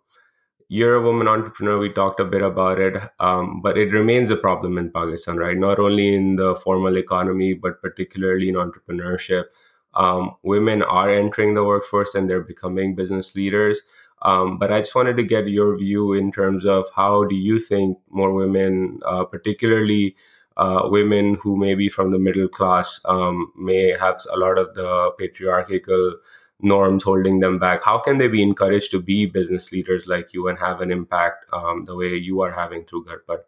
you're 0.67 0.95
a 0.95 1.01
woman 1.01 1.27
entrepreneur. 1.27 1.77
We 1.77 1.91
talked 1.91 2.19
a 2.19 2.25
bit 2.25 2.41
about 2.41 2.79
it, 2.79 2.95
um, 3.19 3.61
but 3.61 3.77
it 3.77 3.91
remains 3.93 4.31
a 4.31 4.35
problem 4.35 4.77
in 4.77 4.91
Pakistan, 4.91 5.37
right? 5.37 5.57
Not 5.57 5.79
only 5.79 6.15
in 6.15 6.35
the 6.35 6.55
formal 6.55 6.97
economy, 6.97 7.53
but 7.53 7.81
particularly 7.81 8.49
in 8.49 8.55
entrepreneurship. 8.55 9.45
Um, 9.93 10.35
women 10.43 10.81
are 10.81 11.09
entering 11.09 11.53
the 11.53 11.63
workforce 11.63 12.15
and 12.15 12.29
they're 12.29 12.41
becoming 12.41 12.95
business 12.95 13.35
leaders. 13.35 13.81
Um, 14.25 14.57
but 14.57 14.71
I 14.71 14.79
just 14.79 14.95
wanted 14.95 15.17
to 15.17 15.23
get 15.23 15.47
your 15.47 15.77
view 15.77 16.13
in 16.13 16.31
terms 16.31 16.65
of 16.65 16.89
how 16.95 17.25
do 17.25 17.35
you 17.35 17.59
think 17.59 17.99
more 18.09 18.33
women, 18.33 18.99
uh, 19.05 19.23
particularly 19.23 20.15
uh, 20.57 20.83
women 20.85 21.35
who 21.35 21.55
may 21.55 21.75
be 21.75 21.89
from 21.89 22.09
the 22.09 22.17
middle 22.17 22.47
class, 22.47 22.99
um, 23.05 23.53
may 23.55 23.91
have 23.91 24.19
a 24.33 24.37
lot 24.37 24.57
of 24.57 24.73
the 24.73 25.11
patriarchal 25.19 26.15
norms 26.59 27.03
holding 27.03 27.39
them 27.39 27.59
back. 27.59 27.83
How 27.83 27.99
can 27.99 28.17
they 28.17 28.27
be 28.27 28.41
encouraged 28.41 28.89
to 28.91 28.99
be 28.99 29.27
business 29.27 29.71
leaders 29.71 30.07
like 30.07 30.33
you 30.33 30.47
and 30.47 30.57
have 30.57 30.81
an 30.81 30.89
impact 30.91 31.45
um, 31.53 31.85
the 31.85 31.95
way 31.95 32.15
you 32.15 32.41
are 32.41 32.51
having 32.51 32.83
through 32.85 33.05
Gharpar? 33.05 33.41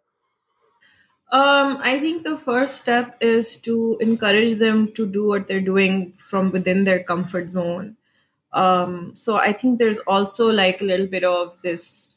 Um, 1.30 1.80
I 1.82 2.00
think 2.00 2.24
the 2.24 2.38
first 2.38 2.78
step 2.78 3.18
is 3.20 3.58
to 3.62 3.98
encourage 4.00 4.60
them 4.60 4.94
to 4.94 5.06
do 5.06 5.28
what 5.28 5.48
they're 5.48 5.60
doing 5.60 6.14
from 6.18 6.52
within 6.52 6.84
their 6.84 7.04
comfort 7.04 7.50
zone. 7.50 7.97
Um, 8.58 9.16
so 9.16 9.38
I 9.38 9.54
think 9.54 9.78
there's 9.80 10.00
also 10.00 10.46
like 10.52 10.82
a 10.82 10.86
little 10.92 11.08
bit 11.08 11.24
of 11.24 11.62
this 11.62 12.10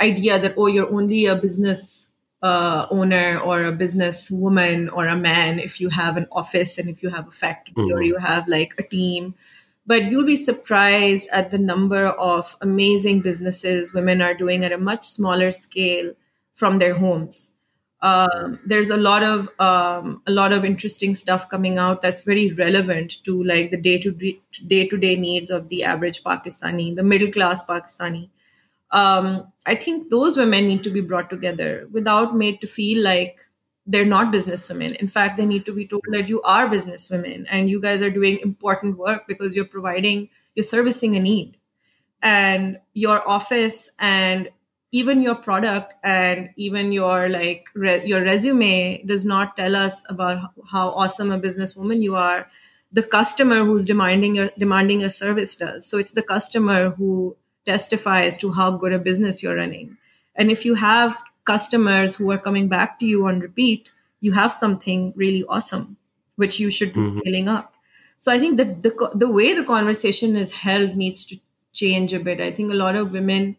idea 0.00 0.38
that 0.38 0.54
oh, 0.56 0.66
you're 0.66 0.92
only 0.92 1.26
a 1.26 1.36
business 1.36 2.08
uh, 2.42 2.86
owner 2.90 3.38
or 3.44 3.64
a 3.64 3.72
business 3.72 4.30
woman 4.30 4.88
or 4.88 5.06
a 5.06 5.16
man 5.16 5.58
if 5.58 5.80
you 5.80 5.88
have 5.90 6.16
an 6.16 6.26
office 6.30 6.78
and 6.78 6.88
if 6.88 7.02
you 7.02 7.10
have 7.10 7.26
a 7.28 7.36
factory 7.44 7.90
or 7.92 7.98
Mhm. 8.00 8.06
you 8.06 8.16
have 8.16 8.46
like 8.46 8.72
a 8.78 8.82
team. 8.84 9.34
But 9.84 10.04
you'll 10.10 10.26
be 10.26 10.36
surprised 10.36 11.28
at 11.32 11.50
the 11.50 11.58
number 11.58 12.06
of 12.06 12.56
amazing 12.60 13.20
businesses 13.20 13.92
women 13.92 14.22
are 14.22 14.34
doing 14.34 14.64
at 14.64 14.72
a 14.72 14.78
much 14.78 15.04
smaller 15.04 15.50
scale 15.50 16.12
from 16.54 16.78
their 16.78 16.94
homes 16.94 17.50
um, 18.00 18.60
there's 18.64 18.90
a 18.90 18.96
lot 18.96 19.22
of 19.22 19.48
um, 19.58 20.22
a 20.26 20.30
lot 20.30 20.52
of 20.52 20.64
interesting 20.64 21.14
stuff 21.14 21.48
coming 21.48 21.78
out 21.78 22.00
that's 22.00 22.22
very 22.22 22.52
relevant 22.52 23.22
to 23.24 23.42
like 23.42 23.70
the 23.70 23.76
day 23.76 23.98
to 23.98 24.12
day 24.12 24.88
to 24.88 24.96
day 24.96 25.16
needs 25.16 25.50
of 25.50 25.68
the 25.68 25.84
average 25.84 26.22
Pakistani, 26.22 26.94
the 26.94 27.02
middle 27.02 27.30
class 27.30 27.64
Pakistani. 27.64 28.30
Um, 28.90 29.52
I 29.66 29.74
think 29.74 30.10
those 30.10 30.36
women 30.36 30.66
need 30.66 30.84
to 30.84 30.90
be 30.90 31.00
brought 31.00 31.28
together 31.28 31.88
without 31.92 32.34
made 32.34 32.60
to 32.60 32.66
feel 32.66 33.02
like 33.02 33.40
they're 33.84 34.06
not 34.06 34.32
businesswomen. 34.32 34.94
In 34.96 35.08
fact, 35.08 35.36
they 35.36 35.46
need 35.46 35.66
to 35.66 35.72
be 35.72 35.86
told 35.86 36.04
that 36.12 36.28
you 36.28 36.40
are 36.42 36.68
businesswomen 36.68 37.46
and 37.50 37.68
you 37.68 37.80
guys 37.80 38.02
are 38.02 38.10
doing 38.10 38.38
important 38.40 38.96
work 38.96 39.26
because 39.26 39.56
you're 39.56 39.64
providing, 39.64 40.28
you're 40.54 40.62
servicing 40.62 41.16
a 41.16 41.20
need 41.20 41.56
and 42.22 42.78
your 42.92 43.26
office 43.28 43.90
and 43.98 44.50
even 44.90 45.22
your 45.22 45.34
product 45.34 45.94
and 46.02 46.50
even 46.56 46.92
your 46.92 47.28
like 47.28 47.68
re- 47.74 48.04
your 48.06 48.22
resume 48.22 49.02
does 49.04 49.24
not 49.24 49.56
tell 49.56 49.76
us 49.76 50.04
about 50.08 50.52
how 50.70 50.88
awesome 50.90 51.30
a 51.30 51.38
businesswoman 51.38 52.02
you 52.02 52.16
are. 52.16 52.48
The 52.90 53.02
customer 53.02 53.64
who's 53.64 53.84
demanding 53.84 54.34
your 54.34 54.50
demanding 54.58 55.00
your 55.00 55.10
service 55.10 55.56
does. 55.56 55.86
So 55.86 55.98
it's 55.98 56.12
the 56.12 56.22
customer 56.22 56.90
who 56.90 57.36
testifies 57.66 58.38
to 58.38 58.52
how 58.52 58.70
good 58.78 58.92
a 58.94 58.98
business 58.98 59.42
you're 59.42 59.56
running. 59.56 59.98
And 60.34 60.50
if 60.50 60.64
you 60.64 60.74
have 60.76 61.18
customers 61.44 62.16
who 62.16 62.30
are 62.30 62.38
coming 62.38 62.68
back 62.68 62.98
to 62.98 63.06
you 63.06 63.26
on 63.26 63.40
repeat 63.40 63.90
you 64.20 64.32
have 64.32 64.52
something 64.52 65.12
really 65.16 65.44
awesome 65.48 65.96
which 66.36 66.58
you 66.60 66.70
should 66.70 66.92
be 66.92 67.00
Mhm. 67.00 67.18
scaling 67.18 67.48
up. 67.48 67.74
So 68.18 68.32
i 68.32 68.38
think 68.38 68.56
that 68.58 68.82
the, 68.82 69.10
the 69.14 69.30
way 69.30 69.54
the 69.54 69.64
conversation 69.64 70.36
is 70.36 70.52
held 70.64 70.96
needs 70.96 71.24
to 71.26 71.38
change 71.72 72.12
a 72.12 72.20
bit. 72.20 72.40
I 72.40 72.50
think 72.50 72.70
a 72.72 72.74
lot 72.74 72.96
of 72.96 73.12
women 73.12 73.56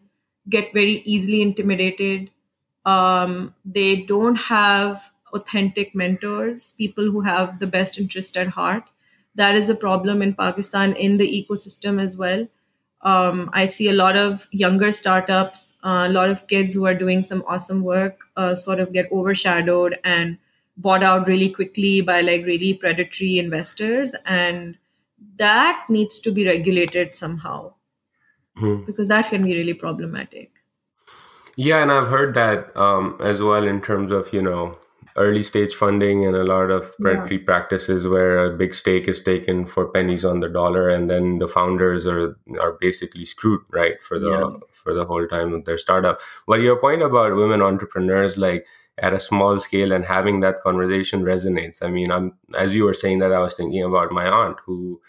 get 0.50 0.72
very 0.74 1.02
easily 1.04 1.42
intimidated. 1.42 2.30
Um, 2.84 3.54
they 3.64 4.02
don't 4.02 4.36
have 4.36 5.12
authentic 5.32 5.94
mentors 5.94 6.72
people 6.72 7.04
who 7.10 7.20
have 7.20 7.58
the 7.60 7.66
best 7.66 7.98
interest 7.98 8.36
at 8.36 8.48
heart. 8.48 8.84
That 9.34 9.54
is 9.54 9.70
a 9.70 9.76
problem 9.76 10.22
in 10.22 10.34
pakistan 10.34 10.94
in 10.94 11.16
the 11.18 11.28
ecosystem 11.28 12.00
as 12.02 12.16
well. 12.16 12.48
Um, 13.02 13.48
I 13.54 13.64
see 13.66 13.88
a 13.88 13.94
lot 13.94 14.16
of 14.16 14.48
younger 14.50 14.92
startups, 14.92 15.78
uh, 15.82 16.04
a 16.08 16.12
lot 16.12 16.28
of 16.28 16.46
kids 16.46 16.74
who 16.74 16.84
are 16.86 16.94
doing 16.94 17.22
some 17.22 17.44
awesome 17.48 17.82
work, 17.82 18.26
uh, 18.36 18.54
sort 18.54 18.78
of 18.80 18.92
get 18.92 19.10
overshadowed 19.10 19.98
and 20.04 20.36
bought 20.76 21.02
out 21.02 21.26
really 21.26 21.48
quickly 21.48 22.00
by 22.02 22.20
like 22.20 22.44
really 22.44 22.74
predatory 22.74 23.38
investors, 23.38 24.14
and 24.26 24.76
that 25.36 25.86
needs 25.88 26.20
to 26.20 26.30
be 26.32 26.46
regulated 26.46 27.14
somehow 27.14 27.72
Mhm. 28.60 28.86
because 28.86 29.08
that 29.08 29.28
can 29.28 29.42
be 29.44 29.54
really 29.56 29.74
problematic. 29.74 30.50
Yeah, 31.56 31.82
and 31.82 31.90
I've 31.92 32.08
heard 32.08 32.34
that 32.34 32.76
um, 32.76 33.18
as 33.20 33.42
well 33.42 33.66
in 33.66 33.80
terms 33.80 34.12
of 34.12 34.32
you 34.32 34.42
know 34.42 34.76
early 35.16 35.42
stage 35.42 35.74
funding 35.74 36.24
and 36.24 36.36
a 36.36 36.44
lot 36.44 36.70
of 36.70 36.96
predatory 36.98 37.38
practices 37.38 38.06
where 38.06 38.44
a 38.44 38.50
big 38.56 38.72
stake 38.72 39.08
is 39.08 39.20
taken 39.22 39.66
for 39.66 39.88
pennies 39.88 40.24
on 40.24 40.40
the 40.40 40.48
dollar, 40.48 40.88
and 40.88 41.10
then 41.10 41.38
the 41.38 41.48
founders 41.48 42.06
are 42.06 42.36
are 42.60 42.72
basically 42.80 43.24
screwed 43.24 43.60
right 43.70 44.02
for 44.02 44.18
the 44.18 44.30
Yeah. 44.30 44.50
for 44.72 44.94
the 44.94 45.04
whole 45.04 45.26
time 45.26 45.52
of 45.52 45.64
their 45.64 45.78
startup. 45.78 46.20
But 46.46 46.60
your 46.60 46.76
point 46.76 47.02
about 47.02 47.34
women 47.34 47.60
entrepreneurs, 47.60 48.38
like 48.38 48.66
at 48.98 49.12
a 49.12 49.20
small 49.20 49.58
scale 49.60 49.92
and 49.92 50.04
having 50.04 50.40
that 50.40 50.60
conversation 50.60 51.22
resonates. 51.24 51.82
I 51.82 51.88
mean, 51.90 52.10
I'm 52.12 52.32
as 52.56 52.74
you 52.74 52.84
were 52.84 52.94
saying 53.02 53.18
that, 53.20 53.32
I 53.32 53.40
was 53.40 53.54
thinking 53.54 53.82
about 53.82 54.12
my 54.12 54.26
aunt 54.28 54.58
who 54.66 55.00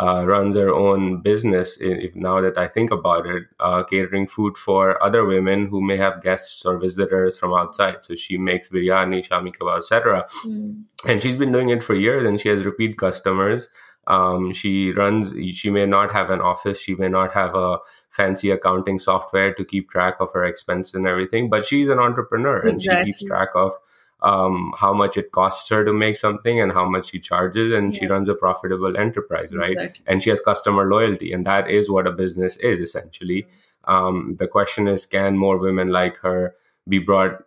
uh, 0.00 0.24
runs 0.24 0.54
her 0.54 0.72
own 0.72 1.20
business. 1.20 1.76
If 1.80 2.14
now 2.14 2.40
that 2.40 2.56
I 2.56 2.68
think 2.68 2.90
about 2.90 3.26
it, 3.26 3.44
uh, 3.58 3.82
catering 3.82 4.28
food 4.28 4.56
for 4.56 5.02
other 5.02 5.24
women 5.24 5.66
who 5.66 5.82
may 5.82 5.96
have 5.96 6.22
guests 6.22 6.64
or 6.64 6.78
visitors 6.78 7.36
from 7.36 7.52
outside. 7.52 8.04
So 8.04 8.14
she 8.14 8.38
makes 8.38 8.68
biryani, 8.68 9.28
shami 9.28 9.54
kebab, 9.54 9.78
etc. 9.78 10.26
Mm. 10.46 10.84
And 11.06 11.20
she's 11.20 11.36
been 11.36 11.52
doing 11.52 11.70
it 11.70 11.82
for 11.82 11.94
years, 11.94 12.26
and 12.26 12.40
she 12.40 12.48
has 12.48 12.64
repeat 12.64 12.96
customers. 12.96 13.68
Um, 14.06 14.52
she 14.54 14.92
runs. 14.92 15.34
She 15.56 15.68
may 15.68 15.84
not 15.84 16.12
have 16.12 16.30
an 16.30 16.40
office. 16.40 16.80
She 16.80 16.94
may 16.94 17.08
not 17.08 17.34
have 17.34 17.54
a 17.54 17.78
fancy 18.10 18.50
accounting 18.50 18.98
software 18.98 19.52
to 19.54 19.64
keep 19.64 19.90
track 19.90 20.14
of 20.20 20.32
her 20.32 20.44
expenses 20.44 20.94
and 20.94 21.06
everything. 21.06 21.50
But 21.50 21.64
she's 21.64 21.88
an 21.88 21.98
entrepreneur, 21.98 22.58
and 22.58 22.80
she 22.80 22.88
keeps 23.04 23.22
track 23.24 23.50
of 23.54 23.74
um, 24.22 24.72
how 24.76 24.92
much 24.92 25.16
it 25.16 25.30
costs 25.32 25.68
her 25.70 25.84
to 25.84 25.92
make 25.92 26.16
something 26.16 26.60
and 26.60 26.72
how 26.72 26.88
much 26.88 27.10
she 27.10 27.20
charges, 27.20 27.72
and 27.72 27.94
she 27.94 28.06
runs 28.06 28.28
a 28.28 28.34
profitable 28.34 28.96
enterprise, 28.96 29.52
right? 29.54 29.72
Exactly. 29.72 30.04
and 30.06 30.22
she 30.22 30.30
has 30.30 30.40
customer 30.40 30.86
loyalty 30.88 31.32
and 31.32 31.46
that 31.46 31.70
is 31.70 31.88
what 31.90 32.06
a 32.06 32.12
business 32.12 32.56
is 32.58 32.80
essentially 32.80 33.46
um, 33.84 34.36
the 34.38 34.46
question 34.48 34.88
is 34.88 35.06
can 35.06 35.36
more 35.36 35.56
women 35.58 35.88
like 35.88 36.18
her 36.18 36.54
be 36.88 36.98
brought 36.98 37.44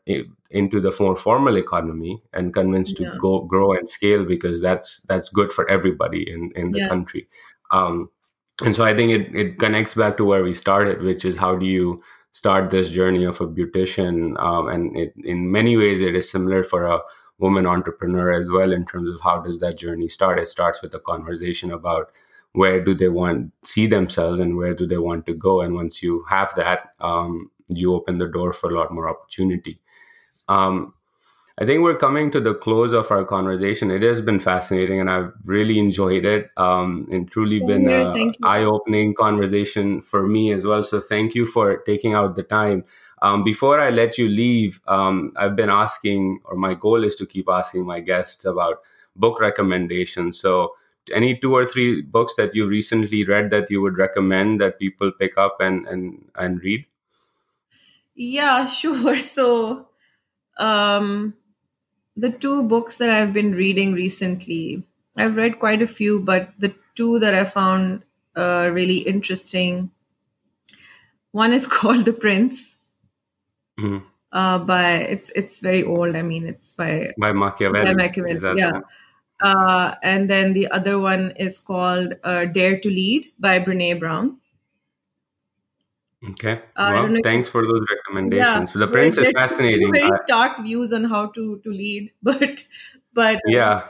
into 0.50 0.80
the 0.80 0.94
more 1.00 1.16
formal 1.16 1.58
economy 1.58 2.22
and 2.34 2.54
convinced 2.54 2.96
to 2.98 3.04
Yeah. 3.04 3.16
go 3.20 3.42
grow 3.42 3.74
and 3.74 3.90
scale 3.90 4.24
because 4.24 4.62
that's 4.62 5.02
that's 5.10 5.30
good 5.30 5.52
for 5.52 5.70
everybody 5.70 6.30
in 6.32 6.52
in 6.56 6.72
the 6.72 6.80
Yeah. 6.80 6.88
country 6.90 7.28
um, 7.72 8.10
and 8.64 8.76
so 8.76 8.84
i 8.84 8.94
think 8.96 9.12
it, 9.12 9.36
it 9.36 9.60
connects 9.60 9.94
back 9.96 10.18
to 10.18 10.26
where 10.26 10.44
we 10.44 10.54
started 10.54 11.02
which 11.02 11.26
is 11.26 11.38
how 11.38 11.56
do 11.56 11.66
you 11.66 12.02
start 12.32 12.70
this 12.70 12.90
journey 12.90 13.24
of 13.24 13.42
a 13.42 13.48
beautician 13.48 14.40
um, 14.40 14.68
and 14.68 14.96
it, 14.98 15.14
in 15.24 15.52
many 15.52 15.76
ways 15.76 16.02
it 16.02 16.16
is 16.16 16.30
similar 16.30 16.64
for 16.64 16.86
a 16.86 17.00
woman 17.40 17.66
entrepreneur 17.66 18.32
as 18.32 18.50
well 18.50 18.72
in 18.72 18.86
terms 18.86 19.14
of 19.14 19.20
how 19.22 19.42
does 19.42 19.60
that 19.60 19.78
journey 19.78 20.08
start. 20.08 20.40
It 20.40 20.48
starts 20.48 20.82
with 20.82 20.94
a 20.94 21.00
conversation 21.00 21.72
about 21.72 22.12
where 22.54 22.84
do 22.84 22.94
they 22.94 23.10
want 23.10 23.54
see 23.64 23.88
themselves 23.88 24.40
and 24.40 24.58
where 24.58 24.74
do 24.74 24.86
they 24.86 24.98
want 24.98 25.26
to 25.26 25.34
go. 25.34 25.62
And 25.62 25.74
once 25.74 26.04
you 26.04 26.24
have 26.30 26.54
that 26.56 26.92
um, 27.00 27.50
you 27.68 27.94
open 27.96 28.18
the 28.18 28.28
door 28.28 28.54
for 28.54 28.70
a 28.70 28.76
lot 28.78 28.94
more 28.94 29.10
opportunity. 29.10 29.80
Um, 30.48 30.94
I 31.62 31.66
think 31.66 31.84
we're 31.84 31.96
coming 31.96 32.32
to 32.32 32.40
the 32.40 32.56
close 32.56 32.92
of 32.92 33.12
our 33.12 33.24
conversation. 33.24 33.92
It 33.92 34.02
has 34.02 34.20
been 34.20 34.40
fascinating, 34.40 35.00
and 35.00 35.12
I've 35.12 35.32
really 35.46 35.78
enjoyed 35.78 36.26
it. 36.26 36.50
Um, 36.58 37.08
and 37.12 37.30
truly 37.30 37.60
been 37.60 37.88
here. 37.88 38.10
a 38.10 38.14
Thank 38.16 38.40
you. 38.40 38.48
eye-opening 38.48 39.14
conversation 39.14 40.02
for 40.02 40.26
me 40.26 40.52
as 40.54 40.66
well. 40.66 40.84
So 40.84 41.00
thank 41.00 41.36
you 41.36 41.46
for 41.46 41.78
taking 41.78 42.16
out 42.16 42.36
the 42.36 42.42
time. 42.42 42.84
Um, 43.22 43.44
before 43.44 43.80
I 43.80 43.92
let 43.92 44.18
you 44.18 44.28
leave, 44.28 44.82
um, 44.88 45.34
I've 45.38 45.56
been 45.56 45.70
asking, 45.70 46.40
or 46.46 46.56
my 46.56 46.74
goal 46.74 47.04
is 47.04 47.16
to 47.18 47.28
keep 47.28 47.48
asking 47.48 47.86
my 47.86 48.00
guests 48.00 48.44
about 48.44 48.78
book 49.16 49.40
recommendations. 49.40 50.40
So 50.40 50.74
any 51.14 51.38
two 51.38 51.54
or 51.54 51.68
three 51.68 52.02
books 52.02 52.34
that 52.38 52.56
you 52.56 52.66
recently 52.66 53.24
read 53.24 53.52
that 53.52 53.70
you 53.70 53.84
would 53.84 54.00
recommend 54.00 54.62
that 54.62 54.80
people 54.80 55.12
pick 55.12 55.38
up 55.38 55.58
and 55.60 55.86
and 55.86 56.26
and 56.34 56.60
read? 56.64 56.88
Yeah, 58.16 58.66
sure. 58.80 59.16
So, 59.16 59.90
um, 60.58 61.36
the 62.16 62.30
two 62.32 62.64
books 62.64 62.98
that 62.98 63.10
I've 63.10 63.34
been 63.34 63.54
reading 63.56 63.94
recently, 63.94 64.84
I've 65.18 65.36
read 65.36 65.60
quite 65.60 65.82
a 65.82 65.88
few, 65.88 66.20
but 66.20 66.52
the 66.60 66.76
two 66.96 67.20
that 67.20 67.34
I 67.34 67.44
found 67.46 68.04
uh, 68.36 68.70
really 68.74 69.00
interesting. 69.00 69.92
One 71.32 71.54
is 71.54 71.68
called 71.76 72.06
The 72.06 72.14
Prince. 72.14 72.78
Mhm. 73.80 74.04
Uh, 74.34 74.60
by 74.60 74.94
it's 75.12 75.30
it's 75.32 75.60
very 75.60 75.84
old. 75.84 76.16
I 76.16 76.22
mean, 76.22 76.48
it's 76.48 76.74
by 76.74 77.12
By 77.20 77.34
Machiavelli. 77.34 77.86
by 77.86 77.94
Machiavelli. 77.94 78.60
Yeah. 78.60 78.82
Uh, 79.42 79.96
and 80.04 80.30
then 80.30 80.54
the 80.54 80.68
other 80.70 81.00
one 81.00 81.34
is 81.38 81.60
called 81.60 82.16
uh, 82.24 82.46
Dare 82.46 82.80
to 82.80 82.90
Lead 82.90 83.32
by 83.40 83.60
Brene 83.60 84.00
Brown. 84.00 84.41
Okay. 86.30 86.62
Uh, 86.76 87.10
thanks 87.24 87.50
for 87.50 87.66
those 87.66 87.84
recommendations. 87.90 88.72
Yeah. 88.76 88.80
The 88.80 88.88
Prince 88.88 89.18
is 89.18 89.32
fascinating. 89.32 89.92
Very 89.92 90.10
stark 90.26 90.60
views 90.60 90.94
on 90.94 91.06
how 91.06 91.28
to 91.28 91.60
to 91.64 91.70
lead, 91.70 92.12
but 92.24 92.64
but 93.14 93.38
uh, 93.38 93.40
yeah. 93.48 93.88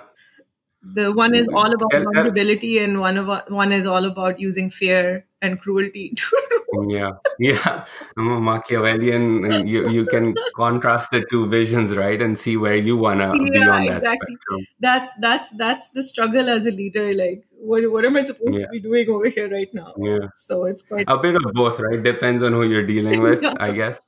the 0.81 1.11
one 1.11 1.35
is 1.35 1.49
all 1.49 1.73
about 1.73 1.91
vulnerability, 1.91 2.79
and 2.79 3.01
one 3.01 3.17
of 3.17 3.27
one 3.51 3.73
is 3.73 3.85
all 3.85 4.05
about 4.05 4.39
using 4.39 4.69
fear 4.69 5.25
and 5.41 5.59
cruelty. 5.59 6.09
to 6.15 6.50
Yeah. 6.87 7.11
Yeah. 7.39 7.85
I'm 8.17 8.27
a 8.37 8.39
Machiavellian, 8.39 9.45
and 9.51 9.69
you, 9.69 9.89
you 9.89 10.05
can 10.05 10.33
contrast 10.55 11.11
the 11.11 11.25
two 11.29 11.47
visions, 11.49 11.95
right? 11.95 12.21
And 12.21 12.37
see 12.37 12.55
where 12.57 12.75
you 12.75 12.95
want 12.97 13.19
to 13.19 13.31
be 13.33 13.59
Yeah, 13.59 13.69
on 13.71 13.85
that 13.87 13.97
exactly. 13.97 14.35
spectrum. 14.35 14.61
that's 14.79 15.13
that's 15.19 15.49
that's 15.51 15.89
the 15.89 16.03
struggle 16.03 16.49
as 16.49 16.65
a 16.65 16.71
leader. 16.71 17.13
Like, 17.13 17.43
what 17.51 17.91
what 17.91 18.05
am 18.05 18.15
I 18.15 18.23
supposed 18.23 18.53
Yeah. 18.53 18.65
to 18.65 18.67
be 18.71 18.79
doing 18.79 19.09
over 19.09 19.27
here 19.29 19.49
right 19.49 19.69
now? 19.73 19.93
Yeah. 19.97 20.27
So 20.35 20.65
it's 20.65 20.83
quite 20.83 21.05
A 21.07 21.17
bit 21.17 21.35
of 21.35 21.43
both, 21.53 21.79
right? 21.79 22.01
Depends 22.01 22.41
on 22.43 22.53
who 22.53 22.63
you're 22.63 22.85
dealing 22.87 23.21
with, 23.29 23.43
Yeah. 23.43 23.53
I 23.59 23.71
guess. 23.71 23.99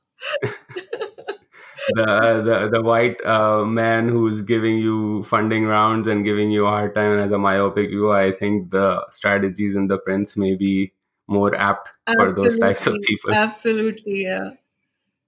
the 1.94 2.42
the 2.48 2.68
the 2.72 2.82
white 2.82 3.18
uh, 3.26 3.64
man 3.64 4.08
who's 4.08 4.42
giving 4.42 4.78
you 4.78 5.22
funding 5.24 5.66
rounds 5.66 6.08
and 6.08 6.24
giving 6.24 6.50
you 6.50 6.66
a 6.66 6.70
hard 6.70 6.94
time 6.94 7.18
as 7.18 7.30
a 7.32 7.38
myopic 7.38 7.88
view, 7.90 8.12
I 8.12 8.32
think 8.32 8.70
the 8.70 9.04
strategies 9.10 9.76
in 9.76 9.88
the 9.88 9.98
prince 9.98 10.36
may 10.36 10.54
be 10.54 10.92
more 11.26 11.54
apt 11.54 11.90
for 12.16 12.32
those 12.32 12.58
types 12.58 12.86
of 12.86 12.96
people. 13.06 13.34
absolutely 13.34 14.24
yeah. 14.24 14.50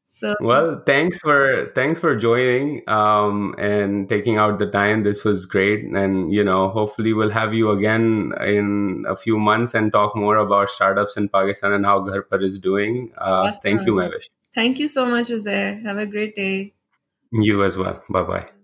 So 0.06 0.34
Well, 0.40 0.82
thanks 0.86 1.20
for 1.20 1.70
thanks 1.74 2.00
for 2.00 2.16
joining 2.16 2.82
um, 2.88 3.54
and 3.58 4.08
taking 4.08 4.38
out 4.38 4.58
the 4.58 4.66
time. 4.66 5.02
This 5.02 5.24
was 5.24 5.44
great, 5.44 5.84
and 5.84 6.32
you 6.32 6.42
know, 6.42 6.68
hopefully, 6.70 7.12
we'll 7.12 7.30
have 7.30 7.52
you 7.52 7.70
again 7.70 8.32
in 8.40 9.04
a 9.06 9.14
few 9.14 9.38
months 9.38 9.74
and 9.74 9.92
talk 9.92 10.16
more 10.16 10.38
about 10.38 10.70
startups 10.70 11.18
in 11.18 11.28
Pakistan 11.28 11.72
and 11.74 11.84
how 11.84 12.00
Gharpar 12.00 12.42
is 12.42 12.58
doing. 12.58 13.12
Uh, 13.18 13.52
Thank 13.62 13.84
you. 13.86 13.92
Mehwish. 13.92 14.30
thank 14.54 14.78
you 14.78 14.88
so 14.88 15.06
much, 15.06 15.28
Uzair. 15.28 15.82
Have 15.82 15.98
a 15.98 16.06
great 16.06 16.34
day. 16.34 16.72
You 17.32 17.62
as 17.64 17.76
well. 17.76 18.02
Bye 18.08 18.22
bye. 18.22 18.55